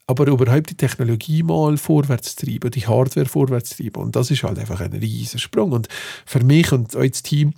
aber 0.05 0.27
überhaupt 0.27 0.69
die 0.69 0.77
Technologie 0.77 1.41
mal 1.41 1.77
vorwärts 1.77 2.35
treiben, 2.35 2.69
die 2.69 2.85
Hardware 2.85 3.25
vorwärts 3.25 3.75
treiben. 3.75 4.03
Und 4.03 4.15
das 4.15 4.29
ist 4.29 4.43
halt 4.43 4.59
einfach 4.59 4.81
ein 4.81 4.93
riesiger 4.93 5.39
Sprung. 5.39 5.71
Und 5.71 5.87
für 6.25 6.43
mich 6.43 6.71
und 6.71 6.95
auch 6.95 7.03
Team, 7.23 7.53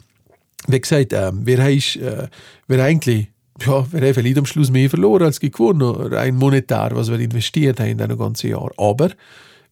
wie 0.67 0.79
gesagt, 0.79 1.11
äh, 1.11 1.31
wir, 1.33 1.57
haben, 1.57 2.01
äh, 2.01 2.27
wir 2.67 2.83
eigentlich 2.83 3.27
ja, 3.65 3.85
wir 3.91 4.01
haben 4.01 4.13
vielleicht 4.13 4.37
am 4.37 4.45
Schluss 4.45 4.71
mehr 4.71 4.89
verloren 4.89 5.23
als 5.23 5.39
gewonnen, 5.39 6.13
rein 6.13 6.35
monetär, 6.35 6.91
was 6.93 7.11
wir 7.11 7.19
investiert 7.19 7.79
haben 7.79 7.89
in 7.89 7.97
diesem 7.97 8.17
ganzen 8.17 8.49
Jahr. 8.49 8.71
Aber 8.77 9.11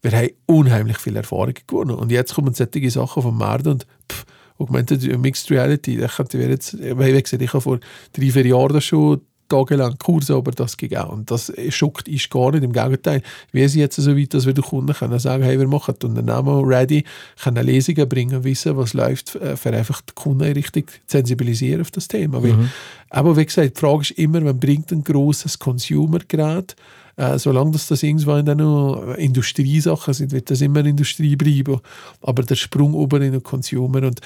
wir 0.02 0.12
haben 0.12 0.30
unheimlich 0.46 0.98
viel 0.98 1.16
Erfahrung 1.16 1.56
gewonnen. 1.66 1.96
Und 1.96 2.12
jetzt 2.12 2.36
kommen 2.36 2.54
solche 2.54 2.92
Sachen 2.92 3.24
vom 3.24 3.38
Markt 3.38 3.68
und 3.68 3.88
pff, 4.12 4.26
Augmented 4.60 5.18
Mixed 5.18 5.50
Reality. 5.50 6.04
Ich, 6.04 6.16
könnte 6.16 6.38
jetzt, 6.38 6.78
wie 6.78 7.22
gesagt, 7.22 7.42
ich 7.42 7.54
habe 7.54 7.62
vor 7.62 7.80
drei, 8.14 8.30
vier 8.30 8.46
Jahren 8.46 8.82
schon 8.82 9.22
tagelang 9.50 9.98
Kurse 9.98 10.36
über 10.36 10.52
das 10.52 10.78
gegeben. 10.78 11.10
Und 11.10 11.32
das 11.32 11.52
schockt 11.70 12.08
ist 12.08 12.30
gar 12.30 12.52
nicht. 12.52 12.64
Im 12.64 12.72
Gegenteil, 12.72 13.22
wir 13.52 13.68
sind 13.68 13.82
jetzt 13.82 13.98
so 13.98 14.16
weit, 14.16 14.34
dass 14.34 14.46
wir 14.46 14.54
den 14.54 14.64
Kunden 14.64 14.94
können 14.94 15.20
sagen 15.20 15.44
hey, 15.44 15.60
wir 15.60 15.68
machen 15.68 15.96
die 16.02 16.06
Unternehmen 16.06 16.66
ready, 16.66 17.04
können 17.42 17.66
Lesungen 17.66 18.08
bringen, 18.08 18.44
wissen, 18.44 18.78
was 18.78 18.94
läuft, 18.94 19.36
äh, 19.36 19.58
für 19.58 19.72
einfach 19.72 20.02
die 20.02 20.14
Kunden 20.14 20.52
richtig 20.52 21.02
sensibilisieren 21.08 21.82
auf 21.82 21.92
das 21.92 22.08
Thema. 22.08 22.40
Mhm. 22.40 22.70
aber 23.10 23.36
wie 23.36 23.46
gesagt, 23.46 23.76
die 23.76 23.80
Frage 23.80 24.02
ist 24.02 24.12
immer, 24.12 24.40
man 24.40 24.60
bringt 24.60 24.92
ein 24.92 25.04
grosses 25.04 25.60
Consumer-Gerät 25.60 26.76
äh, 27.20 27.38
solange 27.38 27.72
das, 27.72 27.88
das 27.88 28.02
irgendwann 28.02 28.46
dann 28.46 28.60
noch 28.60 29.16
Industriesachen 29.18 30.14
sind, 30.14 30.32
wird 30.32 30.50
das 30.50 30.62
immer 30.62 30.86
Industrie 30.86 31.36
bleiben. 31.36 31.82
Aber 32.22 32.44
der 32.44 32.56
Sprung 32.56 32.94
oben 32.94 33.22
in 33.22 33.34
den 33.34 33.44
Consumer 33.44 34.04
und 34.04 34.22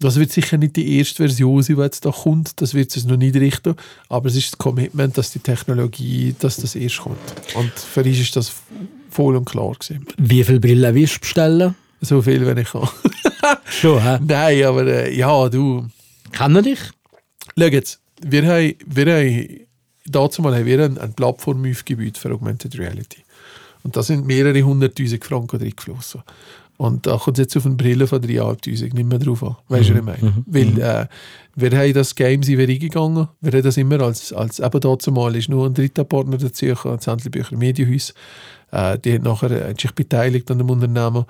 das 0.00 0.16
wird 0.16 0.30
sicher 0.30 0.58
nicht 0.58 0.76
die 0.76 0.98
erste 0.98 1.16
Version 1.16 1.62
sein, 1.62 1.76
die 1.76 1.82
jetzt 1.82 2.04
da 2.04 2.10
kommt. 2.10 2.60
Das 2.60 2.74
wird 2.74 2.96
es 2.96 3.04
noch 3.04 3.16
nicht 3.16 3.34
richten. 3.34 3.74
Aber 4.08 4.28
es 4.28 4.36
ist 4.36 4.52
das 4.52 4.58
Commitment, 4.58 5.18
dass 5.18 5.32
die 5.32 5.40
Technologie, 5.40 6.34
dass 6.38 6.56
das 6.56 6.74
erst 6.74 6.98
kommt. 6.98 7.18
Und 7.54 7.72
für 7.72 8.04
uns 8.04 8.18
ist 8.18 8.36
das 8.36 8.52
voll 9.10 9.36
und 9.36 9.44
klar 9.44 9.72
gewesen. 9.72 10.06
Wie 10.16 10.44
viele 10.44 10.60
Brillen 10.60 10.94
wirst 10.94 11.16
du 11.16 11.20
bestellen? 11.20 11.74
So 12.00 12.22
viel, 12.22 12.46
wenn 12.46 12.58
ich 12.58 12.68
kann. 12.68 12.88
Schon, 13.64 14.02
hä? 14.02 14.18
Nein, 14.24 14.64
aber 14.64 14.86
äh, 14.86 15.16
ja, 15.16 15.48
du. 15.48 15.88
Kennen 16.30 16.62
dich? 16.62 16.78
Schau 17.58 17.64
jetzt, 17.64 18.00
wir 18.22 18.46
haben, 18.46 18.74
wir 18.86 19.06
haben 19.16 19.68
dazu 20.06 20.42
mal 20.42 20.54
haben 20.54 20.66
wir 20.66 20.84
eine, 20.84 21.00
eine 21.00 21.12
Plattform 21.12 21.68
aufgebaut 21.68 22.18
für 22.18 22.32
Augmented 22.32 22.78
Reality. 22.78 23.24
Und 23.82 23.96
da 23.96 24.02
sind 24.02 24.26
mehrere 24.26 24.62
hunderttausend 24.62 25.24
Franken 25.24 25.60
reingeflossen. 25.60 26.22
Und 26.78 27.08
da 27.08 27.16
kommt 27.16 27.38
es 27.38 27.42
jetzt 27.42 27.56
auf 27.56 27.66
eine 27.66 27.74
Brille 27.74 28.06
von 28.06 28.22
3'500 28.22 28.94
nicht 28.94 28.94
mehr 28.94 29.18
drauf 29.18 29.42
an. 29.42 29.56
Weißt 29.68 29.90
du, 29.90 29.94
mhm. 29.94 30.06
was 30.06 30.16
ich 30.16 30.22
meine? 30.22 30.32
Mhm. 30.32 30.44
Weil 30.46 30.64
mhm. 30.64 30.80
äh, 30.80 31.06
wir 31.56 31.78
haben 31.78 31.92
das 31.92 32.14
Game 32.14 32.42
sind 32.44 32.56
wir 32.56 32.68
eingegangen. 32.68 33.28
Wir 33.40 33.52
haben 33.52 33.62
das 33.62 33.76
immer 33.76 34.00
als, 34.00 34.32
als 34.32 34.60
eben 34.60 34.80
dazu 34.80 35.10
mal 35.10 35.34
ist 35.34 35.48
nur 35.48 35.66
ein 35.66 35.74
dritter 35.74 36.04
Partner 36.04 36.38
dazu 36.38 36.66
gekommen, 36.66 36.98
das 36.98 37.08
Händlerbücher 37.08 37.56
Medienhaus. 37.56 38.14
Äh, 38.70 38.96
die 39.00 39.14
hat 39.14 39.22
nachher 39.22 39.50
äh, 39.50 39.74
sich 39.78 39.90
beteiligt 39.92 40.48
an 40.52 40.58
dem 40.58 40.70
Unternehmen. 40.70 41.24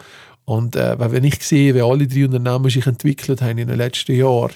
Und 0.45 0.77
äh, 0.77 0.97
wenn 0.99 1.25
ich 1.25 1.43
sehe, 1.43 1.75
wie 1.75 1.81
alle 1.81 2.07
drei 2.07 2.27
Unternehmen 2.27 2.69
sich 2.69 2.87
entwickelt 2.87 3.41
haben 3.41 3.57
in 3.57 3.69
den 3.69 3.79
letzten 3.79 4.17
Jahren, 4.17 4.53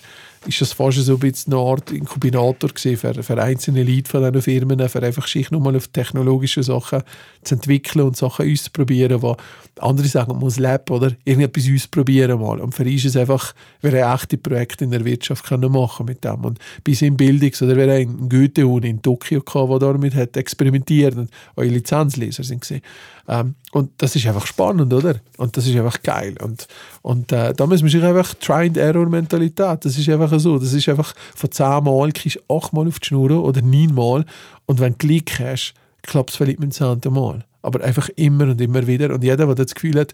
ist 0.47 0.61
das 0.61 0.73
fast 0.73 0.99
so 0.99 1.19
ein 1.23 1.33
eine 1.47 1.57
Art 1.57 1.93
Inkubator 1.93 2.71
für, 2.77 3.23
für 3.23 3.43
einzelne 3.43 3.83
Leute 3.83 4.11
von 4.11 4.23
diesen 4.23 4.43
Firmen, 4.43 4.89
für 4.89 5.03
einfach 5.03 5.27
sich 5.27 5.51
nochmal 5.51 5.77
auf 5.77 5.89
technologische 5.89 6.63
Sachen 6.63 7.03
zu 7.43 7.55
entwickeln 7.55 8.07
und 8.07 8.17
Sachen 8.17 8.51
auszuprobieren, 8.51 9.23
wo 9.23 9.37
andere 9.79 10.07
sagen, 10.07 10.33
man 10.33 10.41
muss 10.41 10.59
Lab 10.59 10.91
oder 10.91 11.13
irgendetwas 11.25 11.69
ausprobieren 11.73 12.41
mal. 12.41 12.61
Und 12.61 12.75
für 12.75 12.85
uns 12.85 13.05
ist 13.05 13.07
es 13.07 13.17
einfach, 13.17 13.55
wir 13.81 14.05
haben 14.05 14.15
echte 14.15 14.39
Projekte 14.39 14.85
in 14.85 14.91
der 14.91 15.05
Wirtschaft 15.05 15.45
können 15.45 15.73
machen 15.73 16.07
mit 16.07 16.25
dem. 16.25 16.45
Und 16.45 16.59
bis 16.85 17.03
in 17.03 17.17
Bildungs- 17.17 17.63
oder 17.63 17.73
haben 17.73 17.91
eine 17.91 18.07
Goethe-Uni 18.29 18.91
in 18.91 19.03
Tokio 19.03 19.41
gehabt, 19.41 19.73
die 19.73 19.79
damit 19.79 20.15
hat 20.15 20.37
experimentiert 20.37 21.17
und 21.17 21.31
eure 21.57 21.69
Lizenzleser 21.69 22.45
sind 22.45 22.61
gesehen. 22.61 22.83
Ähm, 23.29 23.55
und 23.73 23.91
das 23.99 24.17
ist 24.17 24.27
einfach 24.27 24.47
spannend, 24.47 24.93
oder? 24.93 25.17
Und 25.39 25.57
das 25.57 25.67
ist 25.67 25.77
einfach 25.77 26.03
geil. 26.03 26.35
Und, 26.43 26.67
und 27.03 27.33
äh, 27.33 27.55
da 27.55 27.67
muss 27.67 27.81
man 27.81 27.91
sich 27.91 28.03
einfach 28.03 28.35
Try-and-Error-Mentalität, 28.35 29.85
das 29.85 29.97
ist 29.97 30.09
einfach 30.09 30.32
so. 30.39 30.59
Das 30.59 30.73
ist 30.73 30.89
einfach 30.89 31.15
von 31.35 31.51
zehn 31.51 31.85
Mal 31.85 32.13
kriegst 32.13 32.37
du 32.37 32.55
achtmal 32.55 32.89
auf 32.89 33.01
die 33.01 33.09
Schnur 33.09 33.43
oder 33.43 33.63
neunmal. 33.63 34.25
Und 34.67 34.81
wenn 34.81 34.93
du 34.93 35.07
Glück 35.07 35.39
hast, 35.39 35.75
klappt 36.03 36.31
es 36.31 36.37
vielleicht 36.37 36.61
mit 36.61 36.71
dem 36.71 36.73
zehnten 36.73 37.13
Mal. 37.13 37.45
Aber 37.65 37.83
einfach 37.85 38.09
immer 38.17 38.45
und 38.45 38.61
immer 38.61 38.87
wieder. 38.89 39.15
Und 39.15 39.23
jeder, 39.23 39.47
der 39.47 39.55
das 39.55 39.75
Gefühl 39.75 40.01
hat, 40.01 40.13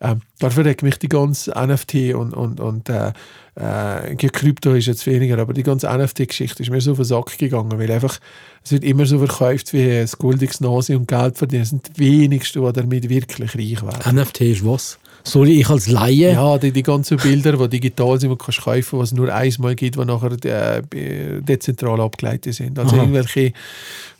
äh, 0.00 0.16
dafür 0.38 0.68
hat 0.68 0.82
mich 0.82 0.98
die 0.98 1.08
ganze 1.08 1.50
NFT 1.52 2.14
und, 2.14 2.34
und, 2.34 2.60
und 2.60 2.90
äh, 2.90 3.12
äh, 3.54 4.14
Krypto 4.16 4.74
ist 4.74 4.86
jetzt 4.86 5.06
weniger, 5.06 5.38
aber 5.38 5.54
die 5.54 5.62
ganze 5.62 5.88
NFT-Geschichte 5.88 6.62
ist 6.62 6.70
mir 6.70 6.80
so 6.80 6.92
auf 6.92 6.98
den 6.98 7.04
Sack 7.04 7.38
gegangen, 7.38 7.78
weil 7.78 7.90
einfach, 7.90 8.18
es 8.62 8.72
wird 8.72 8.84
immer 8.84 9.06
so 9.06 9.18
verkauft 9.18 9.72
wie 9.72 10.00
das 10.00 10.18
goldiges 10.18 10.60
Nase 10.60 10.96
und 10.96 11.08
Geld 11.08 11.38
verdienen. 11.38 11.62
Das 11.62 11.70
sind 11.70 11.96
die 11.96 12.00
wenigsten, 12.00 12.64
die 12.64 12.72
damit 12.72 13.08
wirklich 13.08 13.54
reich 13.54 13.82
werden. 13.82 14.16
NFT 14.16 14.40
ist 14.42 14.66
was? 14.66 14.98
Soll 15.24 15.48
ich 15.48 15.68
als 15.68 15.88
Laie? 15.88 16.32
Ja, 16.32 16.58
die, 16.58 16.72
die 16.72 16.82
ganzen 16.82 17.16
Bilder, 17.18 17.56
die 17.56 17.68
digital 17.68 18.18
sind, 18.20 18.30
die 18.30 18.36
du 18.36 18.44
kannst 18.44 18.62
kaufen 18.62 18.98
was 18.98 19.12
es 19.12 19.16
nur 19.16 19.32
einmal 19.32 19.74
gibt, 19.74 19.96
die 19.96 20.04
nachher 20.04 20.32
äh, 20.44 20.82
dezentral 21.40 22.00
abgeleitet 22.00 22.54
sind. 22.54 22.78
Also 22.78 22.96
Aha. 22.96 23.02
irgendwelche 23.02 23.52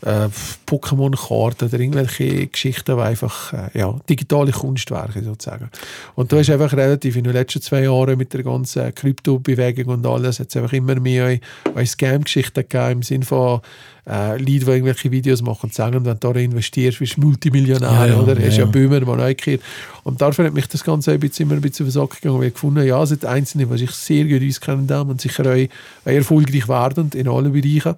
äh, 0.02 0.28
Pokémon-Karten 0.66 1.68
oder 1.68 1.80
irgendwelche 1.80 2.46
Geschichten, 2.46 2.96
die 2.96 3.02
einfach 3.02 3.52
äh, 3.52 3.78
ja, 3.78 3.94
digitale 4.08 4.52
Kunstwerke 4.52 5.22
sozusagen. 5.22 5.70
Und 6.14 6.32
da 6.32 6.38
ist 6.40 6.50
einfach 6.50 6.72
relativ 6.72 7.16
in 7.16 7.24
den 7.24 7.32
letzten 7.32 7.62
zwei 7.62 7.82
Jahren 7.82 8.18
mit 8.18 8.32
der 8.32 8.42
ganzen 8.42 8.94
Krypto-Bewegung 8.94 9.86
und 9.94 10.06
alles, 10.06 10.40
hat 10.40 10.48
es 10.48 10.56
einfach 10.56 10.72
immer 10.72 10.98
mehr 10.98 11.38
Scam-Geschichten 11.84 12.66
gegeben 12.68 12.90
im 12.90 13.02
Sinne 13.02 13.24
von 13.24 13.60
äh, 14.08 14.32
Leute, 14.32 14.44
die 14.44 14.56
irgendwelche 14.58 15.10
Videos 15.10 15.42
machen 15.42 15.64
und 15.64 15.74
sagen, 15.74 16.04
wenn 16.04 16.18
du 16.18 16.32
da 16.32 16.38
investierst, 16.38 16.98
bist 16.98 17.16
du 17.16 17.22
Multimillionär, 17.22 18.08
ja, 18.08 18.16
oder? 18.18 18.38
Ja, 18.38 18.46
Hast 18.46 18.56
ja, 18.56 18.64
ja 18.64 18.70
Böhmer 18.70 19.00
mal 19.00 19.20
eingekehrt. 19.20 19.60
Und 20.04 20.20
dafür 20.20 20.46
hat 20.46 20.54
mich 20.54 20.66
das 20.66 20.84
Ganze 20.84 21.12
ein 21.12 21.20
bisschen, 21.20 21.46
immer 21.46 21.56
ein 21.56 21.60
bisschen 21.60 21.86
auf 21.86 21.92
den 21.92 22.00
Sack 22.00 22.20
gegangen, 22.20 22.40
weil 22.40 22.48
ich 22.48 22.54
gefunden 22.54 22.86
ja, 22.86 23.02
es 23.02 23.10
sind 23.10 23.24
Einzelne, 23.24 23.66
die 23.66 23.78
sich 23.78 23.90
sehr 23.92 24.24
gut 24.24 24.48
auskennen 24.48 24.88
haben 24.90 25.10
und 25.10 25.20
sicher 25.20 25.44
auch, 25.44 25.66
auch 26.04 26.10
erfolgreich 26.10 26.68
werden 26.68 27.10
in 27.14 27.28
allen 27.28 27.52
Bereichen. 27.52 27.94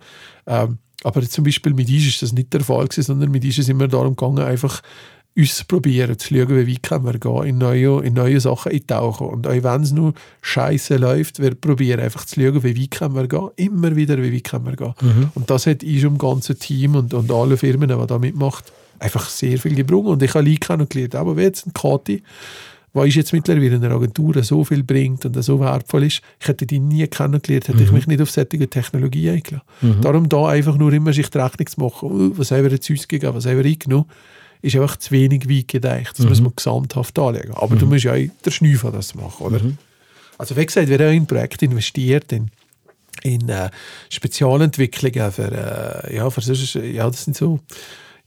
Ähm, 0.47 0.79
aber 1.05 1.23
zum 1.23 1.45
Beispiel 1.45 1.75
mit 1.75 1.89
uns 1.89 2.07
ist 2.07 2.23
das 2.23 2.33
nicht 2.33 2.53
der 2.53 2.61
Fall 2.61 2.87
gewesen, 2.87 3.03
sondern 3.03 3.31
mit 3.31 3.45
uns 3.45 3.59
ist 3.59 3.65
es 3.65 3.69
immer 3.69 3.89
darum 3.89 4.15
gegangen, 4.15 4.39
einfach 4.39 4.83
auszuprobieren, 5.39 6.19
zu 6.19 6.35
schauen, 6.35 6.49
wie 6.49 6.73
weit 6.73 6.83
können 6.83 7.05
wir 7.07 7.19
gehen, 7.19 7.45
in 7.45 7.59
neue, 7.59 8.03
in 8.03 8.15
neue 8.15 8.41
Sachen 8.41 8.73
eintauchen. 8.73 9.29
Und 9.29 9.47
auch 9.47 9.63
wenn 9.63 9.83
es 9.83 9.93
nur 9.93 10.15
scheiße 10.43 10.97
läuft, 10.97 11.41
wir 11.41 11.55
probieren 11.55 12.01
einfach 12.01 12.25
zu 12.27 12.41
schauen, 12.41 12.63
wie 12.63 12.81
weit 12.81 12.91
können 12.91 13.15
wir 13.15 13.27
gehen, 13.27 13.49
immer 13.57 13.97
wieder, 13.97 14.19
wie 14.23 14.35
weit 14.35 14.45
können 14.45 14.67
wir 14.67 14.77
gehen. 14.77 14.95
Mhm. 15.01 15.31
Und 15.35 15.51
das 15.51 15.67
hat 15.67 15.83
ich 15.83 16.03
im 16.03 16.19
ganzen 16.19 16.59
Team 16.59 16.97
und, 16.97 17.15
und 17.15 17.31
alle 17.31 17.57
Firmen, 17.57 17.89
die 17.89 18.07
da 18.07 18.19
mitmachen, 18.19 18.65
einfach 18.99 19.29
sehr 19.29 19.59
viel 19.59 19.75
gebrungen. 19.75 20.13
Und 20.13 20.23
ich 20.23 20.35
habe 20.35 20.49
Leute 20.49 20.61
kennengelernt, 20.61 21.15
aber 21.15 21.37
wie 21.37 21.43
jetzt 21.43 21.67
ein 21.67 21.73
Kati, 21.73 22.23
was 22.93 23.15
jetzt 23.15 23.33
mittlerweile 23.33 23.77
in 23.77 23.81
der 23.81 23.91
Agentur 23.91 24.43
so 24.43 24.65
viel 24.65 24.83
bringt 24.83 25.25
und 25.25 25.43
so 25.43 25.59
wertvoll 25.61 26.05
ist, 26.05 26.21
ich 26.39 26.47
hätte 26.47 26.67
die 26.67 26.79
nie 26.79 27.07
kennengelernt, 27.07 27.69
hätte 27.69 27.79
mhm. 27.79 27.85
ich 27.85 27.93
mich 27.93 28.07
nicht 28.07 28.21
auf 28.21 28.31
solche 28.31 28.69
Technologie 28.69 29.31
eingeladen. 29.31 29.67
Mhm. 29.81 30.01
Darum 30.03 30.29
da 30.29 30.49
einfach 30.49 30.77
nur 30.77 30.93
immer 30.93 31.15
sich 31.15 31.31
die 31.31 31.39
Rechnung 31.39 31.67
zu 31.67 31.81
machen, 31.81 32.11
oh, 32.11 32.39
was 32.39 32.51
haben 32.51 32.65
wir 32.65 32.71
jetzt 32.71 32.91
ausgegeben, 32.91 33.35
was 33.35 33.47
haben 33.47 33.57
wir 33.57 33.65
eingenommen, 33.65 34.05
ist 34.63 34.77
einfach 34.77 34.97
zu 34.97 35.11
wenig 35.11 35.49
weit 35.49 35.69
gedacht. 35.69 36.13
Das 36.13 36.21
mhm. 36.21 36.29
muss 36.29 36.41
man 36.41 36.53
gesamthaft 36.57 37.19
anlegen. 37.19 37.53
Aber 37.55 37.77
du 37.77 37.85
mhm. 37.85 37.93
musst 37.93 38.05
ja 38.05 38.13
auch 38.13 38.29
der 38.45 38.51
Schnüffel 38.51 38.93
das 38.93 39.15
machen, 39.15 39.45
oder? 39.45 39.63
Mhm. 39.63 39.77
Also 40.39 40.57
wie 40.57 40.65
gesagt, 40.65 40.89
wir 40.89 40.99
haben 40.99 41.15
in 41.15 41.27
Projekte 41.27 41.67
investiert, 41.67 42.33
in, 42.33 42.51
in 43.23 43.49
äh, 43.49 43.71
Spezialentwicklungen 44.09 45.33
für, 45.33 46.07
äh, 46.09 46.17
ja, 46.17 46.31
für, 46.31 46.41
ja, 46.87 47.11
das 47.11 47.25
sind 47.25 47.37
so 47.37 47.61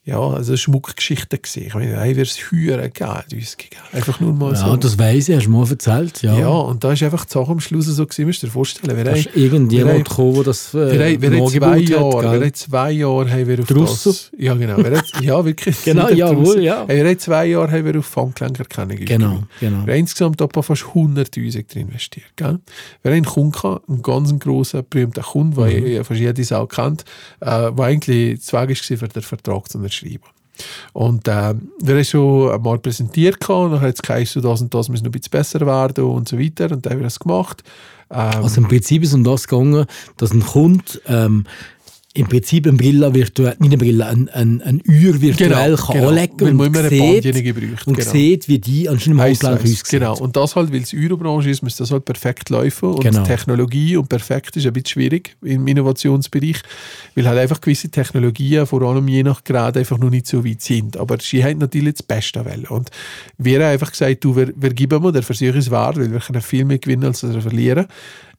ja, 0.08 0.20
also 0.20 0.56
Schmuckgeschichten 0.56 1.42
gesehen. 1.42 1.66
Ich 1.66 1.74
meine, 1.74 1.94
wäre 1.94 2.22
es 2.22 2.52
höher 2.52 2.90
geil, 2.90 3.24
uns 3.34 3.58
gegeben. 3.58 3.82
Einfach 3.92 4.20
nur 4.20 4.34
mal 4.34 4.54
Ja, 4.54 4.68
so. 4.70 4.76
das 4.78 5.00
weiss 5.00 5.30
ich, 5.30 5.36
hast 5.36 5.48
du 5.48 5.50
mir 5.50 5.68
erzählt. 5.68 6.22
Ja. 6.22 6.38
ja, 6.38 6.48
und 6.48 6.84
da 6.84 6.92
ist 6.94 7.02
einfach 7.02 7.26
die 7.26 7.34
Sache 7.34 7.52
am 7.52 7.60
Schluss 7.60 7.88
so 7.88 8.06
gewesen, 8.06 8.28
musst 8.28 8.44
du 8.44 8.46
dir 8.46 8.54
vorstellen. 8.54 8.96
Wir 8.96 9.04
Da 9.04 9.14
ist 9.14 9.36
irgendjemand 9.36 9.98
wir 9.98 10.04
gekommen, 10.04 10.36
der 10.36 10.44
das 10.44 10.76
äh, 10.76 10.92
wir 10.92 11.06
haben, 11.06 11.22
wir 11.22 11.48
zwei 11.48 11.78
Jahre, 11.80 12.16
hat, 12.18 12.24
wir 12.24 12.30
haben 12.30 12.54
zwei 12.54 12.92
Jahre 12.92 13.32
haben 13.32 13.48
wir 13.48 13.60
auf 13.60 13.66
Die 13.66 13.74
Russen? 13.74 14.12
das... 14.12 14.32
Ja, 14.38 14.54
genau. 14.54 14.78
Wir 14.78 14.86
haben, 14.86 15.24
ja, 15.24 15.44
wirklich. 15.44 15.76
Genau, 15.86 16.10
jawohl, 16.10 16.62
ja. 16.62 16.88
Wir 16.88 17.04
haben 17.04 17.18
zwei 17.20 17.48
Jahre 17.48 17.72
haben 17.72 17.86
wir 17.86 17.98
auf 17.98 18.06
Funklenkerkennung 18.06 18.98
Genau, 18.98 19.44
genau. 19.60 19.88
Wir 19.88 19.94
haben 19.94 20.00
insgesamt 20.00 20.40
etwa 20.40 20.62
fast 20.62 20.84
100'000 20.84 21.66
drin 21.72 21.88
investiert. 21.88 22.26
Gell? 22.36 22.60
Wir 23.02 23.12
haben 23.12 23.16
einen 23.18 23.26
Kunden 23.26 23.80
einen 23.88 24.02
ganz 24.04 24.38
grossen, 24.38 24.84
berühmten 24.88 25.24
Kunden, 25.24 25.60
Mhm. 25.60 25.68
den 25.84 25.98
mhm. 25.98 26.06
fast 26.06 26.20
jede 26.20 26.44
Sau 26.44 26.68
kennt, 26.68 27.06
äh, 27.40 27.72
der 27.72 27.80
eigentlich 27.80 28.42
Zweig 28.42 28.70
war, 28.70 28.98
für 28.98 29.08
den 29.08 29.22
Vertrag 29.24 29.68
zu 29.72 29.80
unterschreiben. 29.80 29.95
Und 30.94 31.28
äh, 31.28 31.54
wir 31.82 31.96
haben 31.96 32.04
schon 32.06 32.52
einmal 32.52 32.80
präsentiert, 32.80 33.50
und 33.50 33.72
dann 33.72 33.82
hat 33.82 33.96
es 33.96 34.02
geheißen, 34.02 34.42
das 34.42 34.62
und 34.62 34.74
das 34.74 34.88
muss 34.88 35.02
noch 35.02 35.08
ein 35.08 35.12
bisschen 35.12 35.32
besser 35.32 35.66
werden 35.66 36.06
und 36.06 36.30
so 36.30 36.40
weiter. 36.40 36.72
Und 36.72 36.86
dann 36.86 36.94
haben 36.94 37.00
wir 37.00 37.06
das 37.06 37.20
gemacht. 37.20 37.64
Ähm, 38.10 38.44
Also 38.44 38.62
im 38.62 38.68
Prinzip 38.68 39.04
ist 39.04 39.10
es 39.10 39.16
um 39.16 39.24
das 39.24 39.48
gegangen, 39.48 39.86
dass 40.18 40.32
ein 40.32 40.46
Kunde 40.46 40.84
ähm, 41.08 41.46
im 42.16 42.28
Prinzip 42.28 42.66
eine 42.66 42.78
Brille 42.78 43.14
virtuell, 43.14 43.56
nicht 43.60 43.74
eine 43.74 43.78
Brille, 43.78 44.06
ein, 44.06 44.30
ein, 44.30 44.62
ein 44.62 44.82
Uhr 44.88 45.22
virtuell 45.22 45.76
kann 45.76 45.98
anlegen 45.98 46.40
Weil 46.40 46.54
man 46.54 46.68
und, 46.70 46.78
eine 46.78 46.90
sieht, 46.90 47.44
gebraucht. 47.44 47.88
und 47.88 47.98
genau. 47.98 48.12
sieht, 48.12 48.48
wie 48.48 48.58
die 48.58 48.88
anscheinend 48.88 49.20
im 49.20 49.26
eins. 49.26 49.44
aussieht. 49.44 49.84
Genau. 49.90 50.18
Und 50.18 50.36
das 50.38 50.56
halt, 50.56 50.72
weil 50.72 50.82
es 50.82 50.94
Eurobranche 50.94 51.50
ist, 51.50 51.62
muss 51.62 51.76
das 51.76 51.92
halt 51.92 52.06
perfekt 52.06 52.50
laufen. 52.50 52.90
Und 52.90 53.04
Genau. 53.04 53.24
Technologie 53.24 53.98
und 53.98 54.08
perfekt 54.08 54.56
ist 54.56 54.66
ein 54.66 54.72
bisschen 54.72 54.88
schwierig 54.88 55.36
im 55.44 55.68
Innovationsbereich, 55.68 56.62
weil 57.16 57.28
halt 57.28 57.38
einfach 57.40 57.60
gewisse 57.60 57.90
Technologien, 57.90 58.66
vor 58.66 58.82
allem 58.82 59.08
je 59.10 59.22
nach 59.24 59.44
Grad, 59.44 59.76
einfach 59.76 59.98
noch 59.98 60.10
nicht 60.10 60.26
so 60.28 60.46
weit 60.46 60.62
sind. 60.62 60.96
Aber 60.96 61.18
sie 61.22 61.44
haben 61.44 61.58
natürlich 61.58 61.96
das 61.96 62.04
Beste 62.04 62.46
wollen. 62.46 62.66
Und 62.66 62.92
wir 63.38 63.60
haben 63.60 63.74
einfach 63.74 63.92
gesagt, 63.92 64.24
du, 64.24 64.36
wir, 64.38 64.54
wir 64.56 64.74
geben 64.74 65.04
mal, 65.04 65.12
der 65.12 65.24
Versuch 65.24 65.54
ist 65.54 65.70
wahr, 65.70 65.96
weil 65.98 66.12
wir 66.12 66.20
können 66.20 66.42
viel 66.42 66.64
mehr 66.64 66.80
gewinnen, 66.80 67.04
als 67.04 67.24
wir 67.24 67.42
verlieren. 67.42 67.88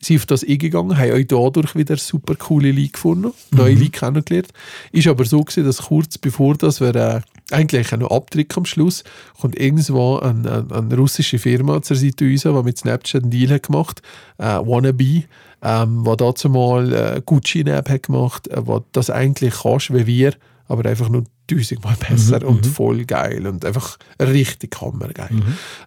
Sie 0.01 0.15
sind 0.15 0.21
auf 0.21 0.27
das 0.27 0.45
eingegangen, 0.45 0.97
haben 0.97 1.13
euch 1.13 1.27
dadurch 1.27 1.75
wieder 1.75 1.97
super 1.97 2.35
coole 2.35 2.73
Leute 2.73 2.89
gefunden, 2.89 3.33
neue 3.51 3.75
Leute 3.75 3.91
kennengelernt. 3.91 4.49
Ist 4.93 5.09
aber 5.09 5.25
so 5.25 5.41
gewesen, 5.41 5.65
dass 5.65 5.83
kurz 5.83 6.19
bevor 6.19 6.57
das 6.57 6.81
wir 6.81 6.95
äh, 6.95 7.21
eigentlich 7.51 7.93
einen 7.93 8.07
Abtritt 8.07 8.57
am 8.57 8.65
Schluss 8.65 9.05
kommt 9.41 9.59
irgendwo 9.59 10.19
eine, 10.19 10.67
eine, 10.69 10.75
eine 10.75 10.97
russische 10.97 11.39
Firma 11.39 11.81
zur 11.83 11.97
Seite 11.97 12.25
uns, 12.25 12.43
die 12.43 12.49
mit 12.51 12.79
Snapchat 12.79 13.23
einen 13.23 13.31
Deal 13.31 13.51
hat 13.51 13.65
gemacht 13.65 14.03
äh, 14.39 14.45
Wannabe, 14.45 15.25
ähm, 15.63 16.05
die 16.05 16.17
dazu 16.17 16.51
mal 16.51 16.93
äh, 16.93 17.23
Gucci-App 17.25 17.89
hat 17.89 18.03
gemacht, 18.05 18.49
äh, 18.49 18.67
wo 18.67 18.85
das 18.93 19.11
eigentlich 19.11 19.55
kannst, 19.63 19.93
wie 19.95 20.07
wir, 20.07 20.35
aber 20.69 20.89
einfach 20.89 21.09
nur 21.09 21.25
tausendmal 21.47 21.97
besser 21.97 22.47
und 22.47 22.67
voll 22.67 23.05
geil 23.05 23.47
und 23.47 23.65
einfach 23.65 23.99
richtig 24.21 24.81
hammergeil. 24.81 25.31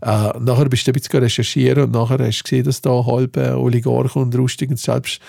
Äh, 0.02 0.40
nachher 0.40 0.70
bist 0.70 0.88
du 0.88 0.92
ein 0.92 0.94
bisschen 0.94 1.20
recherchieren 1.20 1.84
und 1.86 1.92
nachher 1.92 2.20
hast 2.20 2.40
du 2.40 2.44
gesehen, 2.44 2.64
dass 2.66 2.82
da 2.82 3.06
halbe 3.06 3.58
Oligarchen 3.58 4.24
und 4.24 4.36
Rustig 4.36 4.70
und 4.70 4.80
selbst 4.80 5.20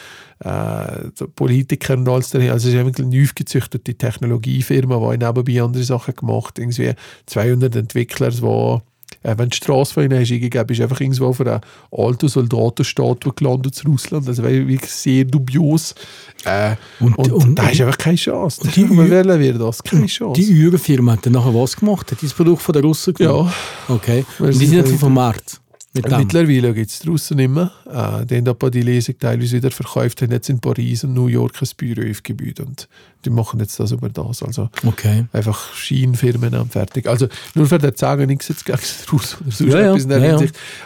äh, 0.40 1.10
Politiker 1.34 1.94
und 1.94 2.08
alles 2.08 2.30
dahin. 2.30 2.50
Also 2.50 2.68
es 2.68 2.74
ist 2.74 3.00
eine 3.00 3.22
aufgezüchtete 3.22 3.94
Technologiefirma, 3.94 5.12
die 5.12 5.24
nebenbei 5.24 5.62
andere 5.62 5.84
Sachen 5.84 6.14
gemacht 6.14 6.58
Irgendwie 6.58 6.92
200 7.26 7.76
Entwickler, 7.76 8.30
die 8.30 8.80
äh, 9.22 9.30
wenn 9.36 9.48
du 9.48 9.50
die 9.50 9.56
Straße 9.56 9.92
von 9.94 10.04
ihnen 10.04 10.18
hast, 10.20 10.30
eingegeben, 10.32 10.66
bist 10.66 10.80
du 10.80 10.84
einfach 10.84 11.00
irgendwo 11.00 11.26
auf 11.26 11.40
einer 11.40 11.60
alten 11.90 12.28
Soldatenstatue 12.28 13.32
gelandet 13.34 13.80
in 13.84 13.90
Russland. 13.90 14.26
Also 14.28 14.42
wirklich 14.42 14.82
sehr 14.90 15.24
dubios. 15.24 15.94
Äh, 16.44 16.76
Und- 17.00 17.16
und, 17.18 17.32
und- 17.32 17.58
da 17.58 17.68
ist 17.68 17.80
einfach 17.80 17.98
keine 17.98 18.16
Chance. 18.16 18.62
und 18.62 18.74
die 18.74 18.88
wählen 18.90 19.40
wir 19.40 19.54
das. 19.54 19.82
Keine 19.82 20.06
Chance. 20.06 20.40
Die 20.40 20.64
Uhrenfirma 20.66 21.12
hat 21.12 21.26
dann 21.26 21.34
nachher 21.34 21.54
was 21.54 21.76
gemacht? 21.76 22.10
Hat 22.10 22.20
dieses 22.20 22.34
Produkt 22.34 22.62
von 22.62 22.72
den 22.72 22.84
Russen 22.84 23.14
genommen? 23.14 23.52
ja. 23.88 23.94
Okay. 23.94 24.24
Und 24.38 24.58
die 24.60 24.66
sind 24.66 24.88
vom 24.88 25.14
Markt. 25.14 25.60
Mit 25.92 26.06
dem. 26.08 26.18
Mittlerweile 26.18 26.72
gibt 26.72 26.88
es 26.88 27.00
draußen 27.00 27.36
nicht 27.36 27.50
mehr. 27.50 27.72
Äh, 27.84 28.24
die 28.24 28.36
haben 28.36 28.46
aber 28.48 28.70
die 28.70 28.82
Lesung 28.82 29.16
teilweise 29.18 29.56
wieder 29.56 29.72
verkauft, 29.72 30.22
haben 30.22 30.30
jetzt 30.30 30.48
in 30.48 30.60
Paris 30.60 31.02
und 31.02 31.14
New 31.14 31.26
York 31.26 31.60
ein 31.60 31.68
Büro 31.76 32.08
aufgebaut 32.08 32.60
und 32.60 32.88
die 33.24 33.30
machen 33.30 33.60
jetzt 33.60 33.78
das 33.78 33.92
über 33.92 34.08
das. 34.08 34.42
Also 34.42 34.70
Okay. 34.86 35.26
einfach 35.32 35.74
Schienenfirmen 35.74 36.54
und 36.54 36.72
fertig. 36.72 37.06
Also 37.06 37.28
nur 37.54 37.66
für 37.66 37.78
das 37.78 37.98
sagen, 37.98 38.26
nichts 38.26 38.48
jetzt 38.48 38.64
gegen 38.64 38.78
den 38.78 39.10
Russ 39.12 39.36
oder 39.40 39.50
sonst 39.50 39.72
Ja, 39.72 39.80
ja, 39.80 39.86
etwas 39.88 40.02
in 40.04 40.08
der 40.08 40.18
ja. 40.20 40.38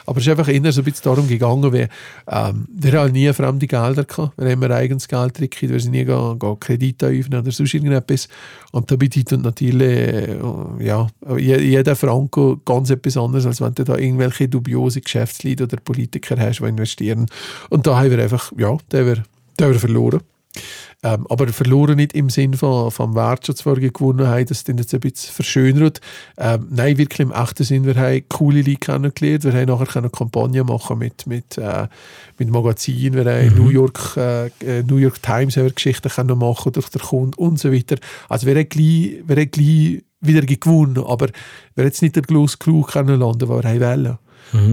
Aber 0.06 0.18
es 0.18 0.26
ist 0.26 0.30
einfach 0.30 0.48
eher 0.48 0.72
so 0.72 0.80
ein 0.80 0.84
bisschen 0.84 1.02
darum 1.04 1.28
gegangen, 1.28 1.72
wie, 1.72 1.86
ähm, 2.28 2.66
wir 2.68 2.92
haben 3.00 3.12
nie 3.12 3.32
fremde 3.32 3.66
Gelder 3.66 4.04
gehabt. 4.04 4.36
Wir 4.36 4.44
haben 4.50 4.62
immer 4.62 4.74
eigenes 4.74 5.06
Geld 5.08 5.38
drin, 5.38 5.48
wir 5.60 5.80
sind 5.80 5.92
nie 5.92 6.04
gehen, 6.04 6.38
gehen 6.38 6.60
Kredite 6.60 7.06
öffnen 7.06 7.40
oder 7.40 7.52
sonst 7.52 7.74
irgendetwas. 7.74 8.28
Und 8.72 8.90
da 8.90 8.96
bedeutet 8.96 9.42
natürlich, 9.42 9.82
äh, 9.98 10.36
ja, 10.80 11.06
je- 11.36 11.60
jeder 11.62 11.94
Franco 11.96 12.60
ganz 12.64 12.90
etwas 12.90 13.16
anderes, 13.16 13.46
als 13.46 13.60
wenn 13.60 13.74
du 13.74 13.84
da 13.84 13.96
irgendwelche 13.96 14.48
dubiose 14.48 15.00
Geschäftsleute 15.00 15.64
oder 15.64 15.76
Politiker 15.76 16.36
hast, 16.38 16.58
die 16.60 16.64
investieren. 16.64 17.26
Und 17.70 17.86
da 17.86 17.98
haben 17.98 18.10
wir 18.10 18.18
einfach, 18.18 18.50
ja, 18.58 18.76
da 18.88 18.98
haben 18.98 19.06
wir, 19.06 19.22
da 19.56 19.64
haben 19.66 19.72
wir 19.72 19.80
verloren. 19.80 20.20
Ähm, 21.04 21.26
aber 21.28 21.48
verloren 21.48 21.96
nicht 21.96 22.14
im 22.14 22.30
Sinn 22.30 22.54
von, 22.54 22.90
vom 22.90 23.14
Wert, 23.14 23.46
den 23.46 23.54
zwar 23.54 23.76
gewonnen 23.76 24.26
haben, 24.26 24.46
das 24.46 24.64
den 24.64 24.78
jetzt 24.78 24.94
ein 24.94 25.00
bisschen 25.00 25.34
verschönert. 25.34 26.00
Ähm, 26.38 26.66
nein, 26.70 26.96
wirklich 26.96 27.20
im 27.20 27.30
echten 27.30 27.62
Sinn, 27.62 27.84
wir 27.84 27.94
haben 27.94 28.24
coole 28.30 28.62
Leute 28.62 28.76
kennengelernt, 28.76 29.44
wir 29.44 29.52
haben 29.52 29.66
nachher 29.66 29.98
eine 29.98 30.08
Kampagne 30.08 30.64
machen 30.64 30.98
mit, 30.98 31.26
mit, 31.26 31.58
äh, 31.58 31.88
mit 32.38 32.48
Magazinen, 32.48 33.22
wir 33.22 33.30
haben 33.30 33.54
New, 33.54 33.68
York, 33.68 34.16
äh, 34.16 34.48
New 34.86 34.96
York 34.96 35.22
Times 35.22 35.58
haben 35.58 35.64
wir 35.64 35.72
Geschichten 35.72 36.08
können 36.08 36.38
machen 36.38 36.72
durch 36.72 36.88
den 36.88 37.02
Kunden 37.02 37.34
und 37.34 37.58
so 37.58 37.70
weiter. 37.70 37.96
Also 38.30 38.46
wir 38.46 38.54
haben 38.54 38.68
gleich, 38.70 39.22
wir 39.26 39.36
haben 39.36 39.50
gleich 39.50 40.02
wieder 40.22 40.40
gewonnen, 40.40 41.04
aber 41.04 41.26
wir 41.74 41.82
haben 41.82 41.88
jetzt 41.88 42.00
nicht 42.00 42.16
der 42.16 42.22
grosse 42.22 42.56
Crew 42.56 42.82
kennenlernen, 42.82 43.38
den 43.38 43.48
wir 43.50 43.62
haben 43.62 43.80
wollen. 43.80 44.18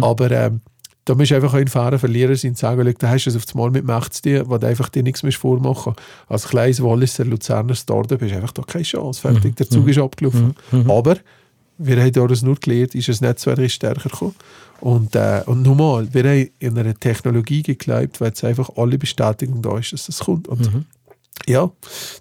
Aber 0.01 0.31
ähm, 0.31 0.61
da 1.05 1.15
musst 1.15 1.31
du 1.31 1.35
einfach 1.35 1.53
ein 1.53 1.67
fairer 1.67 1.97
Verlierer 1.97 2.35
sein 2.35 2.51
und 2.51 2.57
sagen, 2.57 2.93
da 2.99 3.09
hast 3.09 3.25
du 3.25 3.29
es 3.31 3.35
auf 3.35 3.45
das 3.45 3.55
Mal 3.55 3.71
mit 3.71 3.85
Macht 3.85 4.13
zu 4.13 4.21
tun, 4.21 4.43
wo 4.45 4.57
du 4.57 4.67
einfach 4.67 4.89
dir 4.89 5.03
nichts 5.03 5.23
mehr 5.23 5.31
vormachen 5.31 5.95
Als 6.27 6.47
kleines 6.47 6.81
Walliser, 6.81 7.25
Luzerner 7.25 7.75
Startup 7.75 8.21
hast 8.21 8.31
du 8.31 8.35
einfach 8.35 8.51
da 8.51 8.61
keine 8.61 8.83
Chance. 8.83 9.21
Fertig, 9.21 9.55
der 9.55 9.69
Zug 9.69 9.87
ist 9.87 9.97
abgelaufen. 9.97 10.55
Aber 10.87 11.17
wir 11.77 11.99
haben 11.99 12.11
daraus 12.11 12.43
nur 12.43 12.55
gelernt, 12.55 12.93
ist 12.93 13.09
das 13.09 13.21
Netzwerk 13.21 13.59
ist 13.59 13.73
stärker 13.73 14.09
gekommen. 14.09 14.35
Und, 14.79 15.15
äh, 15.15 15.41
und 15.45 15.63
nochmal, 15.63 16.11
wir 16.13 16.23
haben 16.23 16.49
in 16.59 16.77
einer 16.77 16.95
Technologie 16.95 17.63
geglaubt, 17.63 18.21
weil 18.21 18.29
jetzt 18.29 18.43
einfach 18.43 18.69
alle 18.75 18.97
Bestätigung 18.97 19.61
da 19.61 19.77
ist, 19.77 19.93
dass 19.93 20.05
das 20.07 20.19
kommt. 20.19 20.47
Und 20.47 20.85
ja, 21.47 21.71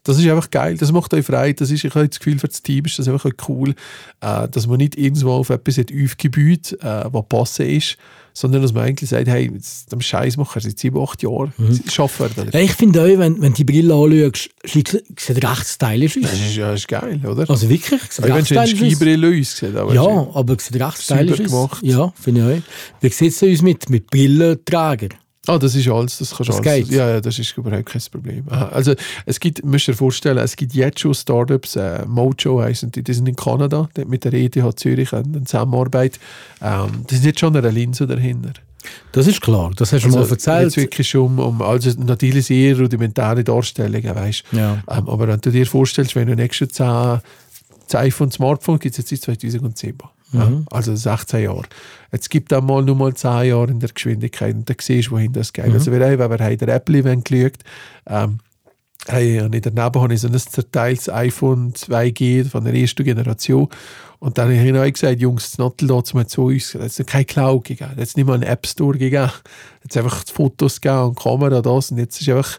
das 0.04 0.18
ist 0.18 0.26
einfach 0.26 0.50
geil. 0.50 0.76
Das 0.78 0.92
macht 0.92 1.12
euch 1.14 1.26
frei. 1.26 1.52
Das 1.52 1.70
ist, 1.70 1.84
ich 1.84 1.94
habe 1.94 2.08
das 2.08 2.18
Gefühl, 2.18 2.38
für 2.38 2.48
das 2.48 2.62
Team 2.62 2.84
ist 2.86 2.98
das 2.98 3.06
einfach 3.08 3.30
cool, 3.48 3.74
äh, 4.20 4.48
dass 4.48 4.66
man 4.66 4.78
nicht 4.78 4.96
irgendwo 4.96 5.32
auf 5.32 5.50
etwas 5.50 5.78
hat 5.78 5.92
aufgebaut, 5.92 6.72
äh, 6.80 7.04
was 7.12 7.24
passend 7.28 7.68
ist, 7.68 7.96
sondern 8.32 8.62
dass 8.62 8.72
man 8.72 8.84
eigentlich 8.84 9.10
sagt, 9.10 9.28
hey, 9.28 9.50
am 9.92 10.00
Scheiß 10.00 10.36
machen 10.36 10.62
seit 10.62 10.78
sieben, 10.78 10.98
acht 11.02 11.22
Jahren, 11.22 11.52
schaffen 11.90 12.30
wir 12.34 12.44
das. 12.44 12.54
Ja, 12.54 12.60
ich 12.60 12.72
finde 12.72 13.02
auch, 13.02 13.18
wenn, 13.18 13.42
wenn 13.42 13.52
die 13.52 13.64
Brille 13.64 13.92
anschaust, 13.92 14.50
sieht 14.64 15.04
sieht 15.18 15.44
recht 15.44 15.66
stylisch 15.66 16.16
aus. 16.16 16.22
Das 16.22 16.32
ist, 16.40 16.56
ja, 16.56 16.72
ist 16.72 16.88
geil, 16.88 17.20
oder? 17.26 17.50
Also 17.50 17.68
wirklich, 17.68 18.00
sieht 18.10 18.24
recht 18.24 18.46
stylisch 18.46 18.72
aus. 18.72 18.78
Skibrille 18.78 19.40
aussieht. 19.40 19.76
Aber 19.76 19.92
Ja, 19.92 20.28
aber 20.32 20.56
es 20.56 20.66
sieht 20.66 20.80
recht 20.80 21.02
stylisch 21.02 21.40
aus. 21.40 21.46
gemacht. 21.46 21.82
Ja, 21.82 22.12
finde 22.20 22.40
ich 22.40 22.58
auch. 22.62 23.02
Wie 23.02 23.08
sieht 23.10 23.32
es 23.32 23.42
aus 23.42 23.62
mit, 23.62 23.90
mit 23.90 24.06
Brillenträger? 24.08 25.08
Ah, 25.50 25.58
das 25.58 25.74
ist 25.74 25.88
alles, 25.88 26.18
das 26.18 26.30
kannst 26.30 26.40
du 26.52 26.56
Das 26.56 26.66
alles. 26.66 26.88
geht. 26.88 26.96
Ja, 26.96 27.08
ja, 27.10 27.20
das 27.20 27.38
ist 27.38 27.56
überhaupt 27.56 27.86
kein 27.86 28.02
Problem. 28.10 28.44
Aha. 28.50 28.68
Also 28.68 28.94
es 29.26 29.40
gibt, 29.40 29.64
müsst 29.64 29.88
ihr 29.88 29.94
vorstellen, 29.94 30.38
es 30.38 30.56
gibt 30.56 30.74
jetzt 30.74 31.00
schon 31.00 31.14
Startups, 31.14 31.76
äh, 31.76 32.04
Mojo 32.06 32.60
heißen 32.62 32.90
die, 32.92 33.02
die 33.02 33.12
sind 33.14 33.28
in 33.28 33.36
Kanada, 33.36 33.88
mit 34.06 34.24
der 34.24 34.32
ETH 34.34 34.56
Zürich 34.76 35.12
eine, 35.12 35.44
Zusammenarbeit. 35.44 36.18
Ähm, 36.62 37.04
die 37.10 37.14
sind 37.16 37.24
jetzt 37.26 37.40
schon 37.40 37.56
eine 37.56 37.70
Linse 37.70 38.06
dahinter. 38.06 38.52
Das 39.12 39.26
ist 39.26 39.40
klar, 39.42 39.70
das 39.76 39.92
hast 39.92 40.04
du 40.04 40.08
mal 40.08 40.18
Also, 40.20 40.34
Jetzt 40.34 40.46
erzählt. 40.46 40.76
wirklich 40.76 41.08
schon 41.08 41.22
um, 41.26 41.38
um 41.38 41.62
also 41.62 41.90
natürlich 41.98 42.46
sehr 42.46 42.78
rudimentäre 42.78 43.44
Darstellungen, 43.44 44.14
weißt 44.14 44.44
Ja. 44.52 44.82
ähm, 44.90 45.08
Aber 45.08 45.28
wenn 45.28 45.40
du 45.40 45.50
dir 45.50 45.66
vorstellst, 45.66 46.14
wenn 46.16 46.28
du 46.28 46.34
nächstes 46.34 46.68
10, 46.70 46.86
das 47.88 48.00
iPhone, 48.00 48.30
Smartphone 48.30 48.78
gibt 48.78 48.96
es 48.98 49.10
jetzt 49.10 49.24
seit 49.24 49.40
2010. 49.40 49.94
Mhm. 50.32 50.66
also 50.70 50.94
16 50.94 51.44
Jahre. 51.44 51.64
Jetzt 52.12 52.30
gibt 52.30 52.52
es 52.52 52.62
mal 52.62 52.82
nur 52.82 52.96
mal 52.96 53.14
10 53.14 53.48
Jahre 53.48 53.70
in 53.70 53.80
der 53.80 53.90
Geschwindigkeit 53.90 54.54
und 54.54 54.68
dann 54.68 54.76
siehst 54.80 55.08
du, 55.08 55.12
wohin 55.12 55.32
das 55.32 55.52
geht. 55.52 55.66
Mhm. 55.66 55.74
Also 55.74 55.92
wir 55.92 56.00
haben, 56.00 56.18
wenn 56.18 56.30
wir 56.30 56.44
haben 56.44 56.58
der 56.58 56.74
Apple-Event 56.74 57.24
geschaut 57.24 57.58
ähm, 58.06 58.38
hey, 59.06 59.40
und 59.40 59.54
daneben 59.54 60.02
habe 60.02 60.14
ich 60.14 60.20
so 60.20 60.28
ein 60.28 60.38
zerteiltes 60.38 61.08
iPhone 61.08 61.72
2G 61.72 62.48
von 62.48 62.64
der 62.64 62.74
ersten 62.74 63.04
Generation. 63.04 63.68
Und 64.18 64.36
dann 64.36 64.48
habe 64.48 64.54
ich 64.54 64.64
ihnen 64.64 64.92
gesagt, 64.92 65.20
Jungs, 65.20 65.50
das 65.50 65.58
Nattel 65.58 65.88
da 65.88 66.04
zu 66.04 66.18
uns 66.18 66.74
es 66.74 66.98
hat 66.98 67.06
keine 67.06 67.24
Cloud 67.24 67.64
gegeben, 67.64 67.92
es 67.96 68.10
hat 68.10 68.16
nicht 68.18 68.26
mal 68.26 68.34
einen 68.34 68.42
App 68.42 68.66
Store 68.66 68.98
gegeben. 68.98 69.30
Es 69.82 69.96
hat 69.96 70.04
einfach 70.04 70.24
die 70.24 70.32
Fotos 70.32 70.80
gegeben 70.80 71.04
und 71.04 71.18
die 71.18 71.22
Kamera 71.22 71.62
das. 71.62 71.90
Und 71.90 71.98
jetzt 71.98 72.20
ist 72.20 72.28
einfach 72.28 72.58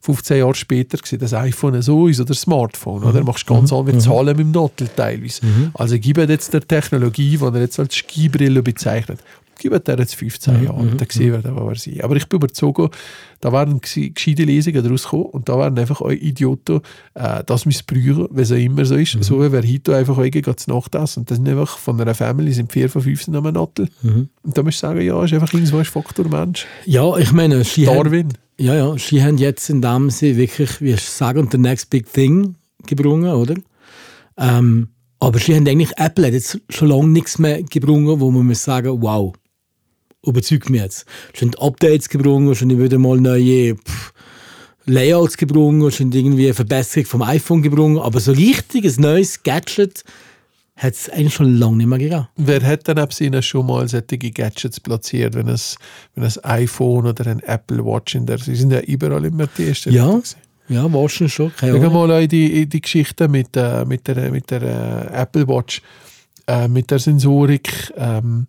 15 0.00 0.38
Jahre 0.38 0.54
später 0.54 0.98
gewesen, 0.98 1.18
das 1.18 1.34
iPhone 1.34 1.82
so 1.82 2.06
ist 2.08 2.20
oder 2.20 2.28
das 2.28 2.40
Smartphone. 2.40 3.04
Oder? 3.04 3.20
Du 3.20 3.26
machst 3.26 3.46
ganz 3.46 3.72
andere 3.72 3.98
Zahlen 3.98 4.36
mit 4.36 4.46
dem 4.46 4.50
Nattel 4.50 4.88
teilweise. 4.94 5.42
Also 5.74 5.98
gibt 5.98 6.18
jetzt 6.28 6.52
der 6.54 6.60
Technologie, 6.60 7.36
die 7.36 7.44
er 7.44 7.60
jetzt 7.60 7.78
als 7.78 7.94
Skibrille 7.94 8.62
bezeichnet, 8.62 9.20
gebe 9.58 9.78
der 9.80 9.98
jetzt 9.98 10.14
15 10.14 10.64
Jahre 10.64 10.72
und 10.76 11.00
dann 11.00 11.08
sehen 11.10 11.32
wir, 11.32 11.38
dann, 11.42 11.56
wo 11.56 11.68
wir 11.68 11.74
sind. 11.76 12.02
Aber 12.02 12.16
ich 12.16 12.26
bin 12.28 12.38
überzeugt, 12.38 12.96
da 13.40 13.52
waren 13.52 13.80
gse- 13.80 14.12
gescheite 14.14 14.44
Lesungen 14.44 14.82
daraus 14.82 15.04
gekommen 15.04 15.24
und 15.26 15.48
da 15.48 15.58
waren 15.58 15.78
einfach 15.78 16.00
auch 16.00 16.10
Idioten, 16.10 16.80
äh, 17.14 17.42
das 17.44 17.66
missbrauchen, 17.66 18.28
wie 18.30 18.40
es 18.42 18.50
immer 18.50 18.84
so 18.84 18.94
ist. 18.96 19.16
So 19.22 19.42
wie 19.42 19.52
wer 19.52 19.62
heute 19.62 19.96
einfach 19.96 20.16
auch 20.18 20.22
geht 20.30 20.46
zu 20.60 20.70
Nacht 20.70 20.94
essen 20.94 21.20
und 21.20 21.30
das 21.30 21.36
sind 21.38 21.48
einfach 21.48 21.76
von 21.78 22.00
einer 22.00 22.14
Family, 22.14 22.52
sind 22.52 22.72
vier 22.72 22.88
von 22.88 23.02
fünf 23.02 23.28
am 23.28 23.44
Nattel. 23.44 23.88
Und 24.02 24.28
da 24.56 24.62
musst 24.62 24.78
du 24.82 24.86
sagen, 24.86 25.00
ja, 25.02 25.22
ist 25.24 25.32
einfach 25.34 25.52
irgendwo 25.52 25.78
ein 25.78 25.84
Faktor 25.84 26.28
Mensch. 26.28 26.66
Ja, 26.86 27.16
ich 27.18 27.32
meine, 27.32 27.62
sie 27.64 27.86
haben, 27.88 27.96
Darwin. 28.04 28.28
ja, 28.58 28.74
ja, 28.74 28.96
sie 28.96 29.22
haben 29.22 29.38
jetzt 29.38 29.68
in 29.70 29.82
dem 29.82 30.10
sie 30.10 30.36
wirklich, 30.36 30.80
wie 30.80 30.92
ich 30.92 31.02
sagen, 31.02 31.48
the 31.52 31.58
next 31.58 31.90
big 31.90 32.10
thing 32.12 32.54
gebrungen, 32.86 33.32
oder? 33.32 33.54
Ähm, 34.36 34.88
aber 35.20 35.38
sie 35.40 35.54
haben 35.56 35.66
eigentlich, 35.66 35.90
Apple 35.96 36.26
hat 36.26 36.32
jetzt 36.32 36.60
schon 36.70 36.88
lange 36.88 37.08
nichts 37.08 37.38
mehr 37.38 37.62
gebrungen, 37.62 38.20
wo 38.20 38.30
man 38.30 38.46
muss 38.46 38.62
sagen, 38.62 39.02
wow, 39.02 39.34
überzeugt 40.24 40.70
mich 40.70 40.80
jetzt. 40.80 41.06
Sie 41.34 41.46
haben 41.46 41.54
Updates 41.58 42.08
gebrungen, 42.08 42.54
sie 42.54 42.64
haben 42.64 42.82
wieder 42.82 42.98
mal 42.98 43.20
neue 43.20 43.76
pff, 43.76 44.12
Layouts 44.86 45.36
gebrungen, 45.36 45.90
sie 45.90 46.04
haben 46.04 46.12
irgendwie 46.12 46.46
eine 46.46 46.54
Verbesserung 46.54 47.06
vom 47.06 47.22
iPhone 47.22 47.62
gebrungen, 47.62 47.98
aber 47.98 48.20
so 48.20 48.32
richtig 48.32 48.84
ein 48.84 49.02
neues 49.02 49.42
Gadget 49.42 50.04
hat 50.78 50.94
es 50.94 51.10
eigentlich 51.10 51.34
schon 51.34 51.58
lange 51.58 51.76
nicht 51.76 51.86
mehr 51.86 51.98
gegeben. 51.98 52.28
Wer 52.36 52.62
hat 52.62 52.86
denn 52.86 52.98
ab 52.98 53.12
ihnen 53.20 53.42
schon 53.42 53.66
mal 53.66 53.86
solche 53.88 54.16
Gadgets 54.16 54.80
platziert, 54.80 55.34
wenn 55.34 55.48
es, 55.48 55.76
wenn 56.14 56.24
es 56.24 56.42
iPhone 56.44 57.06
oder 57.06 57.26
ein 57.26 57.40
Apple 57.40 57.84
Watch 57.84 58.14
in 58.14 58.26
der, 58.26 58.38
sie 58.38 58.54
sind 58.54 58.70
ja 58.70 58.80
überall 58.80 59.24
immer 59.24 59.48
die 59.58 59.68
ersten. 59.68 59.92
Ja, 59.92 60.20
ja, 60.68 60.92
wahrscheinlich 60.92 61.34
schon, 61.34 61.54
keine 61.56 61.74
Ahnung. 61.74 61.92
mal 61.92 62.28
die, 62.28 62.66
die 62.66 62.80
Geschichte 62.80 63.26
mit, 63.26 63.56
äh, 63.56 63.84
mit 63.84 64.06
der, 64.06 64.30
mit 64.30 64.50
der 64.50 64.62
äh, 64.62 65.22
Apple 65.22 65.48
Watch, 65.48 65.82
äh, 66.46 66.68
mit 66.68 66.90
der 66.90 66.98
Sensorik, 66.98 67.92
ähm, 67.96 68.46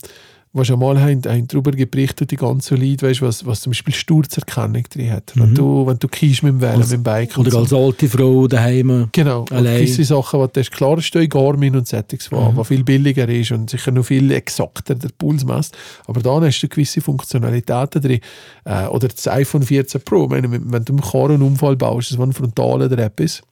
was 0.52 0.66
schon 0.68 0.80
mal 0.80 1.00
haben, 1.00 1.22
haben 1.26 1.48
darüber 1.48 1.72
berichtet, 1.72 2.32
die 2.32 2.36
ganze 2.36 2.74
Lied, 2.76 3.04
weißt, 3.04 3.22
was, 3.22 3.46
was 3.46 3.62
zum 3.62 3.70
Beispiel 3.72 3.94
Sturzerkennung 3.94 4.84
drin 4.90 5.12
hat. 5.12 5.32
Wenn 5.36 5.54
du, 5.54 5.86
wenn 5.86 6.00
du 6.00 6.08
kiehst 6.08 6.42
mit 6.42 6.54
dem 6.54 6.62
Velo, 6.62 6.80
mit 6.80 6.92
dem 6.92 7.04
Bike 7.04 7.36
Mhm. 7.38 7.42
Oder 7.42 7.52
so. 7.52 7.60
als 7.60 7.74
alte 7.74 8.10
Frau 8.10 8.48
daheim. 8.48 9.10
Genau, 9.12 9.46
Allein. 9.52 9.78
gewisse 9.78 10.04
Sachen, 10.04 10.40
die 10.56 10.62
du 10.64 10.70
klar 10.72 10.98
in 11.16 11.30
Garmin 11.30 11.76
und 11.76 11.88
Settings, 11.88 12.32
Mhm. 12.32 12.38
was 12.56 12.68
viel 12.68 12.84
billiger 12.84 13.30
ist 13.30 13.52
und 13.52 13.70
sicher 13.70 13.92
noch 13.92 14.06
viel 14.06 14.32
exakter 14.32 14.96
der 14.96 15.10
Puls 15.18 15.46
misst. 15.46 15.78
Aber 16.08 16.22
da 16.22 16.42
hast 16.42 16.62
du 16.62 16.68
gewisse 16.68 17.02
Funktionalitäten 17.02 18.02
drin. 18.02 18.20
Äh, 18.66 18.88
oder 18.88 19.08
das 19.08 19.28
iPhone 19.28 19.62
14 19.64 20.02
Pro, 20.02 20.28
meine, 20.28 20.50
wenn 20.52 20.84
du 20.84 20.94
im 20.94 21.02
Karren 21.02 21.34
einen 21.34 21.44
Unfall 21.44 21.76
baust, 21.76 22.10
das 22.12 22.18
war 22.18 22.26
ein 22.26 22.34
frontaler 22.34 22.90
der 22.90 23.06
App 23.06 23.20
ist, 23.20 23.44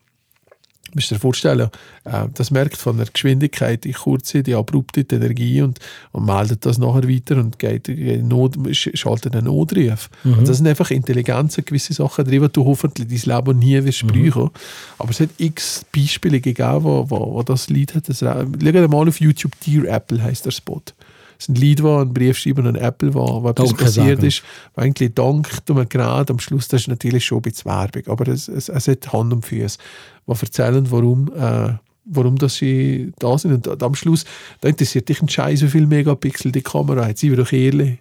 musst 0.96 1.12
dir 1.12 1.20
vorstellen, 1.20 1.70
äh, 2.06 2.26
das 2.34 2.52
merkt 2.52 2.78
von 2.78 2.98
der 2.98 3.08
Geschwindigkeit 3.12 3.86
in 3.86 3.94
Kurze 3.94 4.44
die 4.44 4.56
abrupte 4.56 5.04
die 5.04 5.16
Energie 5.16 5.62
und, 5.62 5.80
und 6.12 6.26
meldet 6.26 6.66
das 6.66 6.78
nachher 6.78 7.08
weiter 7.10 7.38
und 7.38 7.60
geht, 7.60 7.88
Not, 8.24 8.56
sch- 8.58 8.96
schaltet 8.96 9.36
einen 9.36 9.46
Notruf. 9.46 10.10
Und 10.24 10.48
das 10.48 10.58
sind 10.58 10.68
einfach 10.68 10.92
Intelligenzen, 10.92 11.66
gewisse 11.66 11.94
Sachen 11.94 12.26
drin, 12.26 12.42
die 12.44 12.50
du 12.54 12.66
hoffentlich 12.66 13.08
dein 13.24 13.36
Leben 13.38 13.60
nie 13.60 13.84
wirst 13.84 14.06
brauchen. 14.08 14.50
Aber 14.98 15.10
es 15.12 15.20
hat 15.20 15.30
x 15.38 15.86
Beispiele 15.96 16.40
gegeben, 16.40 16.84
wo, 16.84 17.10
wo, 17.10 17.34
wo 17.34 17.44
das 17.44 17.70
Lied 17.70 17.96
hat. 17.96 18.10
Das, 18.10 18.20
schau 18.20 18.44
dir 18.46 18.88
mal 18.88 19.08
auf 19.08 19.20
YouTube, 19.20 19.54
Dear 19.66 19.86
Apple 19.86 20.22
heißt 20.22 20.46
der 20.46 20.52
Spot. 20.52 20.82
Ein 21.48 21.56
Lied, 21.56 21.84
wo 21.84 21.98
ein 21.98 22.14
Brief 22.14 22.38
schreiben 22.38 22.66
an 22.68 22.76
Apple, 22.76 23.14
wo, 23.14 23.44
wo 23.44 23.50
etwas 23.50 23.70
Danke 23.70 23.84
passiert 23.86 24.18
sagen. 24.18 24.26
ist. 24.28 24.44
Wo 24.76 24.82
eigentlich 24.82 25.14
Dank 25.14 25.66
tun 25.66 25.78
wir 25.78 25.86
gerade 25.86 26.32
am 26.34 26.40
Schluss, 26.40 26.68
das 26.68 26.82
ist 26.82 26.88
natürlich 26.88 27.26
schon 27.26 27.40
ein 27.40 27.42
bisschen 27.44 27.66
Werbung, 27.72 28.04
aber 28.08 28.28
es, 28.30 28.48
es, 28.48 28.70
es 28.70 28.88
hat 28.88 29.12
Hand 29.14 29.34
und 29.34 29.46
Füße, 29.46 29.78
die 30.28 30.32
erzählen, 30.32 30.86
warum, 30.90 31.32
äh, 31.36 31.74
warum 32.06 32.38
dass 32.38 32.56
sie 32.56 33.12
da 33.20 33.38
sind. 33.38 33.68
Und 33.68 33.84
am 33.84 33.96
Schluss, 33.96 34.26
da 34.62 34.70
interessiert 34.70 35.08
dich 35.10 35.22
ein 35.22 35.30
Scheiß, 35.30 35.62
wie 35.62 35.68
viele 35.70 35.88
Megapixel 35.88 36.52
die 36.52 36.62
Kamera 36.62 37.06
hat. 37.06 37.18
Seien 37.18 37.32
wir 37.32 37.38
doch 37.38 37.52
ehrlich. 37.52 38.00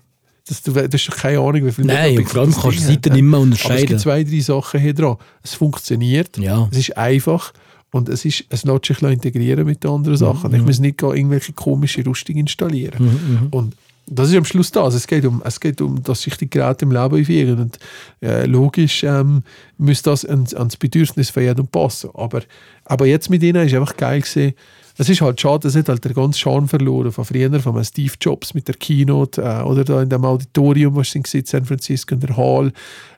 Das, 0.48 0.62
du, 0.62 0.72
du 0.72 0.88
hast 0.92 1.08
doch 1.08 1.16
keine 1.16 1.40
Ahnung, 1.40 1.66
wie 1.66 1.72
viele 1.72 1.88
Nein, 1.88 2.10
Megapixel 2.14 2.32
vor 2.34 2.40
allem 2.42 2.52
kannst 2.54 2.78
du 2.78 2.82
Seiten 2.92 3.12
nicht 3.12 3.22
mehr 3.22 3.38
Aber 3.40 3.46
es 3.48 3.52
unterscheiden. 3.52 3.86
gibt 3.86 4.00
zwei, 4.00 4.22
drei 4.24 4.40
Sachen 4.40 4.80
hier 4.80 4.94
dran. 4.94 5.16
Es 5.42 5.54
funktioniert, 5.54 6.38
Ja. 6.38 6.68
es 6.70 6.78
ist 6.78 6.96
einfach 6.96 7.52
und 7.96 8.08
es, 8.08 8.24
ist, 8.24 8.44
es 8.48 8.64
lässt 8.64 8.84
sich 8.86 9.02
integrieren 9.02 9.66
mit 9.66 9.82
den 9.82 9.90
Mhm, 9.90 9.96
anderen 9.96 10.16
Sachen. 10.16 10.54
Ich 10.54 10.62
muss 10.62 10.78
nicht 10.78 11.02
irgendwelche 11.02 11.52
komische 11.52 12.04
Rüstung 12.06 12.36
installieren. 12.36 13.04
Mhm, 13.04 13.48
Und 13.50 13.74
das 14.08 14.30
ist 14.30 14.36
am 14.36 14.44
Schluss 14.44 14.70
das. 14.70 14.94
Es 14.94 15.06
geht 15.06 15.24
um, 15.24 15.42
es 15.44 15.58
geht 15.58 15.80
um 15.80 16.02
dass 16.02 16.22
sich 16.22 16.36
die 16.36 16.48
Geräte 16.48 16.84
im 16.84 16.92
Leben 16.92 17.16
einfügen. 17.16 17.58
Und 17.58 17.78
äh, 18.22 18.46
logisch 18.46 19.02
ähm, 19.02 19.42
muss 19.78 20.02
das 20.02 20.24
ans, 20.24 20.54
ans 20.54 20.76
Bedürfnis 20.76 21.30
von 21.30 21.42
jedem 21.42 21.66
passen. 21.66 22.10
Aber, 22.14 22.42
aber 22.84 23.06
jetzt 23.06 23.30
mit 23.30 23.42
ihnen 23.42 23.66
ist 23.66 23.74
einfach 23.74 23.96
geil 23.96 24.20
gesehen. 24.20 24.54
Es 24.98 25.08
ist 25.10 25.20
halt 25.20 25.40
schade, 25.40 25.68
es 25.68 25.76
hat 25.76 25.88
halt 25.90 26.04
der 26.04 26.14
ganze 26.14 26.38
Charme 26.38 26.68
verloren 26.68 27.12
von 27.12 27.24
früher, 27.24 27.60
von 27.60 27.84
Steve 27.84 28.14
Jobs 28.20 28.54
mit 28.54 28.66
der 28.66 28.76
Keynote 28.76 29.42
äh, 29.42 29.62
oder 29.62 29.84
da 29.84 30.00
in 30.02 30.08
dem 30.08 30.24
Auditorium, 30.24 30.96
was 30.96 31.10
sie 31.10 31.18
in 31.18 31.44
San 31.44 31.64
Francisco 31.66 32.14
in 32.14 32.20
der 32.20 32.36
Hall, 32.36 32.72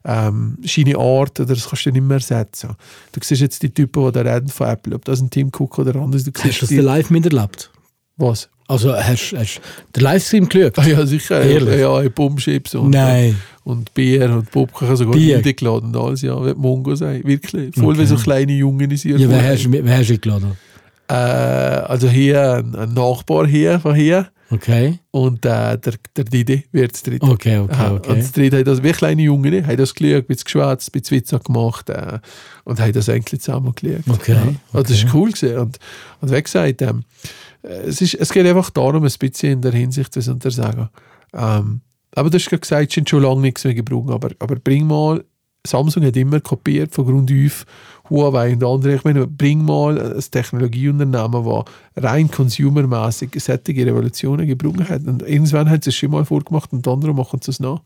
ähm, 0.05 0.59
seine 0.65 0.97
Art, 0.99 1.39
oder 1.39 1.55
das 1.55 1.69
kannst 1.69 1.87
du 1.87 1.91
nicht 1.93 2.03
mehr 2.03 2.17
ersetzen. 2.17 2.71
Du 3.13 3.21
siehst 3.23 3.41
jetzt 3.43 3.63
die 3.63 3.71
Typen, 3.71 4.05
die 4.07 4.13
da 4.13 4.21
reden 4.23 4.49
von 4.49 4.67
Apple, 4.69 4.95
ob 4.97 5.05
das 5.05 5.21
ein 5.21 5.31
Tim 5.31 5.49
Cook 5.57 5.79
oder 5.79 5.95
anders, 5.97 6.25
du 6.25 6.33
Hast 6.35 6.45
du 6.63 6.67
siehst 6.67 6.79
das 6.79 6.85
live 6.85 7.11
miterlebt? 7.11 7.71
was? 8.17 8.49
Also 8.67 8.93
hast 8.95 9.31
du 9.33 9.37
den 9.97 10.03
Livestream 10.03 10.47
geschaut? 10.47 10.79
Ah, 10.79 10.87
ja, 10.87 11.07
sicher. 11.07 11.41
Ehrlich? 11.41 11.81
Ja, 11.81 12.03
ja, 12.03 12.09
Bombschips 12.11 12.75
und, 12.75 12.91
Nein. 12.91 13.37
und 13.65 13.95
Bier 13.95 14.29
und 14.31 14.51
Popcorn, 14.51 14.95
sogar 14.95 15.15
Bier? 15.15 15.39
Bier 15.41 15.55
geladen 15.55 15.95
und 15.95 15.97
alles, 15.97 16.21
ja, 16.21 16.39
wie 16.45 16.53
die 16.53 16.59
Mongo 16.59 16.95
sein. 16.95 17.23
Wirklich. 17.25 17.75
Voll 17.75 17.97
wie 17.97 18.05
so 18.05 18.17
kleine 18.17 18.53
Jungen 18.53 18.91
in 18.91 18.97
Ja, 19.19 19.31
wer 19.31 19.43
hast, 19.53 19.65
du- 19.65 19.73
wer 19.73 19.97
hast 19.97 20.11
du 20.11 20.15
eingeladen? 20.15 20.53
Äh, 21.09 21.13
Also 21.15 22.09
hier 22.09 22.55
ein, 22.55 22.75
ein 22.75 22.95
Nachbar 22.95 23.47
hier 23.47 23.81
von 23.81 23.95
hier 23.95 24.29
Okay. 24.51 24.99
und 25.11 25.45
äh, 25.45 25.77
der, 25.79 25.95
der 26.17 26.25
Didi 26.25 26.65
wird 26.73 26.93
das 26.95 27.03
dritte. 27.03 27.27
Okay, 27.27 27.59
okay, 27.59 27.91
okay. 27.91 28.11
Und 28.11 28.19
das 28.19 28.33
dritte 28.33 28.59
hat 28.61 28.67
das, 28.67 28.83
wie 28.83 28.93
kleine 28.93 29.21
Jungen, 29.21 29.67
haben 29.67 29.77
das 29.77 29.95
geschaut, 29.95 30.15
ein 30.17 30.25
bisschen 30.25 30.45
geschwätzt, 30.45 30.89
ein 30.89 30.93
bisschen 31.01 31.17
Witze 31.19 31.39
gemacht 31.39 31.91
äh, 31.91 32.19
und 32.65 32.81
haben 32.81 32.93
das 32.95 33.11
eigentlich 33.11 33.43
zusammen 33.43 33.75
geschaut. 33.75 34.09
Okay, 34.09 34.33
Ja. 34.33 34.43
Und 34.73 34.89
das 34.89 34.91
ist 34.97 35.13
cool 35.13 35.33
gewesen. 35.33 35.59
Und, 35.59 35.79
und 36.23 36.33
wie 36.33 36.43
gesagt, 36.43 36.81
ähm, 36.81 37.03
es, 37.63 38.01
ist, 38.01 38.15
es 38.15 38.33
geht 38.33 38.47
einfach 38.47 38.71
darum, 38.71 39.05
ein 39.05 39.13
bisschen 39.19 39.53
in 39.53 39.61
der 39.61 39.73
Hinsicht 39.73 40.15
zu 40.15 40.31
untersagen. 40.31 40.89
Ähm, 41.35 41.83
aber 42.15 42.31
du 42.31 42.39
hast 42.39 42.49
gerade 42.49 42.61
gesagt, 42.61 42.89
es 42.89 42.95
sind 42.95 43.11
schon 43.11 43.23
lange 43.23 43.43
nichts 43.43 43.65
mehr 43.65 43.75
gebraucht, 43.75 44.11
aber, 44.11 44.31
aber 44.39 44.57
bring 44.57 44.87
mal, 44.87 45.23
Samsung 45.67 46.05
hat 46.07 46.17
immer 46.17 46.41
kopiert 46.41 46.95
von 46.95 47.05
Grund 47.05 47.31
auf, 47.31 47.67
Huawei 48.11 48.53
und 48.53 48.65
andere. 48.65 48.95
Ich 48.95 49.05
meine, 49.05 49.27
bring 49.27 49.65
mal 49.65 50.01
ein 50.01 50.21
Technologieunternehmen, 50.21 51.45
das 51.45 52.05
rein 52.05 52.31
consumermäßig 52.31 53.31
solche 53.37 53.87
Revolutionen 53.87 54.47
gebrungen 54.47 54.89
hat. 54.89 55.07
Und 55.07 55.23
irgendwann 55.23 55.69
hat 55.71 55.87
es 55.87 55.95
schon 55.95 56.11
mal 56.11 56.25
vorgemacht 56.25 56.73
und 56.73 56.87
andere 56.87 57.15
machen 57.15 57.41
es 57.47 57.61
nach. 57.61 57.81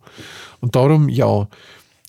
Und 0.60 0.76
darum, 0.76 1.08
ja, 1.08 1.48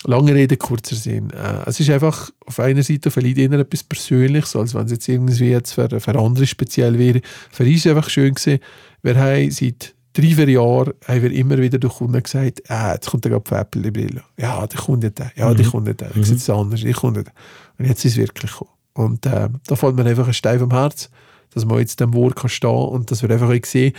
lange 0.05 0.33
Rede, 0.33 0.57
kurzer 0.57 0.95
Sinn. 0.95 1.31
Äh, 1.31 1.67
es 1.67 1.79
ist 1.79 1.89
einfach 1.89 2.29
auf 2.45 2.59
einer 2.59 2.83
Seite 2.83 3.11
vielleicht 3.11 3.37
eher 3.37 3.51
etwas 3.53 3.83
Persönliches, 3.83 4.55
als 4.55 4.73
wenn 4.73 4.85
es 4.85 4.91
jetzt 4.91 5.07
irgendwie 5.07 5.49
jetzt 5.49 5.73
für, 5.73 5.87
für 5.99 6.19
andere 6.19 6.45
speziell 6.45 6.97
wäre. 6.97 7.21
Für 7.51 7.63
uns 7.63 7.75
ist 7.75 7.85
es 7.85 7.91
einfach 7.95 8.09
schön 8.09 8.33
gewesen, 8.33 8.59
wir 9.01 9.15
haben 9.15 9.51
seit 9.51 9.93
drei, 10.13 10.35
vier 10.35 10.49
Jahren 10.49 10.93
haben 11.07 11.21
wir 11.21 11.31
immer 11.31 11.57
wieder 11.57 11.79
durch 11.79 11.95
Kunden 11.95 12.21
gesagt, 12.21 12.69
ah, 12.69 12.93
jetzt 12.93 13.09
kommt 13.09 13.25
der 13.25 13.41
von 13.43 13.57
Apple 13.57 13.81
die 13.81 13.91
Brille. 13.91 14.23
Ja, 14.37 14.65
die 14.67 14.77
kommt 14.77 15.03
nicht, 15.03 15.19
ja, 15.35 15.53
die 15.53 15.63
kommt 15.63 15.87
nicht, 15.87 16.01
ich 16.15 16.25
sehe 16.25 16.35
es 16.35 16.49
anders, 16.49 16.83
ich 16.83 16.95
kommt 16.95 17.17
nicht. 17.17 17.31
Und 17.77 17.85
jetzt 17.85 18.05
ist 18.05 18.13
es 18.13 18.17
wirklich 18.17 18.51
gekommen. 18.51 18.71
Und 18.93 19.25
äh, 19.25 19.49
da 19.65 19.75
fällt 19.75 19.95
mir 19.95 20.05
einfach 20.05 20.27
ein 20.27 20.33
Stein 20.33 20.61
am 20.61 20.71
Herz, 20.71 21.09
dass 21.53 21.65
man 21.65 21.79
jetzt 21.79 21.99
dem 21.99 22.13
Wort 22.13 22.35
kann 22.35 22.49
stehen 22.49 22.69
und 22.69 23.09
dass 23.09 23.23
wir 23.23 23.29
einfach 23.31 23.51
sehen, 23.65 23.93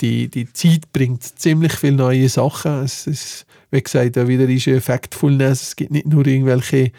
die, 0.00 0.28
die 0.28 0.52
Zeit 0.52 0.92
bringt 0.92 1.22
ziemlich 1.22 1.74
viele 1.74 1.96
neue 1.96 2.28
Sachen. 2.28 2.82
Es 2.82 3.06
ist, 3.06 3.46
wie 3.70 3.82
gesagt, 3.82 4.18
auch 4.18 4.26
wieder 4.26 4.48
ist 4.48 4.68
Factfulness. 4.84 5.62
Es 5.62 5.76
gibt 5.76 5.92
nicht 5.92 6.06
nur 6.06 6.26
irgendwelche 6.26 6.90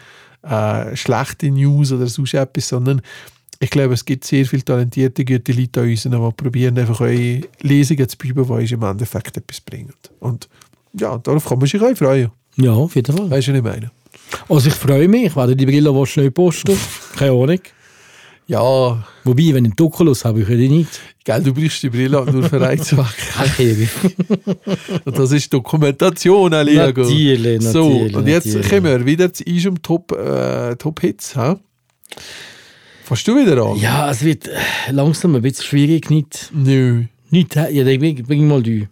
äh, 0.42 0.96
schlechte 0.96 1.50
News 1.50 1.92
oder 1.92 2.06
sonst 2.06 2.34
etwas, 2.34 2.68
sondern 2.68 3.02
ich 3.60 3.70
glaube, 3.70 3.94
es 3.94 4.04
gibt 4.04 4.24
sehr 4.24 4.44
viele 4.46 4.64
talentierte, 4.64 5.24
gute 5.24 5.52
Leute 5.52 5.80
an 5.80 5.88
uns, 5.90 6.02
die 6.02 6.08
probieren, 6.36 6.78
einfach 6.78 7.00
eure 7.00 7.40
Lesungen 7.60 8.08
zu 8.08 8.16
bleiben, 8.16 8.44
die 8.46 8.52
uns 8.52 8.72
im 8.72 8.82
Endeffekt 8.82 9.36
etwas 9.36 9.60
bringen. 9.60 9.92
Und 10.20 10.48
ja, 10.98 11.18
darauf 11.18 11.44
kann 11.46 11.58
man 11.58 11.66
sich 11.66 11.80
auch 11.80 11.96
freuen. 11.96 12.30
Ja, 12.56 12.72
auf 12.72 12.94
jeden 12.94 13.16
Fall. 13.16 13.30
Weißt 13.30 13.48
du, 13.48 13.52
was 13.52 13.58
ich 13.58 13.64
meine? 13.64 13.90
Also 14.48 14.68
ich 14.68 14.74
freue 14.74 15.08
mich, 15.08 15.26
ich 15.26 15.36
werde 15.36 15.56
die 15.56 15.66
Brille 15.66 16.06
schnell 16.06 16.30
posten. 16.30 16.76
Keine 17.16 17.32
Ahnung. 17.32 17.60
Ja, 18.46 19.04
Wobei, 19.24 19.54
wenn 19.54 19.64
ich 19.64 19.72
einen 19.72 19.80
Oculus 19.80 20.24
habe, 20.26 20.42
ich 20.42 20.46
die 20.46 20.68
nicht. 20.68 21.00
gell, 21.24 21.42
du 21.42 21.54
brauchst 21.54 21.82
die 21.82 21.88
Brille 21.88 22.22
nur 22.30 22.42
für. 22.42 22.60
Okay, 22.60 23.88
Und 25.04 25.18
das 25.18 25.32
ist 25.32 25.50
Dokumentation, 25.52 26.52
Aliago. 26.52 27.02
Natürlich, 27.02 27.62
So, 27.62 27.88
natürlich, 27.88 28.16
und 28.16 28.26
jetzt 28.26 28.46
natürlich. 28.46 28.68
kommen 28.68 28.84
wir 28.84 29.06
wieder 29.06 29.32
zu 29.32 29.44
unserem 29.44 29.80
Top, 29.80 30.12
äh, 30.12 30.76
Top? 30.76 31.00
Fährst 33.04 33.28
du 33.28 33.36
wieder 33.36 33.62
an? 33.62 33.76
Ja, 33.76 34.10
es 34.10 34.24
wird 34.24 34.48
äh, 34.48 34.58
langsam 34.90 35.34
ein 35.34 35.42
bisschen 35.42 35.66
schwierig. 35.66 36.08
Nicht, 36.08 36.48
Nö. 36.54 37.04
nicht 37.28 37.54
ja, 37.54 37.84
dann 37.84 37.98
bring, 37.98 38.48
mal 38.48 38.62
die. 38.62 38.88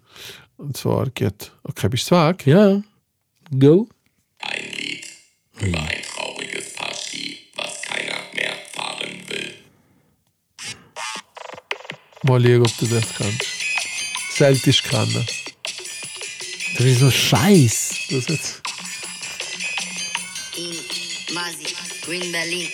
Und 0.58 0.76
zwar 0.76 1.08
geht. 1.08 1.50
Okay, 1.62 1.88
bist 1.88 2.10
du 2.10 2.16
weg? 2.16 2.46
Ja. 2.46 2.82
Go. 3.58 3.88
Ein 4.40 4.64
Lied 4.76 5.06
über 5.62 5.78
ein 5.78 6.02
trauriges 6.14 6.74
Paar-Ski, 6.74 7.38
was 7.56 7.80
keiner 7.80 8.18
mehr 8.34 8.52
fahren 8.74 9.16
will. 9.28 9.54
Mal 12.24 12.42
schauen, 12.42 12.60
ob 12.66 12.76
du 12.76 12.86
das 12.88 13.14
kannst. 13.16 13.46
Selten 14.36 14.72
kennen. 14.72 15.26
Das 16.76 16.84
ist 16.86 17.00
so 17.00 17.10
scheiß. 17.10 17.94
Das 18.10 18.28
jetzt. 18.28 18.62
In 20.58 21.34
Masi, 21.34 21.74
Green 22.04 22.30
Berlin. 22.30 22.68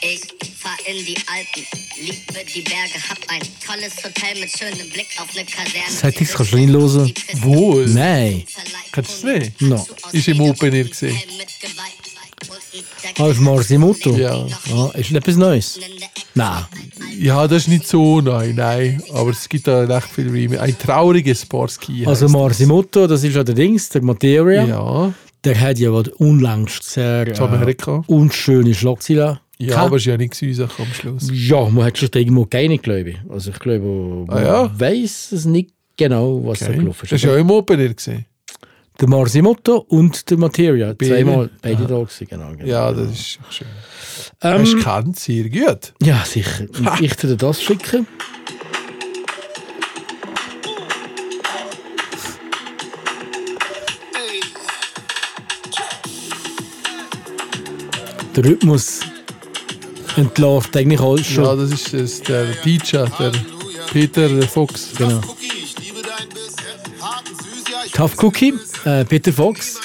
Ich 0.00 0.20
fahr 0.56 0.76
in 0.86 1.04
die 1.04 1.16
Alpen, 1.26 1.66
liebe 2.00 2.50
die 2.54 2.60
Berge, 2.62 2.98
hab 3.08 3.18
ein 3.28 3.40
tolles 3.66 3.96
Hotel 3.96 4.40
mit 4.40 4.50
schönem 4.50 4.88
Blick 4.90 5.08
auf 5.18 5.28
eine 5.34 5.44
Kaserne. 5.44 5.90
Seit 5.90 6.20
ich's 6.20 6.34
kannst 6.34 6.52
du 6.52 6.56
nicht 6.56 6.72
hören. 6.72 7.12
Wohl. 7.42 7.86
Nein. 7.88 8.44
Kennst 8.92 9.22
du 9.24 9.28
es 9.28 9.38
nicht? 9.42 9.60
No. 9.62 9.86
Ist 10.12 10.28
im 10.28 10.40
Open 10.40 10.72
Air 10.72 10.84
gesehen. 10.84 11.18
Ah, 13.18 13.24
auf 13.24 13.40
Marsimoto? 13.40 14.16
Ja. 14.16 14.46
Ah, 14.72 14.90
ist 14.94 15.10
das 15.10 15.16
etwas 15.16 15.36
Neues? 15.36 15.80
Nein. 16.34 16.64
Ja, 17.18 17.48
das 17.48 17.62
ist 17.62 17.68
nicht 17.68 17.86
so 17.88 18.20
neu, 18.20 18.52
nein. 18.52 19.02
Aber 19.12 19.30
es 19.30 19.48
gibt 19.48 19.66
da 19.66 19.80
recht 19.80 20.08
viel 20.08 20.28
Remake. 20.28 20.60
Ein 20.62 20.78
trauriges 20.78 21.42
Sparsky. 21.42 22.06
Also 22.06 22.28
Marsimoto, 22.28 23.08
das 23.08 23.24
ist 23.24 23.34
ja 23.34 23.42
der 23.42 23.56
Dings, 23.56 23.88
der 23.88 24.02
Materia. 24.02 24.60
das. 24.60 24.68
Ja, 24.70 25.14
Der 25.44 25.60
hat 25.60 25.78
ja 25.78 25.90
gerade 25.90 26.14
unlängst 26.14 26.84
sehr 26.84 27.26
äh, 27.26 28.02
unschöne 28.06 28.74
Schlagzeilen. 28.74 29.40
Ja, 29.60 29.68
gehabt. 29.68 29.86
aber 29.86 29.96
es 29.96 30.02
ist 30.02 30.06
ja 30.06 30.16
nicht 30.16 30.38
gewesen, 30.38 30.68
am 30.78 30.86
Schluss. 30.94 31.28
Ja, 31.32 31.68
man 31.68 31.86
hat 31.86 31.98
schon 31.98 32.08
irgendwo 32.14 32.44
keine, 32.46 32.78
glaube 32.78 33.10
ich. 33.10 33.16
Also 33.28 33.50
ich 33.50 33.58
glaube, 33.58 34.24
man 34.28 34.30
Ah, 34.38 34.42
ja? 34.42 34.80
weiß 34.80 35.32
es 35.32 35.44
nicht 35.46 35.70
genau, 35.96 36.44
was 36.44 36.60
da 36.60 36.66
Okay. 36.66 36.76
gelaufen 36.78 36.98
Das 37.02 37.12
ist. 37.12 37.24
ist 37.24 37.24
ja 37.24 37.36
im 37.36 37.50
Open 37.50 37.80
Air 37.80 37.94
gesehen. 37.94 38.24
Der 39.00 39.08
Marsimoto 39.08 39.78
und 39.88 40.28
der 40.30 40.38
Materia, 40.38 40.88
Beide? 40.92 41.06
zweimal 41.10 41.50
beide 41.62 41.86
da 41.86 41.98
gewesen, 42.00 42.26
genau. 42.28 42.50
genau. 42.52 42.64
Ja, 42.66 42.92
das 42.92 43.10
ist 43.10 43.38
schön. 43.50 43.66
Ähm, 44.42 44.60
Hast 44.60 44.72
du 44.74 44.78
kennt 44.80 45.18
sehr 45.20 45.48
gut. 45.48 45.92
ja, 46.02 46.24
sicher. 46.24 46.66
Und 46.78 46.88
ich 47.00 47.20
würde 47.22 47.36
das 47.36 47.62
schicken. 47.62 48.06
Der 58.36 58.44
Rhythmus 58.44 59.00
entlarvt 60.18 60.76
eigentlich 60.76 61.00
alles 61.00 61.26
schon. 61.26 61.44
Ja, 61.44 61.56
das 61.56 61.70
ist 61.70 61.94
das, 61.94 62.22
der 62.22 62.46
DJ, 62.64 63.04
der 63.18 63.32
Peter 63.92 64.28
Fox. 64.42 64.90
Genau. 64.96 65.20
Tough 67.92 68.22
Cookie, 68.22 68.54
äh, 68.84 69.04
Peter 69.04 69.32
Fox. 69.32 69.80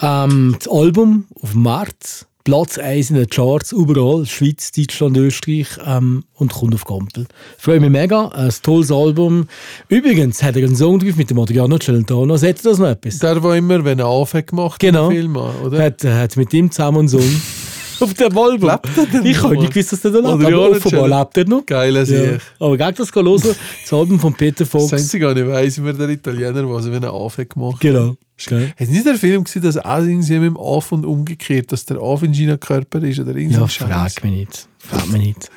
Ähm, 0.00 0.56
das 0.58 0.68
Album 0.72 1.26
auf 1.42 1.54
März, 1.54 2.26
Platz 2.44 2.78
1 2.78 3.10
in 3.10 3.16
den 3.16 3.28
Charts, 3.28 3.72
überall, 3.72 4.24
Schweiz, 4.26 4.70
Deutschland, 4.72 5.16
Österreich 5.16 5.66
ähm, 5.84 6.24
und 6.34 6.52
kommt 6.52 6.74
auf 6.74 6.84
Gampel. 6.84 7.26
Freue 7.58 7.80
mich 7.80 7.90
mega, 7.90 8.28
ein 8.28 8.52
tolles 8.62 8.90
Album. 8.90 9.48
Übrigens 9.88 10.42
hat 10.42 10.56
er 10.56 10.64
einen 10.64 10.76
Song 10.76 10.98
drauf 10.98 11.16
mit 11.16 11.30
dem 11.30 11.38
Adriano 11.38 11.78
Celentano. 11.78 12.36
Sagt 12.36 12.60
ihr 12.64 12.70
das 12.70 12.78
noch 12.78 12.88
etwas? 12.88 13.18
Der, 13.18 13.38
der 13.38 13.54
immer, 13.54 13.84
wenn 13.84 13.98
er 13.98 14.06
anfängt 14.06 14.48
gemacht 14.48 14.80
Genau. 14.80 15.10
Film, 15.10 15.36
oder? 15.36 15.82
Hat, 15.82 16.02
hat 16.04 16.36
mit 16.36 16.54
ihm 16.54 16.70
zusammen 16.70 17.00
einen 17.00 17.08
Song 17.08 17.20
auf 18.04 18.14
dem 18.14 18.38
Album. 18.38 18.70
Lebt 18.70 18.88
er 18.96 19.06
denn 19.06 19.26
ich 19.26 19.42
habe 19.42 19.56
nicht 19.56 19.72
gewusst, 19.72 19.92
dass 19.92 20.00
der 20.00 20.10
da 20.12 20.18
lebt, 20.18 20.44
aber 20.46 20.70
offenbar 20.70 20.80
Celentano. 20.90 21.18
lebt 21.20 21.36
er 21.36 21.44
noch. 21.46 21.66
Geiler 21.66 22.00
Ja. 22.00 22.04
Sieg. 22.06 22.40
Aber 22.58 22.76
gegen 22.76 22.94
das 22.94 23.12
gehen 23.12 23.26
hören, 23.26 23.42
das 23.82 23.92
Album 23.92 24.20
von 24.20 24.34
Peter 24.34 24.64
Das 24.64 24.68
Fox. 24.68 24.92
Einzige, 24.92 25.26
was 25.26 25.36
ich 25.38 25.46
weiss, 25.46 25.84
wie 25.84 25.92
der 25.92 26.08
Italiener 26.08 26.68
war, 26.68 26.76
also 26.76 26.92
wenn 26.92 27.02
er 27.02 27.12
anfängt 27.12 27.50
gemacht 27.50 27.80
Genau. 27.80 28.16
Geil. 28.46 28.72
Hat 28.78 28.88
nicht 28.88 29.04
der 29.04 29.16
Film 29.16 29.42
gesehen, 29.42 29.62
dass 29.62 29.76
auch 29.78 29.98
irgendwie 29.98 30.38
mit 30.38 30.50
dem 30.50 30.56
und 30.56 31.04
umgekehrt, 31.04 31.72
dass 31.72 31.84
der 31.84 31.98
Af 32.00 32.22
in 32.22 32.30
Gina 32.30 32.56
Körper 32.56 33.02
ist 33.02 33.18
oder 33.18 33.34
irgend 33.34 33.54
so 33.54 33.62
Ja, 33.62 33.66
frag 33.66 34.22
mich 34.22 34.32
nicht. 34.32 34.68
Frag 34.78 35.08
mich 35.10 35.20
nicht. 35.20 35.50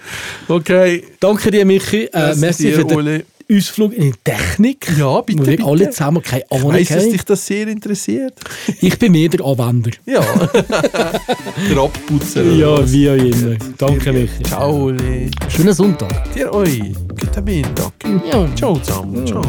Okay. 0.47 1.03
Danke 1.19 1.51
dir, 1.51 1.63
Michi. 1.63 2.05
Äh, 2.05 2.09
Merci 2.13 2.39
merci 2.39 2.63
dir, 2.63 2.73
für 2.73 2.85
den 2.85 2.97
Ole. 2.97 3.25
Ausflug 3.51 3.93
in 3.93 4.11
die 4.11 4.13
Technik. 4.23 4.87
Ja, 4.97 5.21
bitte, 5.21 5.45
wir 5.45 5.57
bitte. 5.57 5.65
alle 5.65 5.89
zusammen 5.89 6.21
keine 6.21 6.43
Ich 6.49 6.51
Ahnung 6.57 6.73
weiss, 6.73 6.87
dass 6.89 7.09
dich 7.09 7.23
das 7.23 7.45
sehr 7.45 7.67
interessiert. 7.67 8.33
Ich 8.81 8.97
bin 8.97 9.11
mehr 9.11 9.29
der 9.29 9.45
Anwender. 9.45 9.91
Ja. 10.05 10.21
der 10.53 11.77
Abputzer. 11.77 12.43
Ja, 12.43 12.91
wie 12.91 13.09
auch 13.09 13.15
immer. 13.15 13.57
Danke, 13.77 14.13
Michi. 14.13 14.43
Ciao, 14.43 14.85
Ole. 14.85 15.29
Schönen 15.49 15.73
Sonntag. 15.73 16.33
Dir 16.33 16.53
euch. 16.53 16.93
Guten 17.19 17.43
Mittag. 17.43 17.93
Ja. 18.31 18.47
Ciao 18.55 18.77
zusammen. 18.79 19.27
Ciao. 19.27 19.43